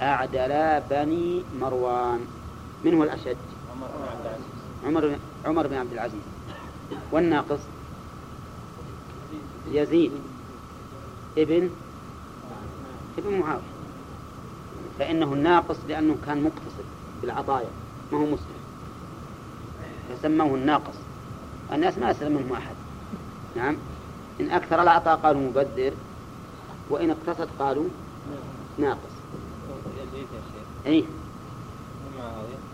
[0.01, 2.19] أعدل بني مروان.
[2.85, 3.35] من هو الأشج؟
[4.85, 5.15] عمر
[5.45, 6.21] عمر بن عبد العزيز.
[7.11, 7.59] والناقص؟
[9.71, 10.11] يزيد.
[11.37, 11.69] ابن
[13.17, 13.61] ابن معاوية
[14.99, 16.85] فإنه الناقص لأنه كان مقتصد
[17.21, 17.69] بالعطايا
[18.11, 18.57] ما هو مسلم.
[20.09, 20.95] فسموه الناقص.
[21.73, 22.75] الناس ما أسلم منه أحد.
[23.55, 23.77] نعم.
[24.41, 25.93] إن أكثر العطاء قالوا مبذر
[26.89, 27.85] وإن اقتصد قالوا
[28.77, 29.17] ناقص.
[30.85, 31.05] أي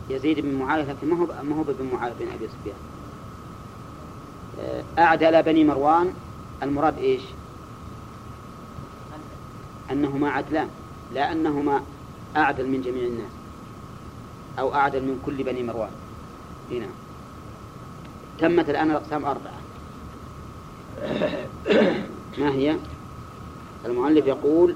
[0.09, 2.75] يزيد بن معاوية لكن ما هو ما هو بن معاوية بن أبي سفيان.
[4.59, 6.13] آه، أعدل بني مروان.
[6.63, 7.21] المراد إيش؟
[9.91, 10.69] أنهما عدلان
[11.13, 11.83] لا أنهما
[12.35, 13.31] أعدل من جميع الناس
[14.59, 15.91] أو أعدل من كل بني مروان.
[16.71, 16.87] هنا
[18.39, 19.61] تمت الآن الأقسام أربعة.
[22.39, 22.75] ما هي؟
[23.85, 24.75] المؤلف يقول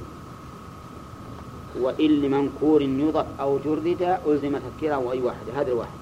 [1.80, 5.97] وإن لمنكور يضف أو جرد ألزم تذكيره أي واحد هذا الواحد.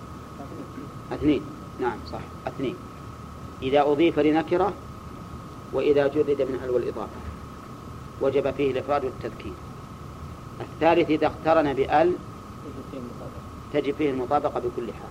[1.11, 1.41] اثنين.
[1.81, 2.21] نعم صح.
[2.47, 2.75] اثنين.
[3.61, 4.73] إذا أضيف لنكرة
[5.73, 7.24] وإذا جرد من حلو الإضافة.
[8.21, 9.53] وجب فيه الإفراد والتذكير.
[10.61, 12.13] الثالث إذا اقترن بأل
[13.73, 15.09] تجب فيه المطابقة بكل حال.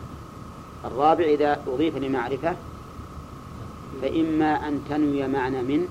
[0.85, 2.57] الرابع إذا أضيف لمعرفة
[4.03, 5.89] فإما أن تنوي معنى من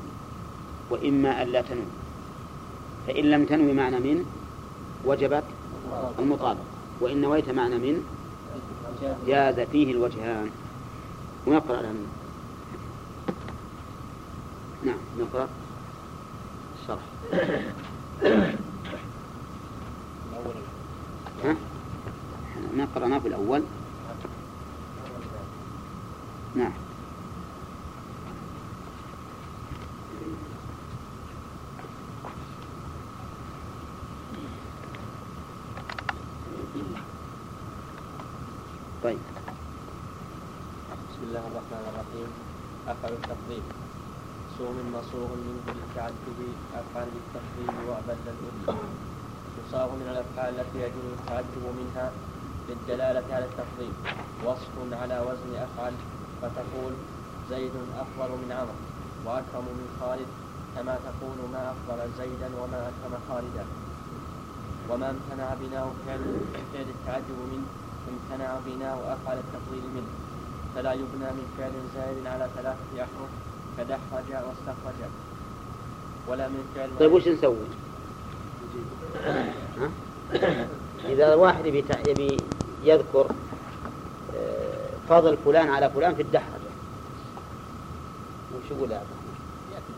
[0.89, 1.83] وإما أن لا تنوي.
[3.07, 4.25] فإن لم تنوي معنى من
[5.05, 5.43] وجبت
[6.19, 6.63] المطابقة.
[7.01, 8.03] وإن نويت معنى من
[9.27, 10.49] جاز فيه الوجهان.
[11.47, 12.07] ونقرأ لهم
[14.83, 15.47] نعم نقرأ.
[16.83, 16.99] الشرح.
[21.43, 21.55] ها؟
[22.77, 23.63] ما في الأول.
[26.55, 26.71] نعم
[39.03, 39.19] طيب
[41.09, 42.29] بسم الله الرحمن الرحيم
[42.87, 43.63] أفعل التفضيل
[44.57, 46.39] صوم مصوغ منه للتعجب
[46.81, 48.77] أفعل بالتفضيل وأبد الأذن
[49.59, 52.11] يصاغ من الأفعال التي يجوز التعجب منها
[52.69, 53.93] للدلالة على التفضيل.
[54.45, 55.93] وصف على وزن أفعل
[56.41, 56.93] فتقول
[57.49, 58.79] زيد أفضل من عمرو
[59.25, 60.27] وأكرم من خالد
[60.75, 63.65] كما تقول ما أفضل زيدا وما أكرم خالدا.
[64.89, 66.23] وما امتنع بناء فعل
[66.73, 67.67] فعل التعجب منه
[68.11, 70.11] امتنع بناء أفعل التفضيل منه.
[70.75, 73.29] فلا يبنى من فعل زائد على ثلاثة أحرف
[73.77, 75.09] كدحرج واستخرج.
[76.27, 77.57] ولا من فعل طيب وش نسوي؟
[81.13, 82.37] إذا الواحد يبي
[82.83, 83.27] يذكر
[84.37, 86.73] آه، فضل فلان على فلان في الدحرجة
[88.55, 89.07] وش يقول يا عبد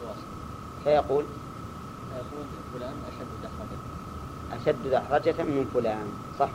[0.04, 0.24] الرحمن؟
[0.84, 1.26] فيقول؟
[2.14, 6.08] فيقول فلان أشد دحرجة أشد دحرجة من فلان؟
[6.40, 6.50] صح.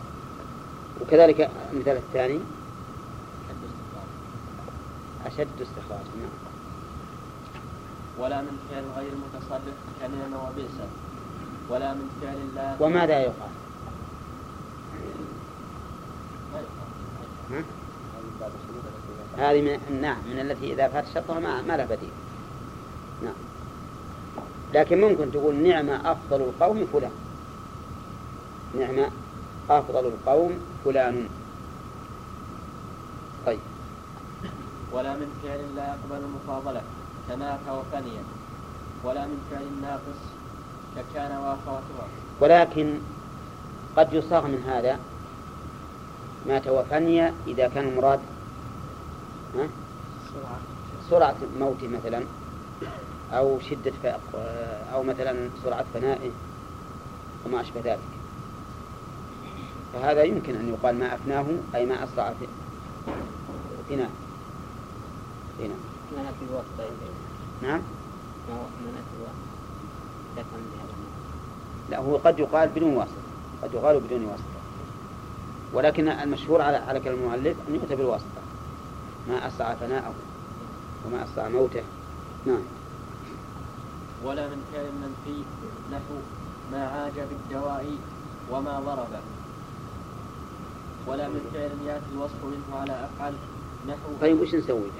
[1.01, 2.41] وكذلك المثال الثاني.
[5.27, 6.31] أشد استخراجا نعم.
[8.19, 10.89] ولا من فعل غير متصرف كنعم وبئس.
[11.71, 13.51] ولا من فعل لا وماذا يقال؟
[17.51, 17.63] ها؟
[19.41, 22.11] هذه من نعم من التي إذا فات شطها ما, ما لها بديل.
[23.23, 23.35] نعم.
[24.75, 27.13] لكن ممكن تقول نعم أفضل القوم فلان.
[28.79, 29.11] نعم
[29.71, 31.29] أفضل القوم فلان.
[33.47, 33.61] طيب.
[34.93, 36.83] ولا من فعل لا يقبل المفاضلة
[37.29, 38.23] كمات وفنيا
[39.05, 40.21] ولا من فعل ناقص
[40.97, 42.09] ككان وأخواتها
[42.41, 42.99] ولكن
[43.97, 44.99] قد يصاغ من هذا
[46.49, 48.21] مات وفني إذا كان المراد؟
[51.11, 52.25] سرعة موته مثلا
[53.33, 54.19] أو شدة.
[54.95, 56.31] أو مثلا سرعة فنائه
[57.47, 58.21] وما أشبه ذلك.
[59.93, 62.47] فهذا يمكن أن يقال ما أفناه أي ما أسرع في
[63.89, 64.11] فناء
[65.59, 65.79] فناء
[66.17, 66.23] ما
[67.63, 67.81] نعم.
[68.49, 69.03] ما ما.
[71.91, 73.15] لا هو قد يقال بدون واسطة.
[73.63, 74.45] قد يقال بدون واسطة.
[75.73, 78.40] ولكن المشهور على على كلام المؤلف أن يؤتى بالواسطة.
[79.29, 80.15] ما أسرع فناءه
[81.07, 81.83] وما أسرع موته.
[82.47, 82.63] نعم.
[84.25, 85.43] ولا من فعل منفي
[85.93, 86.15] نحو
[86.73, 87.87] ما عاج بالدواء
[88.51, 89.21] وما ضرب.
[91.07, 93.35] ولا من فعل يأتي الوصف منه على أفعل
[93.89, 94.09] نحو.
[94.21, 94.91] طيب وش نسوي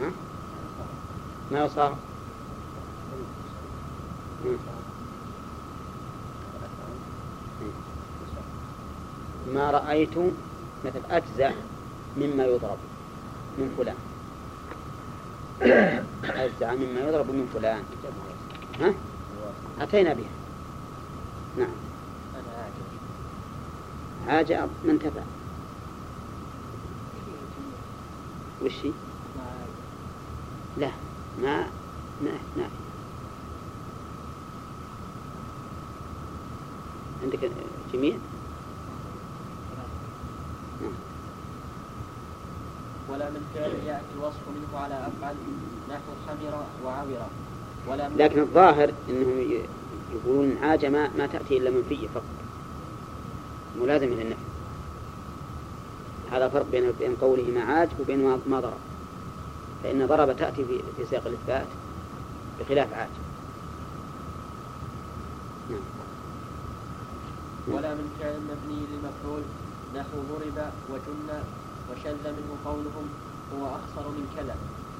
[0.00, 0.10] ها؟
[1.52, 1.96] ما يصار
[9.54, 10.18] ما رأيت
[10.84, 11.50] مثل أجزع
[12.16, 12.78] مما يضرب
[13.58, 13.96] من فلان.
[16.24, 17.82] أجزع مما يضرب من فلان.
[18.80, 18.94] ها؟
[19.80, 20.30] أتينا بها.
[21.58, 21.74] نعم.
[24.28, 24.52] عاج
[24.84, 25.22] من تبع
[28.64, 28.86] وش؟
[30.78, 30.90] لا
[31.42, 31.66] ما
[32.22, 32.68] ما ما.
[37.22, 37.50] عندك
[37.92, 38.16] جميع
[40.82, 40.92] نعم.
[43.10, 45.34] ولا من فعل يأتي الوصف منه على أفعل
[45.90, 47.26] نحو حمر وعبر
[47.88, 49.60] ولا لكن الظاهر إنهم ي-
[50.14, 52.24] يقولون عاج ما, ما تأتي إلا منفية فقط.
[53.80, 54.36] ملازمه للنفي
[56.32, 58.78] هذا فرق بين بين قوله ما عاج وبين ما ضرب.
[59.84, 61.66] فإن ضرب تأتي في في سياق الإثبات
[62.60, 63.08] بخلاف عاج.
[65.70, 65.80] نعم.
[67.76, 69.42] ولا من فعل مبني للمفعول
[69.96, 71.42] نحو ضرب وجن
[71.92, 73.06] وشذ منه قولهم
[73.54, 74.56] هو أخصر من كذا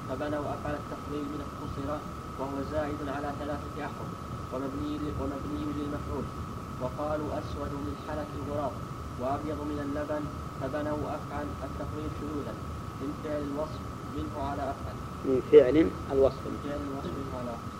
[0.09, 1.89] فبنوا أفعل التفضيل من اختصر
[2.39, 4.09] وهو زائد على ثلاثة أحرف
[4.53, 6.23] ومبني ومبني للمفعول.
[6.81, 8.71] وقالوا أسود من حلة الغراب
[9.21, 10.23] وأبيض من اللبن
[10.61, 12.53] فبنوا أفعل التفضيل شذوذا.
[13.01, 13.81] من فعل الوصف
[14.17, 14.95] منه على أفعل.
[15.25, 16.41] من فعل الوصف.
[16.45, 17.73] من فعل الوصف منه على أفعل.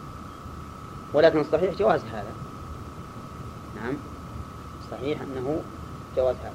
[1.13, 2.33] ولكن الصحيح جواز هذا.
[3.75, 3.93] نعم.
[4.91, 5.61] صحيح أنه
[6.17, 6.53] جواز هذا.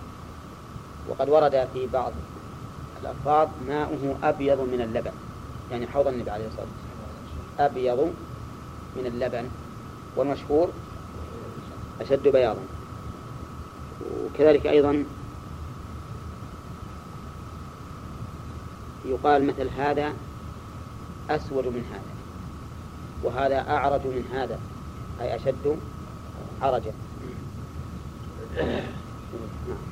[1.08, 2.12] وقد ورد في بعض
[3.02, 5.12] الألفاظ ماؤه أبيض من اللبن.
[5.70, 7.70] يعني حوض النبي عليه الصلاة والسلام.
[7.70, 8.12] أبيض
[8.96, 9.48] من اللبن
[10.16, 10.68] والمشهور
[12.00, 12.60] أشد بياضا.
[14.24, 15.04] وكذلك أيضا
[19.04, 20.12] يقال مثل هذا
[21.30, 22.18] أسود من هذا
[23.22, 24.58] وهذا أعرج من هذا
[25.20, 25.78] أي أشد
[26.62, 26.92] عرجا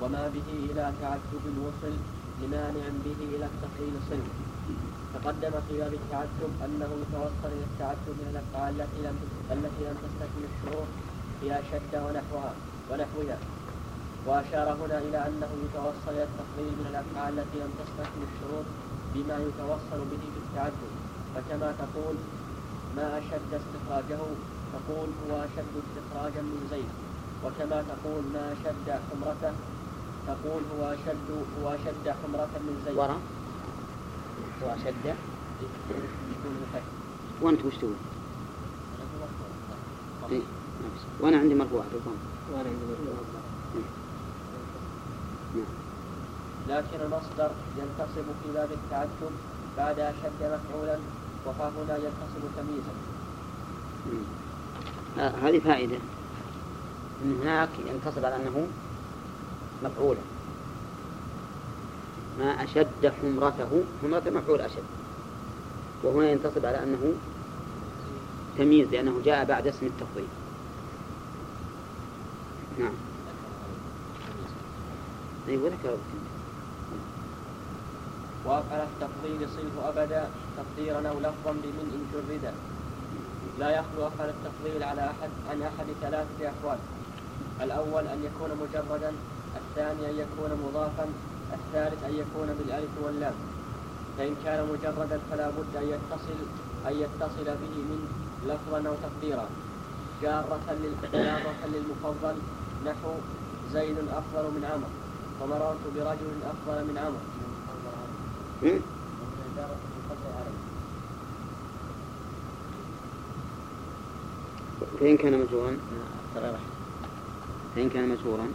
[0.00, 1.94] وما به إلى تعذب الوصل
[2.42, 4.28] لمانع به إلى التقليل صلب
[5.14, 9.16] تقدم في باب التعذب أنه يتوصل إلى التعذب من الأفعال التي لم
[9.50, 10.88] التي لم تستكمل الشروط
[11.42, 12.52] هي شد ونحوها
[12.90, 13.38] ونحوها.
[14.26, 18.66] وأشار هنا إلى أنه يتوصل إلى التقليل من الأفعال التي لم تستكمل الشروط
[19.14, 20.92] بما يتوصل به في التعذب
[21.34, 22.16] فكما تقول
[22.96, 24.22] ما أشد استخراجه؟
[24.74, 26.92] تقول هو أشد استخراجا من زيد.
[27.44, 29.54] وكما تقول ما أشد حمرته؟
[30.26, 33.20] تقول هو أشد هو أشد حمرة من زيد ورا
[36.30, 36.82] يكون مفك.
[37.42, 37.94] وأنت وش تقول؟
[40.30, 40.40] إيه،.
[41.20, 42.16] وأنا عندي مرفوع بالضم
[42.52, 43.14] وأنا عندي مرفوع
[45.54, 45.64] نعم
[46.68, 49.32] لكن المصدر ينتصب في باب التعذب
[49.76, 50.98] بعد أشد مفعولا
[51.46, 52.92] وها هنا ينتصب تمييزا
[54.06, 54.22] مم.
[55.18, 55.96] آه هذه فائدة
[57.24, 58.66] أن هناك ينتصب على أنه
[59.84, 60.20] مفعولا
[62.38, 64.84] ما أشد حمرته حمرته مفعول أشد.
[66.02, 67.12] وهنا ينتصب على أنه
[68.58, 70.28] تمييز لأنه جاء بعد اسم التفضيل.
[72.78, 72.92] نعم.
[75.48, 75.96] أيوة ذكر
[78.44, 82.52] وأفعل التفضيل صله أبدا تقديرا أو لفظا بمن إن جردا
[83.58, 86.78] لا يخلو أفعل التفضيل على أحد عن أحد ثلاثة أحوال.
[87.60, 89.12] الأول أن يكون مجردا
[89.74, 91.06] الثاني أن يكون مضافا
[91.52, 93.34] الثالث أن يكون بالألف واللام.
[94.18, 96.38] فإن كان مجردا فلا بد أن يتصل
[96.88, 98.08] أن يتصل به من
[98.46, 99.46] لفظا أو تقديرا.
[100.22, 102.34] جارة لل- جارة للمفضل
[102.86, 103.10] نحو
[103.72, 104.90] زيد أفضل من عمرو
[105.42, 107.22] ومررت برجل أفضل من عمرو
[108.62, 108.80] مم؟
[115.00, 115.76] فإن كان مجرورا
[117.74, 118.46] فإن كان مجرورا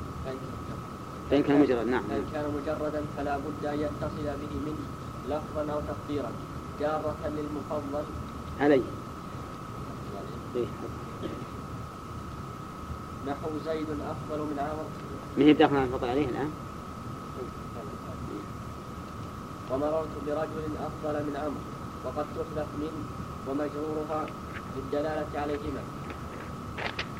[1.30, 2.04] فإن كان مجرد نعم.
[2.10, 4.76] فإن كان مجردا فلا بد أن يتصل به من
[5.30, 6.32] لفظا أو تقديرا.
[6.80, 8.04] جارة للمفضل.
[8.60, 8.82] علي.
[10.56, 10.66] إيه.
[13.28, 14.88] نحو زيد أفضل من عمرو
[15.38, 16.52] من هي بداخل الفضل عليه الآن؟
[19.72, 21.62] ومررت برجل أفضل من عمرو
[22.06, 23.06] وقد تحذف من
[23.48, 24.26] ومجرورها
[24.76, 25.84] للدلالة عليهما.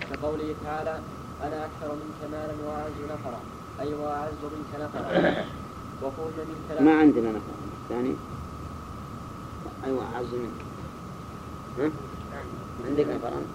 [0.10, 1.00] كقوله تعالى
[1.44, 3.59] أنا أكثر منك مالا وأعز نفرا.
[3.80, 5.46] أي وأعز منك نفرا
[6.04, 7.56] وفوز من كلام ما عندنا نفر.
[7.84, 8.16] الثاني
[9.86, 10.62] أيوة أعز منك
[11.80, 11.92] ها؟
[12.88, 13.46] عندك نفران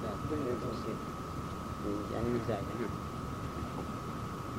[2.12, 2.88] يعني ها؟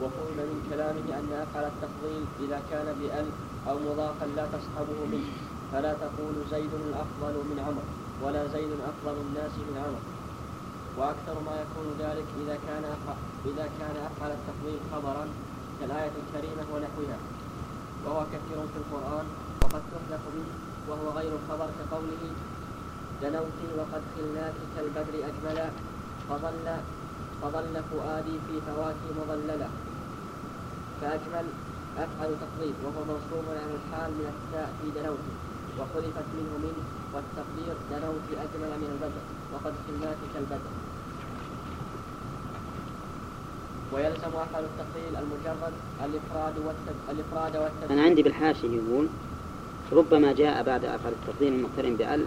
[0.01, 3.26] وفهم من كلامه أن أفعل التفضيل إذا كان بأل
[3.70, 5.30] أو مضافا لا تصحبه منه.
[5.72, 7.86] فلا تقول زيد الأفضل من عمر
[8.24, 10.03] ولا زيد أفضل الناس من عمر.
[10.97, 15.28] وأكثر ما يكون ذلك إذا كان أفعل إذا كان أفعل التفضيل خبرا
[15.79, 17.17] كالآية الكريمة ونحوها.
[18.05, 19.25] وهو كثير في القرآن
[19.63, 20.53] وقد تحذف منه
[20.89, 22.23] وهو غير الخبر كقوله
[23.21, 25.67] دنوتي وقد خلناك كالبدر أجملا
[26.29, 26.67] فظل
[27.41, 29.69] فظل فؤادي في فواكه مظللة.
[31.01, 31.45] فأجمل
[31.97, 35.33] أفعل تقدير وهو منصوب على الحال من التاء في دنوتي
[35.79, 36.75] وحذفت منه من
[37.13, 39.23] والتقدير دنوتي أجمل من البدر
[39.53, 40.84] وقد خلناك كالبدر.
[43.96, 45.74] ويلزم أفعل التقليل المجرد
[46.05, 46.96] الإفراد والتد...
[47.09, 49.08] الإفراد والتدريب أنا عندي بالحاشية يقول
[49.92, 52.26] ربما جاء بعد أفعل التفضيل المقترن بأل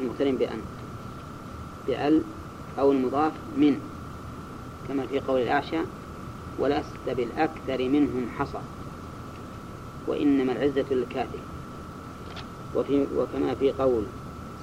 [0.00, 0.60] المقترن بأن
[1.86, 2.22] بأل
[2.78, 3.80] أو المضاف من
[4.88, 5.78] كما في قول الأعشى
[6.58, 8.60] ولست بالأكثر منهم حصى
[10.06, 11.38] وإنما العزة للكافر
[12.74, 14.04] وفي وكما في قول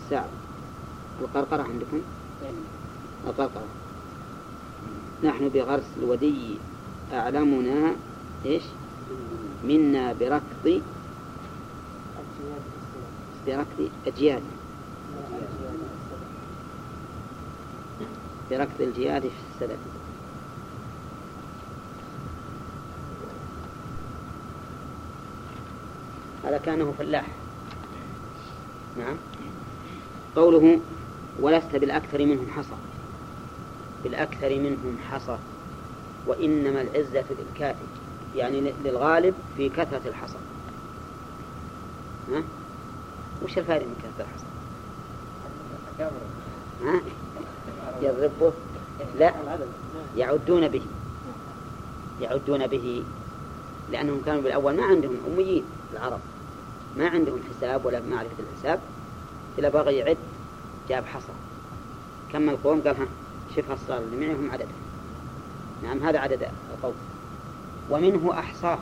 [0.10, 0.30] سعد
[1.22, 2.02] القرقرة عندكم؟
[3.28, 3.66] القرقرة.
[5.24, 6.58] نحن بغرس الودي
[7.14, 7.96] أعلمنا
[8.46, 8.64] إيش؟
[9.64, 10.82] منا بركض
[13.48, 14.42] بركض أجياد
[18.52, 19.80] بركض الجياد في السلف.
[26.44, 27.28] هذا كانه فلاح.
[28.98, 29.16] نعم.
[30.36, 30.80] قوله
[31.40, 32.95] ولست بالأكثر منهم حصى.
[34.06, 35.38] بالأكثر منهم حصى.
[36.28, 37.86] وإنما العزة للكافر
[38.36, 40.38] يعني للغالب في كثرة الحصى.
[42.32, 42.44] ها؟
[43.44, 44.46] وش الفائدة من كثرة الحصى؟
[46.84, 47.02] ها؟
[48.02, 48.54] يضربه؟
[49.20, 49.34] لا.
[50.18, 50.82] يعدون به.
[52.22, 53.04] يعدون به.
[53.92, 55.64] لأنهم كانوا بالأول ما عندهم أميين
[55.94, 56.20] العرب.
[56.98, 58.80] ما عندهم حساب ولا معرفة الحساب.
[59.60, 60.18] إذا بغى يعد
[60.90, 61.34] جاب حصى.
[62.34, 63.08] كم القوم؟ قال ها
[63.60, 64.86] الصار اللي معهم عددهم
[65.84, 66.96] نعم هذا عدد القوم.
[67.90, 68.80] ومنه أحصاه.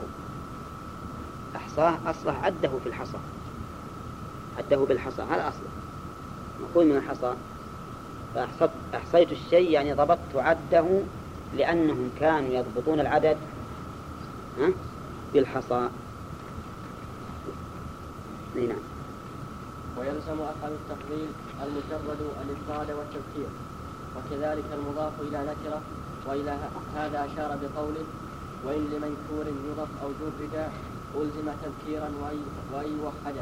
[1.55, 3.17] أحصاه أصله عده في الحصى.
[4.57, 5.69] عده بالحصى هذا أصله.
[6.61, 7.33] مأخوذ من الحصى.
[8.35, 10.85] فأحصت أحصيت الشيء يعني ضبطت عده
[11.57, 13.37] لأنهم كانوا يضبطون العدد
[14.59, 14.69] ها
[15.33, 15.89] بالحصى.
[18.55, 18.77] نعم.
[19.99, 21.27] ويلزم أفعل التفضيل
[21.63, 23.62] المجرد الإفراد والتذكير.
[24.15, 25.81] وكذلك المضاف إلى نكرة
[26.27, 26.57] وإلى
[26.95, 28.05] هذا أشار بقوله
[28.65, 30.69] وإن لمنكور يضف أو جرد
[31.15, 32.09] ألزم تذكيرا
[32.73, 33.35] وأن يوحد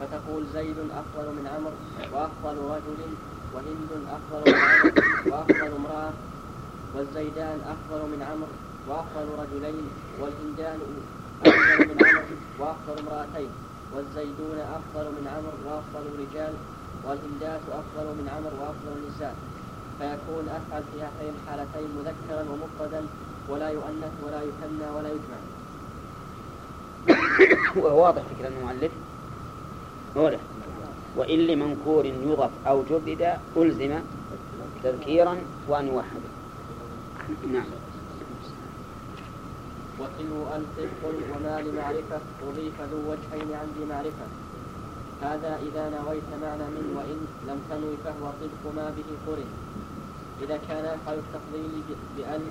[0.00, 1.76] فتقول زيد أفضل من عمرو
[2.14, 3.00] وأفضل رجل
[3.54, 4.92] وهند أفضل من عمرو
[5.36, 6.12] وأفضل امرأة
[6.94, 8.54] والزيدان أفضل من عمرو
[8.88, 9.86] وأفضل رجلين
[10.20, 10.78] والهندان
[11.46, 13.48] أفضل من عمرو وأفضل امرأتين
[13.94, 16.54] والزيدون أفضل من عمرو وأفضل رجال
[17.04, 19.34] والهندات أفضل من عمرو وأفضل نساء.
[19.98, 23.02] فيكون أفعل في هاتين الحالتين مذكرا ومفردا
[23.48, 25.40] ولا يؤنث ولا يثنى ولا يجمع.
[27.84, 28.92] وهو واضح فكرة المؤلف.
[30.16, 30.38] واضح.
[31.16, 34.00] وإن لمنكور يضف أو جرد ألزم
[34.84, 35.36] تذكيرا
[35.68, 36.20] وأن يوحد.
[37.52, 37.66] نعم.
[40.00, 40.64] وتلو أن
[41.34, 44.26] وما لمعرفة أضيف ذو وجهين عندي معرفة.
[45.22, 47.18] هذا إذا نويت معنى من وإن
[47.48, 49.50] لم تنوي فهو صدق ما به قرن.
[50.42, 51.72] إذا كان يفعل التفضيل
[52.16, 52.42] بأن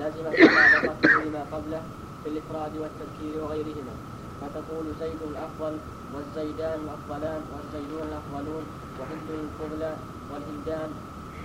[0.00, 1.82] لزم مطابقته لما قبله
[2.24, 3.94] في الإفراد والتذكير وغيرهما.
[4.40, 5.74] فتقول زيد الأفضل
[6.14, 8.64] والزيدان الأفضلان والزيدون الأفضلون
[9.00, 9.92] وهند الفضلى
[10.32, 10.90] والهندان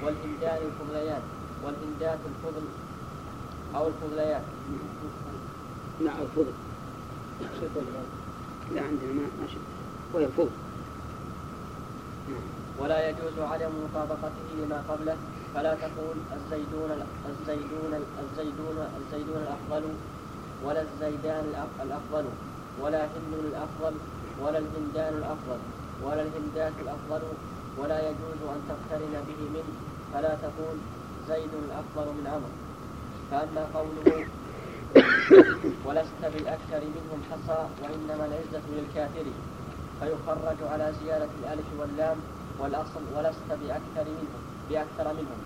[0.03, 1.21] والهندان الفضليان
[1.63, 2.65] والهندات الفضل
[3.75, 4.41] أو الفضليات.
[6.05, 6.53] نعم الفضل.
[8.75, 9.69] لا عندنا ما ما شفت
[10.13, 10.49] وهي الفضل.
[12.79, 15.17] ولا يجوز عدم مطابقته لما قبله.
[15.55, 16.91] فلا تقول الزيدون
[17.29, 17.93] الزيدون
[18.23, 19.83] الزيدون الزيدون الأفضل
[20.65, 21.45] ولا الزيدان
[21.83, 22.25] الأفضل
[22.81, 23.93] ولا هند الأفضل
[24.41, 25.59] ولا الهندان الأفضل
[26.03, 27.21] ولا الهندات الأفضل.
[27.77, 29.71] ولا يجوز أن تقترن به منه
[30.13, 30.77] فلا تقول
[31.29, 32.69] زيد الأفضل من عمرو.
[33.31, 34.25] فأما قوله
[35.85, 39.25] ولست بالأكثر منهم حصى وإنما العزة للكافر
[39.99, 42.17] فيخرج على زيادة الألف واللام
[42.59, 45.41] والأصل ولست بأكثر منهم بأكثر منهم.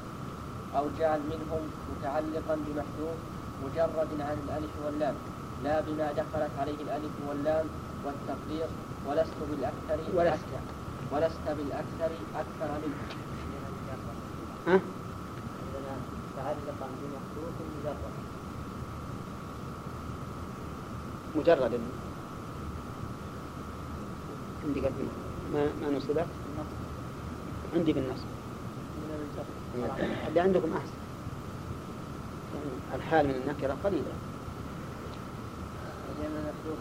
[0.77, 1.61] أو جعل منهم
[1.91, 3.17] متعلقا بمحذوف
[3.65, 5.15] مجرد عن الألف واللام
[5.63, 7.65] لا بما دخلت عليه الألف واللام
[8.05, 8.67] والتقدير
[9.07, 10.53] ولست بالأكثر ولست.
[11.11, 13.07] ولست بالأكثر أكثر منهم.
[14.67, 14.79] ها؟
[16.33, 17.97] متعلقا بمحذوف مجرد.
[21.35, 22.02] مجرد.
[24.67, 24.91] عندي قد
[25.53, 26.25] ما ما نصبت
[27.75, 28.25] عندي بالنصب
[30.27, 30.93] اللي عندكم أحسن.
[32.95, 34.13] الحال من النكرة قليلة.
[36.19, 36.77] المحذوف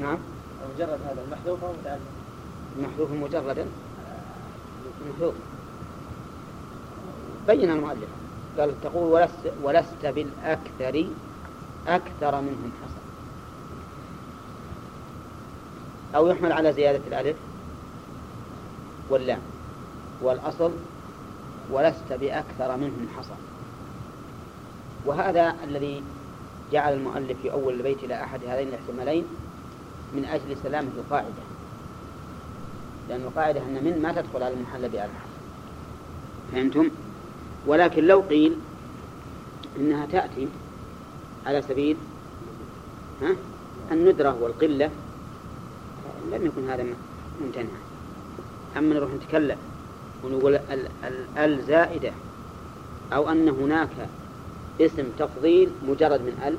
[0.00, 0.18] نعم.
[0.74, 2.00] مجرد هذا المحذوف أو متعلق؟
[2.78, 3.66] محذوف مجردا
[5.10, 5.34] محذوف.
[7.46, 8.08] بين المؤلف.
[8.58, 11.06] قال تقول ولست, ولست بالأكثر
[11.86, 12.97] أكثر منهم حصى
[16.18, 17.36] أو يحمل على زيادة الألف؟
[19.10, 19.40] واللام
[20.22, 20.72] والأصل
[21.70, 23.34] ولست بأكثر منهم حصى
[25.06, 26.02] وهذا الذي
[26.72, 29.24] جعل المؤلف في أول البيت إلى أحد هذين الاحتمالين
[30.14, 31.42] من أجل سلامة القاعدة.
[33.08, 35.10] لأن القاعدة أن من ما تدخل على المحل بألف.
[36.52, 36.90] فهمتم؟
[37.66, 38.56] ولكن لو قيل
[39.76, 40.48] إنها تأتي
[41.46, 41.96] على سبيل
[43.22, 43.36] ها
[43.92, 44.90] الندرة والقلة
[46.32, 46.84] لم يكن هذا
[47.40, 47.80] ممتنعا
[48.76, 49.58] أما نروح نتكلم
[50.24, 50.60] ونقول
[51.36, 52.12] ال زائدة
[53.12, 54.08] أو أن هناك
[54.80, 56.56] اسم تفضيل مجرد من ال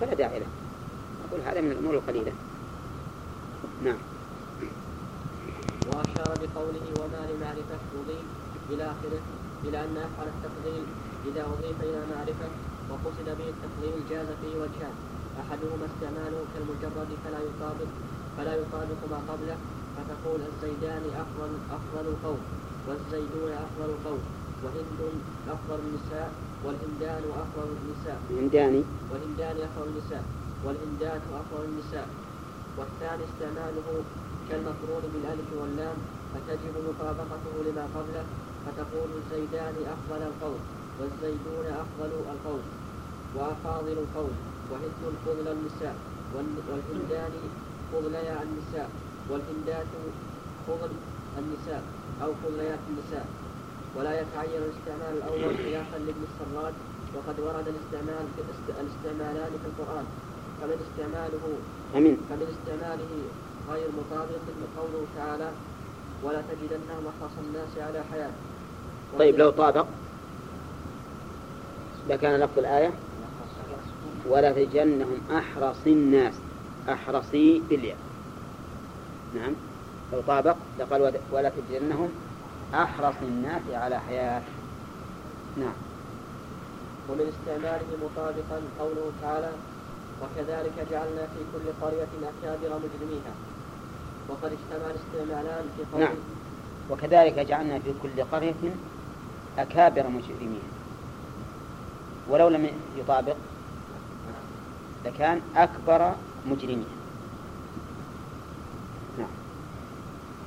[0.00, 0.46] فلا داعي له.
[1.28, 2.32] أقول هذا من الأمور القليلة.
[3.84, 3.98] نعم.
[5.86, 8.26] وأشار بقوله وما لمعرفة أضيف
[8.70, 9.22] إلى آخره
[9.64, 10.84] إلى أن أفعل التفضيل
[11.28, 12.48] إذا أضيف إلى معرفة
[12.90, 14.94] وقصد به التفضيل جاز فيه وجهان
[15.40, 17.90] أحدهما استعماله كالمجرد فلا يطابق
[18.38, 19.56] فلا يطابق ما قبله
[19.96, 22.40] فتقول الزيدان أفضل أفضل القوم
[22.88, 24.22] والزيدون أفضل القوم
[24.64, 25.00] وهند
[25.48, 26.32] أفضل النساء
[26.64, 28.18] والهندان أفضل النساء.
[28.30, 30.24] الهنداني والهندان أفضل النساء
[30.64, 32.08] والهندات أفضل النساء.
[32.78, 33.88] والثاني استعماله
[34.48, 35.96] كالمقرون بالألف واللام
[36.34, 38.24] فتجب مطابقته لما قبله
[38.66, 40.60] فتقول الزيدان أفضل القول
[41.00, 42.62] والزيدون أفضل القول
[43.36, 44.34] وأفاضل القول
[44.70, 45.96] وهند فضل النساء
[46.34, 47.32] والهندان
[47.92, 48.88] فضليا النساء
[49.30, 49.86] والهندات
[50.66, 50.90] فضل
[51.38, 51.82] النساء
[52.22, 53.26] أو فضليات النساء.
[53.96, 56.74] ولا يتعين الاستعمال الأول خلافا لابن السراج
[57.14, 58.42] وقد ورد الاستعمال في
[58.80, 60.04] الاستعمالان في القرآن.
[60.60, 61.44] فمن استعماله
[61.92, 63.12] فمن فمن استعماله
[63.70, 64.42] غير مطابق
[64.76, 65.50] قوله تعالى
[66.24, 68.30] ولا تجدنهم أحرص الناس على حياة.
[69.18, 69.86] طيب لو طابق
[72.08, 72.90] لكان لفظ الآية
[74.28, 76.34] ولا تجنهم أحرص الناس.
[76.88, 77.96] أحرصي بالياء
[79.34, 79.52] نعم.
[80.12, 82.08] لو طابق لقال ولا تجنهم
[82.74, 84.42] أحرص الناس على حياة.
[85.56, 85.72] نعم.
[87.08, 89.50] ومن استعماله مطابقا قوله تعالى
[90.22, 93.32] وكذلك جعلنا في كل قرية أكابر مجرميها.
[94.28, 96.16] وقد اشتمل استعمالان في قوله نعم.
[96.90, 98.74] وكذلك جعلنا في كل قرية
[99.58, 100.68] أكابر مجرميها.
[102.28, 103.36] ولو لم يطابق
[105.04, 106.14] لكان أكبر
[106.50, 106.96] مجرميها
[109.18, 109.34] نعم.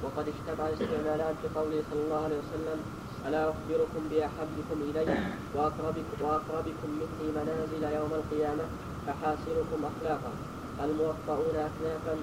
[0.03, 2.79] وقد اجتمع الاستعمالان في قوله صلى الله عليه وسلم
[3.27, 5.17] ألا أخبركم بأحبكم إلي
[5.55, 8.63] وأقربكم, وأقربكم مني منازل يوم القيامة
[9.09, 10.31] أحاسنكم أخلاقا.
[10.83, 12.15] الموفؤون أكنافا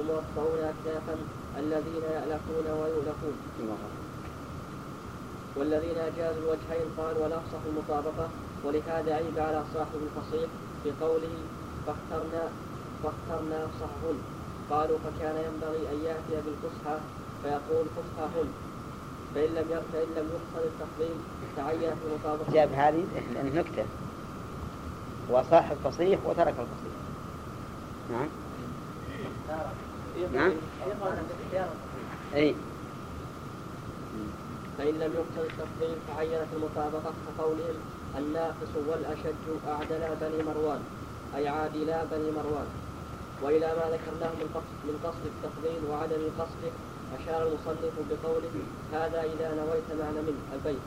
[0.00, 1.16] الموفؤون أكنافا
[1.58, 3.34] الذين يألفون ويؤلفون
[5.56, 8.28] والذين أجازوا الوجهين قالوا والأفصح المطابقة.
[8.64, 10.50] ولهذا عيب على صاحب الفصيح
[10.84, 11.34] في قوله
[11.88, 12.42] فاخترنا
[13.02, 14.18] فاخترنا أفصحهن
[14.70, 16.98] قالوا فكان ينبغي أن يأتي بالفصحى
[17.42, 18.48] فيقول فصحاهن
[19.34, 21.16] فإن لم فإن لم يحصل التفضيل
[21.56, 23.04] تعين في المطابقة جاب هذه
[23.54, 23.84] نكتة
[25.30, 26.94] وصاحب فصيح وترك الفصيح.
[28.10, 28.28] نعم.
[30.34, 30.52] نعم.
[32.34, 32.54] أي
[34.78, 37.12] فإن لم يقتل التفضيل تعينت المطابقة.
[37.38, 37.74] كقولهم
[38.18, 40.80] الناقص والأشج أعدلا بني مروان.
[41.36, 42.68] أي عادلا بني مروان.
[43.42, 46.62] وإلى ما ذكرناه من قصد, من قصد التفضيل وعدم القصد
[47.18, 48.54] أشار المصنف بقوله
[48.92, 50.84] هذا إذا نويت معنى من البيت.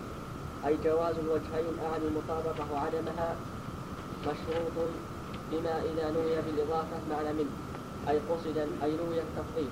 [0.68, 3.36] أي جواز الوجهين أعني المطابقة وعدمها
[4.22, 4.90] مشروط
[5.52, 7.48] بما إذا نوي بالإضافة معنى من
[8.10, 9.70] أي قصد أي نوي التفضيل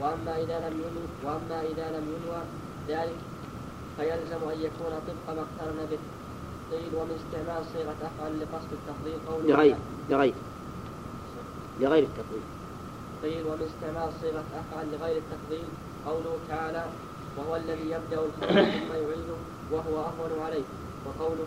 [0.00, 2.42] وأما إذا لم ينوى وأما إذا لم ينوى
[2.88, 3.18] ذلك
[3.96, 5.98] فيلزم أن يكون طبق ما اقترن به.
[6.72, 9.76] قيل ومن استعمال صيغة أفعل لقصد التفضيل قوله لغير
[10.10, 10.34] لغير.
[11.80, 12.42] لغير التفضيل
[13.22, 15.68] قيل ومن استعمال صيغة أفعل لغير التفضيل
[16.06, 16.84] قوله تعالى
[17.36, 19.38] وهو الذي يبدأ الخلق ثم يعيده
[19.72, 20.64] وهو أهون عليه.
[21.06, 21.46] وقوله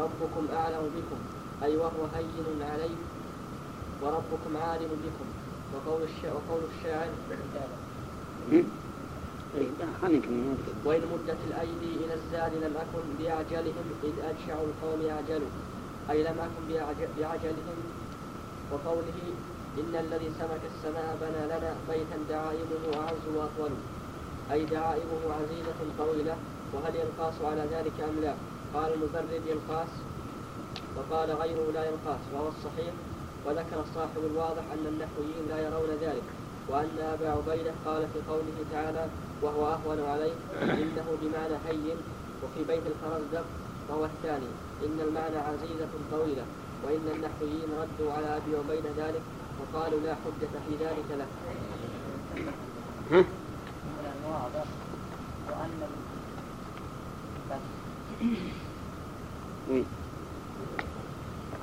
[0.00, 1.18] ربكم أعلم بكم.
[1.62, 2.96] أي وهو هين عليه
[4.02, 5.26] وربكم عالم بكم.
[5.74, 7.08] وقول الشاعر, وقول الشاعر
[10.84, 15.52] وإن مدت الأيدي إلى الزاد لم أكن بأعجلهم إذ أجشع القوم يعجلوا
[16.10, 16.64] أي لم أكن
[17.18, 17.78] بأعجلهم
[18.72, 19.20] وقوله
[19.78, 23.70] إن الذي سمك السماء بنى لنا بيتا دعائمه أعز وأطول.
[24.52, 26.36] أي دعائمه عزيزة طويلة
[26.72, 28.34] وهل ينقاس على ذلك أم لا؟
[28.74, 29.88] قال المبرد ينقاس
[30.96, 32.94] وقال غيره لا ينقاس وهو الصحيح
[33.46, 36.22] وذكر صاحب الواضح أن النحويين لا يرون ذلك.
[36.70, 39.06] وأن أبا عبيدة قال في قوله تعالى
[39.42, 40.32] وهو أهون عليه
[40.62, 41.96] إنه بمعنى هين
[42.42, 43.44] وفي بيت الفرزدق
[43.88, 44.46] وهو الثاني
[44.86, 46.44] إن المعنى عزيزة طويلة
[46.84, 49.22] وإن النحويين ردوا على أبي عبيدة ذلك
[49.60, 51.26] وقالوا لا حجة في ذلك له؟
[59.70, 59.84] وين؟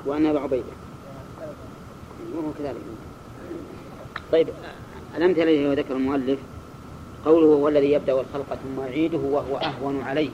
[0.05, 0.71] وأن أبا عبيدة
[2.35, 2.81] وهو كذلك
[4.31, 4.47] طيب
[5.15, 6.39] الأمثلة التي ذكر المؤلف
[7.25, 10.29] قوله هو الذي يبدأ الخلق ثم يعيده وهو أهون عليه.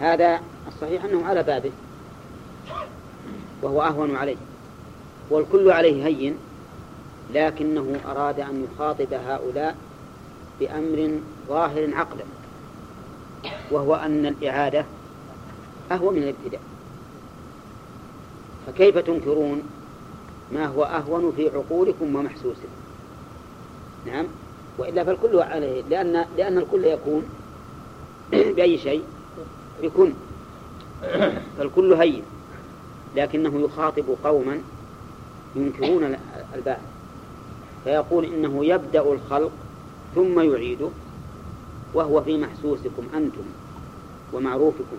[0.00, 1.70] هذا الصحيح أنه على بابه.
[3.62, 4.36] وهو أهون عليه.
[5.30, 6.34] والكل عليه هين
[7.34, 9.76] لكنه أراد أن يخاطب هؤلاء
[10.60, 11.18] بأمر
[11.48, 12.24] ظاهر عقلا
[13.70, 14.84] وهو أن الإعادة
[15.92, 16.60] أهون من الابتداء.
[18.66, 19.62] فكيف تنكرون
[20.52, 22.77] ما هو أهون في عقولكم ومحسوسكم؟
[24.12, 24.26] نعم.
[24.78, 27.22] وإلا فالكل عليه لأن لأن الكل يكون
[28.56, 29.02] بأي شيء
[29.82, 30.12] بكن
[31.58, 32.22] فالكل هين
[33.16, 34.60] لكنه يخاطب قوما
[35.56, 36.16] ينكرون
[36.54, 36.80] البعث
[37.84, 39.52] فيقول إنه يبدأ الخلق
[40.14, 40.88] ثم يعيده
[41.94, 43.44] وهو في محسوسكم أنتم
[44.32, 44.96] ومعروفكم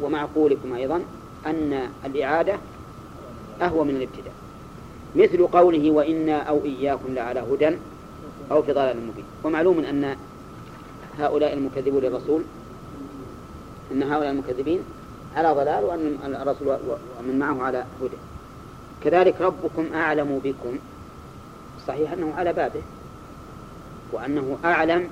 [0.00, 1.02] ومعقولكم أيضا
[1.46, 2.58] أن الإعادة
[3.62, 4.33] أهوى من الابتداء.
[5.16, 7.76] مثل قوله وإنا أو إياكم لعلى هدى
[8.50, 9.24] أو في ضلال مبين.
[9.44, 10.16] ومعلوم أن
[11.18, 12.42] هؤلاء المكذبون للرسول
[13.92, 14.80] أن هؤلاء المكذبين
[15.36, 16.78] على ضلال وأن الرسول
[17.18, 18.16] ومن معه على هدى.
[19.04, 20.78] كذلك ربكم أعلم بكم.
[21.86, 22.82] صحيح أنه على بابه.
[24.12, 25.08] وأنه أعلم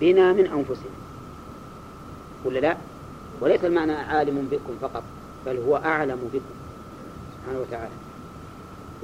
[0.00, 0.90] بنا من أنفسنا.
[2.44, 2.76] ولا لا؟
[3.40, 5.02] وليس المعنى عالم بكم فقط
[5.46, 6.54] بل هو أعلم بكم.
[7.36, 8.09] سبحانه وتعالى.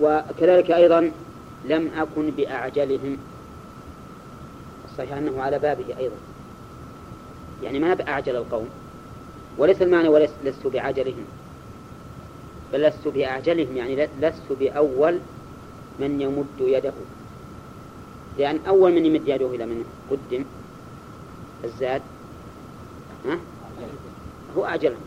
[0.02, 1.12] وكذلك أيضا
[1.64, 3.18] لم أكن بأعجلهم.
[4.98, 6.16] صحيح أنه على بابه أيضا.
[7.62, 8.68] يعني ما بأعجل القوم.
[9.59, 11.24] وليس المعنى ولست لست بعجلهم.
[12.73, 15.18] بل لست بأعجلهم يعني لست بأول
[16.01, 16.93] من يمد يده.
[18.39, 20.44] لأن أول من يمد يده إلى من قدم
[21.64, 22.02] الزاد
[23.27, 23.39] ها؟
[24.56, 25.01] هو أعجلهم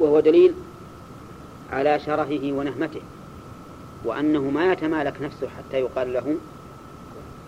[0.00, 0.54] وهو دليل
[1.72, 3.00] على شرفه ونهمته.
[4.06, 6.36] وأنه ما يتمالك نفسه حتى يقال له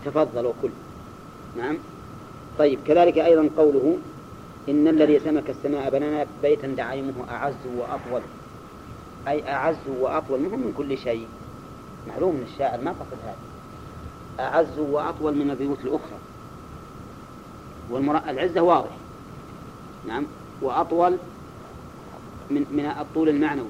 [0.05, 0.69] تفضل وكل.
[1.57, 1.77] نعم.
[2.59, 3.97] طيب كذلك أيضا قوله
[4.69, 8.21] إن الذي سمك السماء بنانا بيتا دعيمه أعز وأطول
[9.27, 11.27] أي أعز وأطول مهم من كل شيء.
[12.07, 13.37] معلوم من الشاعر ما قصد هذا.
[14.47, 16.19] أعز وأطول من البيوت الأخرى.
[17.89, 18.97] والعزة واضح.
[20.07, 20.25] نعم.
[20.61, 21.17] وأطول
[22.51, 23.69] من من الطول المعنوي.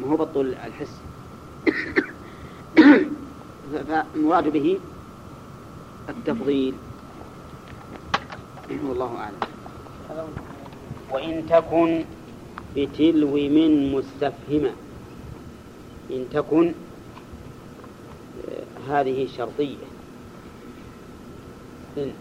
[0.00, 1.11] ما هو بالطول الحسي؟
[3.72, 4.78] فالمراد به
[6.08, 6.74] التفضيل.
[8.88, 9.36] والله أعلم.
[11.12, 12.04] وإن تكن
[12.76, 14.72] بتلو من مستفهمة
[16.10, 16.72] إن تكن
[18.48, 19.76] آه، هذه شرطية.
[21.98, 22.12] إن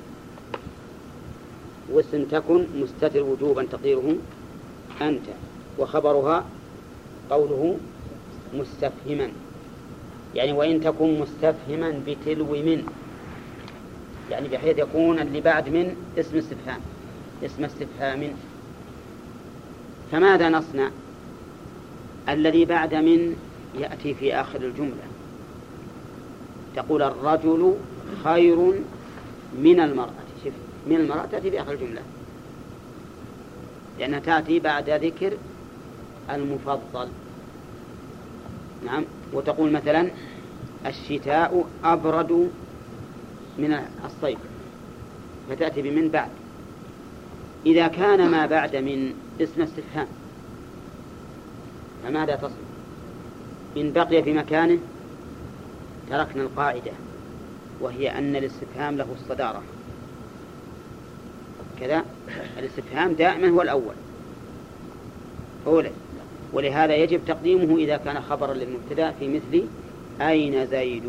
[1.91, 4.15] واسم تكن مستتر وجوبا تقديره
[5.01, 5.23] أنت
[5.79, 6.45] وخبرها
[7.29, 7.77] قوله
[8.53, 9.29] مستفهما.
[10.35, 12.85] يعني وإن تكن مستفهما بتلو من
[14.31, 16.79] يعني بحيث يكون اللي بعد من اسم استفهام
[17.45, 18.27] اسم استفهام.
[20.11, 20.89] فماذا نصنع؟
[22.29, 23.35] الذي بعد من
[23.79, 25.07] يأتي في آخر الجملة.
[26.75, 27.75] تقول الرجل
[28.23, 28.57] خير
[29.59, 30.09] من المرأة
[30.45, 30.51] شف
[30.87, 32.01] من المرأة تأتي في آخر الجملة.
[33.99, 35.33] لأنها تأتي بعد ذكر
[36.29, 37.07] المفضل.
[38.85, 39.03] نعم.
[39.33, 40.11] وتقول مثلا
[40.85, 42.49] الشتاء أبرد
[43.57, 44.39] من الصيف
[45.49, 46.29] فتأتي بمن بعد.
[47.65, 50.07] إذا كان ما بعد من اسم استفهام
[52.03, 52.51] فماذا تصل
[53.77, 54.79] إن بقي في مكانه
[56.09, 56.91] تركنا القاعدة
[57.81, 59.63] وهي أن الاستفهام له الصدارة.
[61.79, 62.05] كذا
[62.59, 63.95] الاستفهام دائما هو الأول.
[65.67, 65.91] أولى
[66.53, 69.63] ولهذا يجب تقديمه إذا كان خبرا للمبتدأ في مثل
[70.21, 71.03] أين زيد.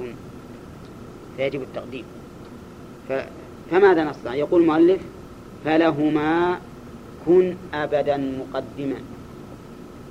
[1.37, 2.05] فيجب التقديم.
[3.71, 5.01] فماذا نصنع؟ يقول المؤلف
[5.65, 6.59] فلهما
[7.27, 8.97] كن أبدا مقدما.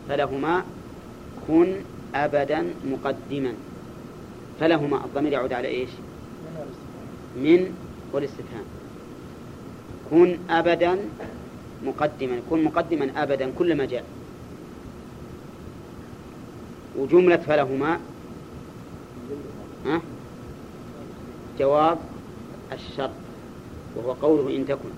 [0.09, 0.63] فلهما
[1.47, 1.75] كن
[2.15, 3.53] أبدا مقدما.
[4.59, 5.89] فلهما الضمير يعود على إيش؟
[7.35, 7.73] من
[8.13, 8.63] والاستفهام
[10.09, 10.97] كن أبدا
[11.85, 12.39] مقدما.
[12.49, 14.03] كن مقدما أبدا كلما جاء.
[16.97, 17.99] وجملة فلهما.
[19.85, 20.01] ها؟
[21.59, 21.97] جواب
[22.71, 23.11] الشرط
[23.95, 24.89] وهو قوله إن تكن.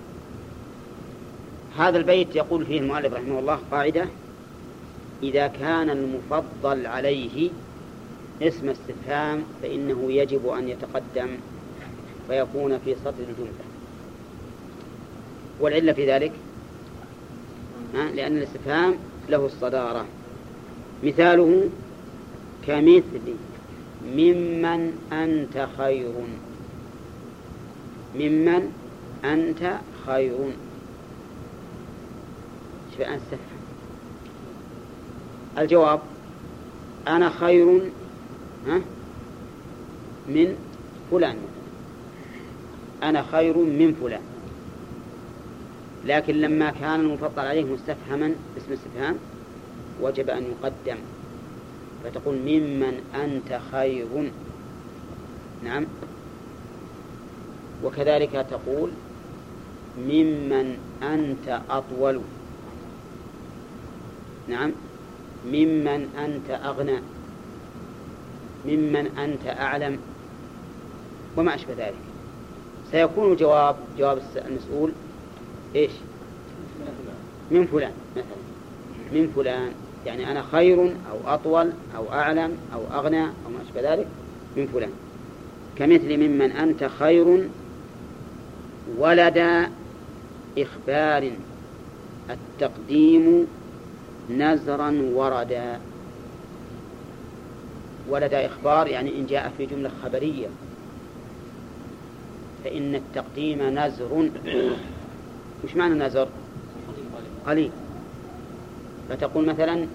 [1.78, 4.06] هذا البيت يقول فيه المؤلف رحمه الله قاعدة
[5.22, 7.50] إذا كان المفضل عليه
[8.42, 11.28] اسم استفهام فإنه يجب أن يتقدم
[12.30, 13.64] ويكون في سطر الجملة.
[15.60, 16.32] والعلة في ذلك؟
[17.94, 18.94] لأن الاستفهام
[19.28, 20.04] له الصدارة.
[21.04, 21.68] مثاله
[22.66, 23.34] كمثل
[24.06, 26.12] ممن أنت خير.
[28.14, 28.72] ممن
[29.24, 30.36] أنت خير.
[32.92, 33.20] شوف أن
[35.58, 36.00] الجواب
[37.08, 37.90] أنا خير
[38.66, 38.80] ها؟
[40.28, 40.56] من
[41.10, 41.36] فلان.
[43.02, 44.22] أنا خير من فلان.
[46.04, 49.16] لكن لما كان المفضل عليه مستفهما اسم استفهام
[50.00, 50.96] وجب أن يقدم.
[52.04, 54.30] فتقول ممن أنت خير.
[55.64, 55.86] نعم.
[57.84, 58.90] وكذلك تقول
[59.98, 62.20] ممن أنت أطول.
[64.48, 64.72] نعم.
[65.46, 66.98] ممن أنت أغنى.
[68.66, 69.98] ممن أنت أعلم.
[71.36, 71.94] وما أشبه ذلك.
[72.90, 74.92] سيكون جواب جواب المسؤول
[75.74, 75.90] إيش؟
[77.50, 78.24] من فلان مثلا.
[79.12, 79.83] من فلان.
[80.06, 84.06] يعني أنا خير أو أطول أو أعلم أو أغنى أو ما أشبه ذلك
[84.56, 84.90] من فلان.
[85.78, 87.48] كمثل ممن أنت خير
[88.98, 89.68] ولد
[90.58, 91.30] إخبار
[92.30, 93.46] التقديم
[94.30, 95.78] نزرا وردا.
[98.10, 100.46] ولد إخبار يعني إن جاء في جملة خبرية.
[102.64, 104.30] فإن التقديم نزر.
[105.64, 106.28] وش معنى نزر؟
[107.46, 107.70] قليل.
[109.08, 109.86] فتقول مثلا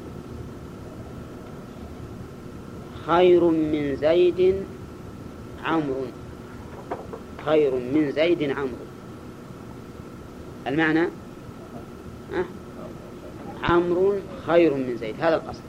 [3.08, 4.56] خير من زيد
[5.64, 6.06] عمرو.
[7.46, 8.86] خير من زيد عمرو.
[10.68, 11.08] المعنى؟
[13.64, 14.16] عمرو
[14.48, 15.62] خير من زيد هذا الأصل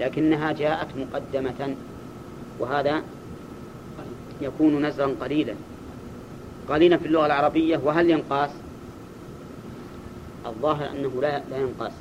[0.00, 1.74] لكنها جاءت مقدمة
[2.58, 3.02] وهذا
[4.40, 5.54] يكون نزرا قليلا.
[6.68, 8.50] قليلا في اللغة العربية وهل ينقاس؟
[10.46, 11.92] الظاهر أنه لا, لا ينقاس.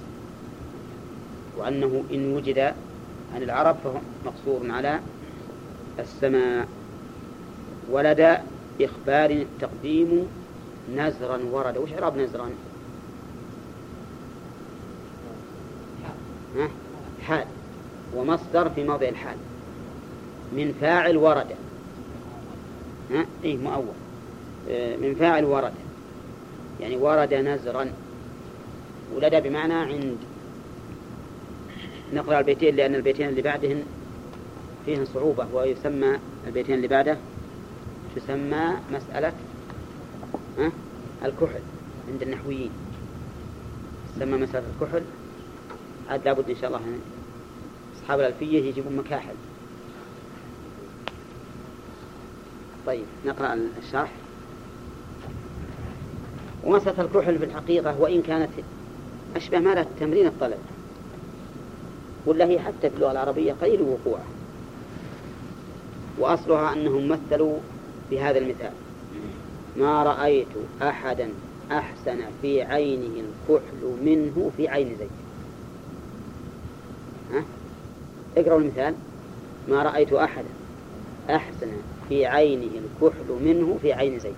[1.58, 2.60] وأنه إن وجد
[3.36, 5.00] عن العرب فهو مقصور على
[6.00, 6.68] السماء.
[7.92, 8.38] ولد
[8.82, 10.28] إخبار التقديم
[10.96, 11.78] نزرا ورد.
[11.78, 12.50] وش إعراب نزرا؟
[17.22, 17.46] حال.
[18.16, 19.38] ومصدر في موضع الحال.
[20.54, 21.56] من فاعل ورد.
[23.12, 23.86] ها؟ إيه مؤول.
[24.70, 25.74] آه، من فاعل ورد.
[26.80, 27.92] يعني ورد نزرا.
[29.16, 30.18] ولد بمعنى عند.
[32.14, 33.84] نقرأ البيتين لأن البيتين اللي بعدهن
[34.86, 37.18] فيهن صعوبة ويسمى البيتين اللي بعده
[38.16, 39.34] تسمى مسألة؟
[41.26, 41.62] الكحل
[42.12, 42.72] عند النحويين.
[44.16, 45.04] تسمى مسألة الكحل.
[46.10, 46.82] عاد لابد إن شاء الله
[47.98, 49.36] أصحاب الألفية يجيبون مكاحل.
[52.86, 54.12] طيب نقرأ الشرح.
[56.64, 58.50] ومسألة الكحل في الحقيقة وإن كانت
[59.36, 60.58] أشبه ما لها تمرين الطلب.
[62.26, 64.26] ولا هي حتى في اللغة العربية قليل وقوعها
[66.20, 67.58] وأصلها أنهم مثلوا
[68.12, 68.72] بهذا المثال.
[69.78, 70.48] ما رأيت
[70.82, 71.30] أحدا
[71.72, 75.10] أحسن في عينه الكحل منه في عين زيد.
[77.32, 77.44] ها؟
[78.38, 78.94] اقرأوا المثال.
[79.70, 80.50] ما رأيت أحدا
[81.30, 81.72] أحسن
[82.10, 82.72] في عينه
[83.02, 84.36] الكحل منه في عين زيد.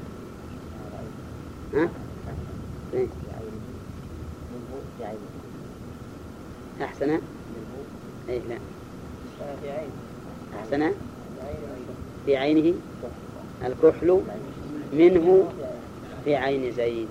[1.73, 1.89] ها؟
[2.93, 3.07] إيه؟
[6.83, 7.19] أحسن؟
[8.29, 8.57] إيه لا.
[10.59, 10.91] أحسن؟
[12.25, 12.73] في عينه؟
[13.65, 14.21] الكحل
[14.93, 15.51] منه
[16.25, 17.07] في عين زيد.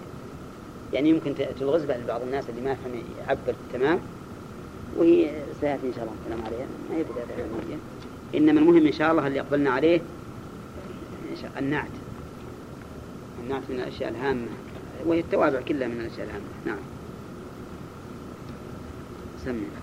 [0.93, 3.99] يعني يمكن تلغز لبعض الناس اللي ما يفهم يعبر تمام
[4.97, 5.31] وهي
[5.61, 6.67] سيأتي إن شاء الله الكلام عليها.
[6.91, 7.79] ما هي بداية
[8.35, 10.01] إنما المهم إن شاء الله اللي يقبلنا عليه
[11.59, 11.91] النعت.
[13.45, 14.47] النعت من الأشياء الهامة
[15.07, 16.45] وهي التوابع كلها من الأشياء الهامة.
[16.67, 16.92] نعم.
[19.42, 19.81] سمي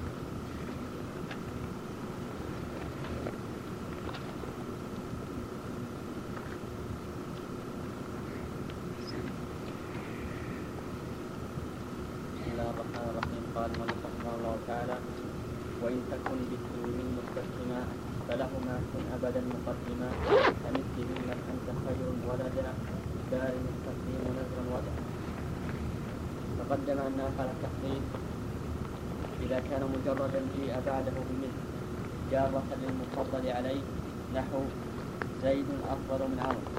[30.89, 31.57] بعده بمثل
[32.31, 33.81] جارة للمفضل عليه
[34.35, 34.61] نحو
[35.43, 36.69] زيد أفضل من عمرو.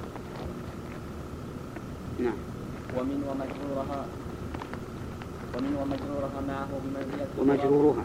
[2.25, 2.39] نعم.
[2.97, 4.01] ومن ومجرورها
[5.55, 8.05] ومن ومجرورها معه بمنزلة ومجرورها.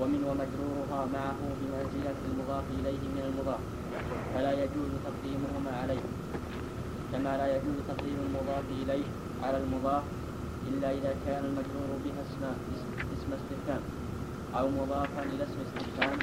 [0.00, 3.62] ومن ومجرورها معه بمنزلة المضاف إليه من المضاف.
[4.34, 6.04] فلا يجوز تقديمهما عليه.
[7.12, 9.06] كما لا يجوز تقديم المضاف إليه
[9.42, 10.04] على المضاف
[10.68, 12.42] إلا إذا كان المجرور بها اسم
[13.14, 13.82] اسم استفهام.
[14.58, 16.18] أو مضافا إلى اسم استفهام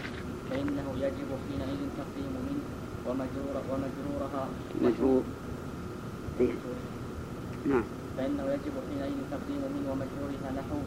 [0.49, 2.65] فإنه يجب حينئذ تقديم منه
[3.07, 4.43] ومجرور ومجرورها
[4.81, 5.23] مجرور.
[7.65, 7.83] نعم
[8.17, 10.79] فإنه يجب حينئذ تقديم من ومجرورها نحو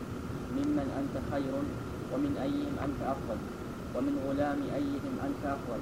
[0.57, 1.55] ممن أنت خير
[2.13, 3.39] ومن أيهم أنت أفضل
[3.95, 5.81] ومن غلام أيهم أنت أفضل.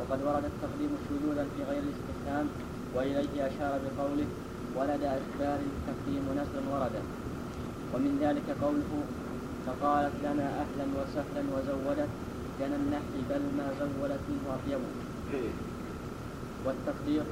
[0.00, 2.46] وقد ورد التقديم شذوذا في غير الاستفهام
[2.94, 4.26] وإليه أشار بقوله
[4.76, 7.02] ولد أشبار التقديم نسلا وردا
[7.94, 8.92] ومن ذلك قوله
[9.66, 12.08] فقالت لنا أهلا وسهلا وزودت
[12.60, 14.78] كان النحل بل ما زولت منه أطيب.
[16.66, 17.22] والتقدير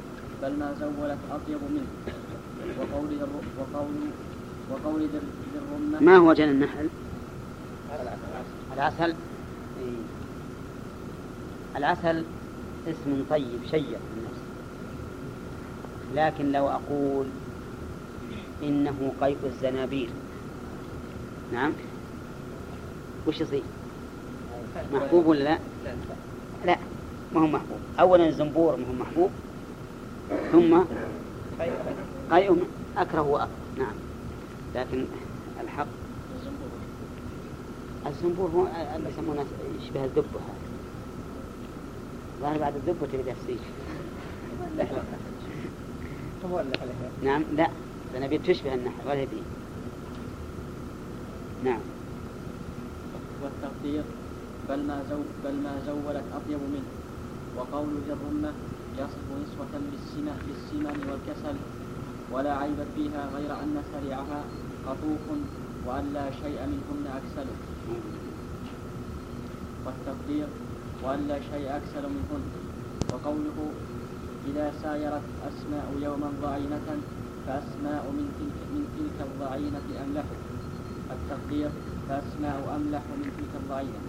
[0.43, 1.87] بل ما زولت أطيب منه.
[2.79, 3.09] وقول
[3.59, 3.95] وقول
[4.71, 5.21] وقول ذي
[5.55, 6.89] الرمة ما هو جنى النحل؟
[8.73, 9.15] العسل.
[11.77, 12.25] العسل
[12.89, 14.43] اسم طيب شيق النفس
[16.15, 17.27] لكن لو أقول
[18.63, 20.11] إنه قيء الزنابير
[21.53, 21.73] نعم؟
[23.27, 23.63] وش يصير؟
[24.93, 25.59] محبوب ولا لا؟
[26.67, 26.77] لا.
[27.35, 27.79] ما هو محبوب.
[28.01, 29.31] أولا الزنبور ما هو محبوب
[30.53, 30.83] ثم
[32.31, 32.65] قيء
[32.97, 33.49] أكره وأكره.
[33.79, 33.95] نعم.
[34.75, 35.05] لكن
[35.65, 35.87] الحق
[38.07, 38.49] الزنبور.
[38.55, 38.67] هو
[38.97, 39.45] اللي يسمونه
[39.83, 40.73] يشبه الدب هذا
[42.41, 43.59] ظهر بعد الدب وتبي تفسير
[47.23, 47.69] نعم لا
[48.15, 49.27] نبي تشبه النحل ولا
[51.65, 51.81] نعم.
[53.43, 54.05] والتقدير
[54.69, 56.91] بل ما زو بل ما زولت أطيب منه.
[57.57, 58.53] وقول ذي الرمة
[58.99, 61.57] يصف نسوة بالسمة بالسمن والكسل.
[62.33, 64.41] ولا عيب فيها غير أن سريعها
[64.87, 65.25] قطوف
[65.87, 67.49] وأن لا شيء منهن أكسل.
[69.87, 70.49] والتقدير
[71.03, 72.43] وأن لا شيء أكسل منهن.
[73.13, 73.59] وقوله
[74.49, 76.89] إذا سايرت أسماء يوما ضعينة
[77.47, 80.25] فأسماء من تلك, من تلك الضعينة أملح
[81.11, 81.71] التقدير
[82.09, 84.01] فأسماء أملح من تلك الضعينة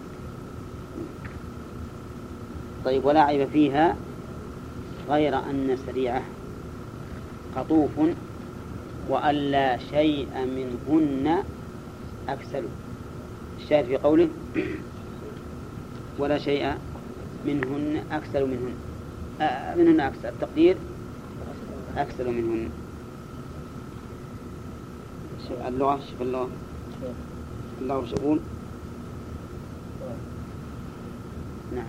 [2.86, 3.96] طيب ولا عيب فيها
[5.10, 6.22] غير أن سريعة
[7.56, 7.92] قطوف
[9.10, 11.44] وألا شيء منهن
[12.30, 12.64] أكسل
[13.60, 14.30] الشاهد في قوله
[16.20, 16.74] ولا شيء
[17.46, 18.74] منهن أكسل منهن.
[19.42, 20.76] آه منهن أكسل التقدير
[21.98, 22.70] أكسل منهن.
[25.68, 26.50] اللغة شوف اللغة.
[27.92, 28.40] وش يقول
[31.76, 31.86] نعم.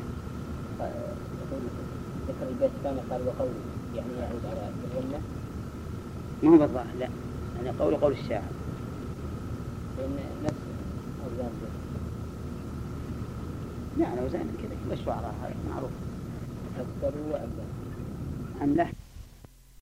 [2.29, 3.49] ذكر البيت الثاني قال وقول
[3.95, 5.21] يعني يعود على الرمة
[6.43, 7.09] ما هو بالظاهر لا.
[7.57, 8.43] يعني قول قول الشاعر.
[9.99, 10.55] لأن نفس
[11.25, 11.51] أوزان
[13.99, 15.91] لا لو زين كذا كل الشعراء هذا معروف.
[16.79, 17.65] أكثر وأبلغ.
[18.63, 18.93] أملح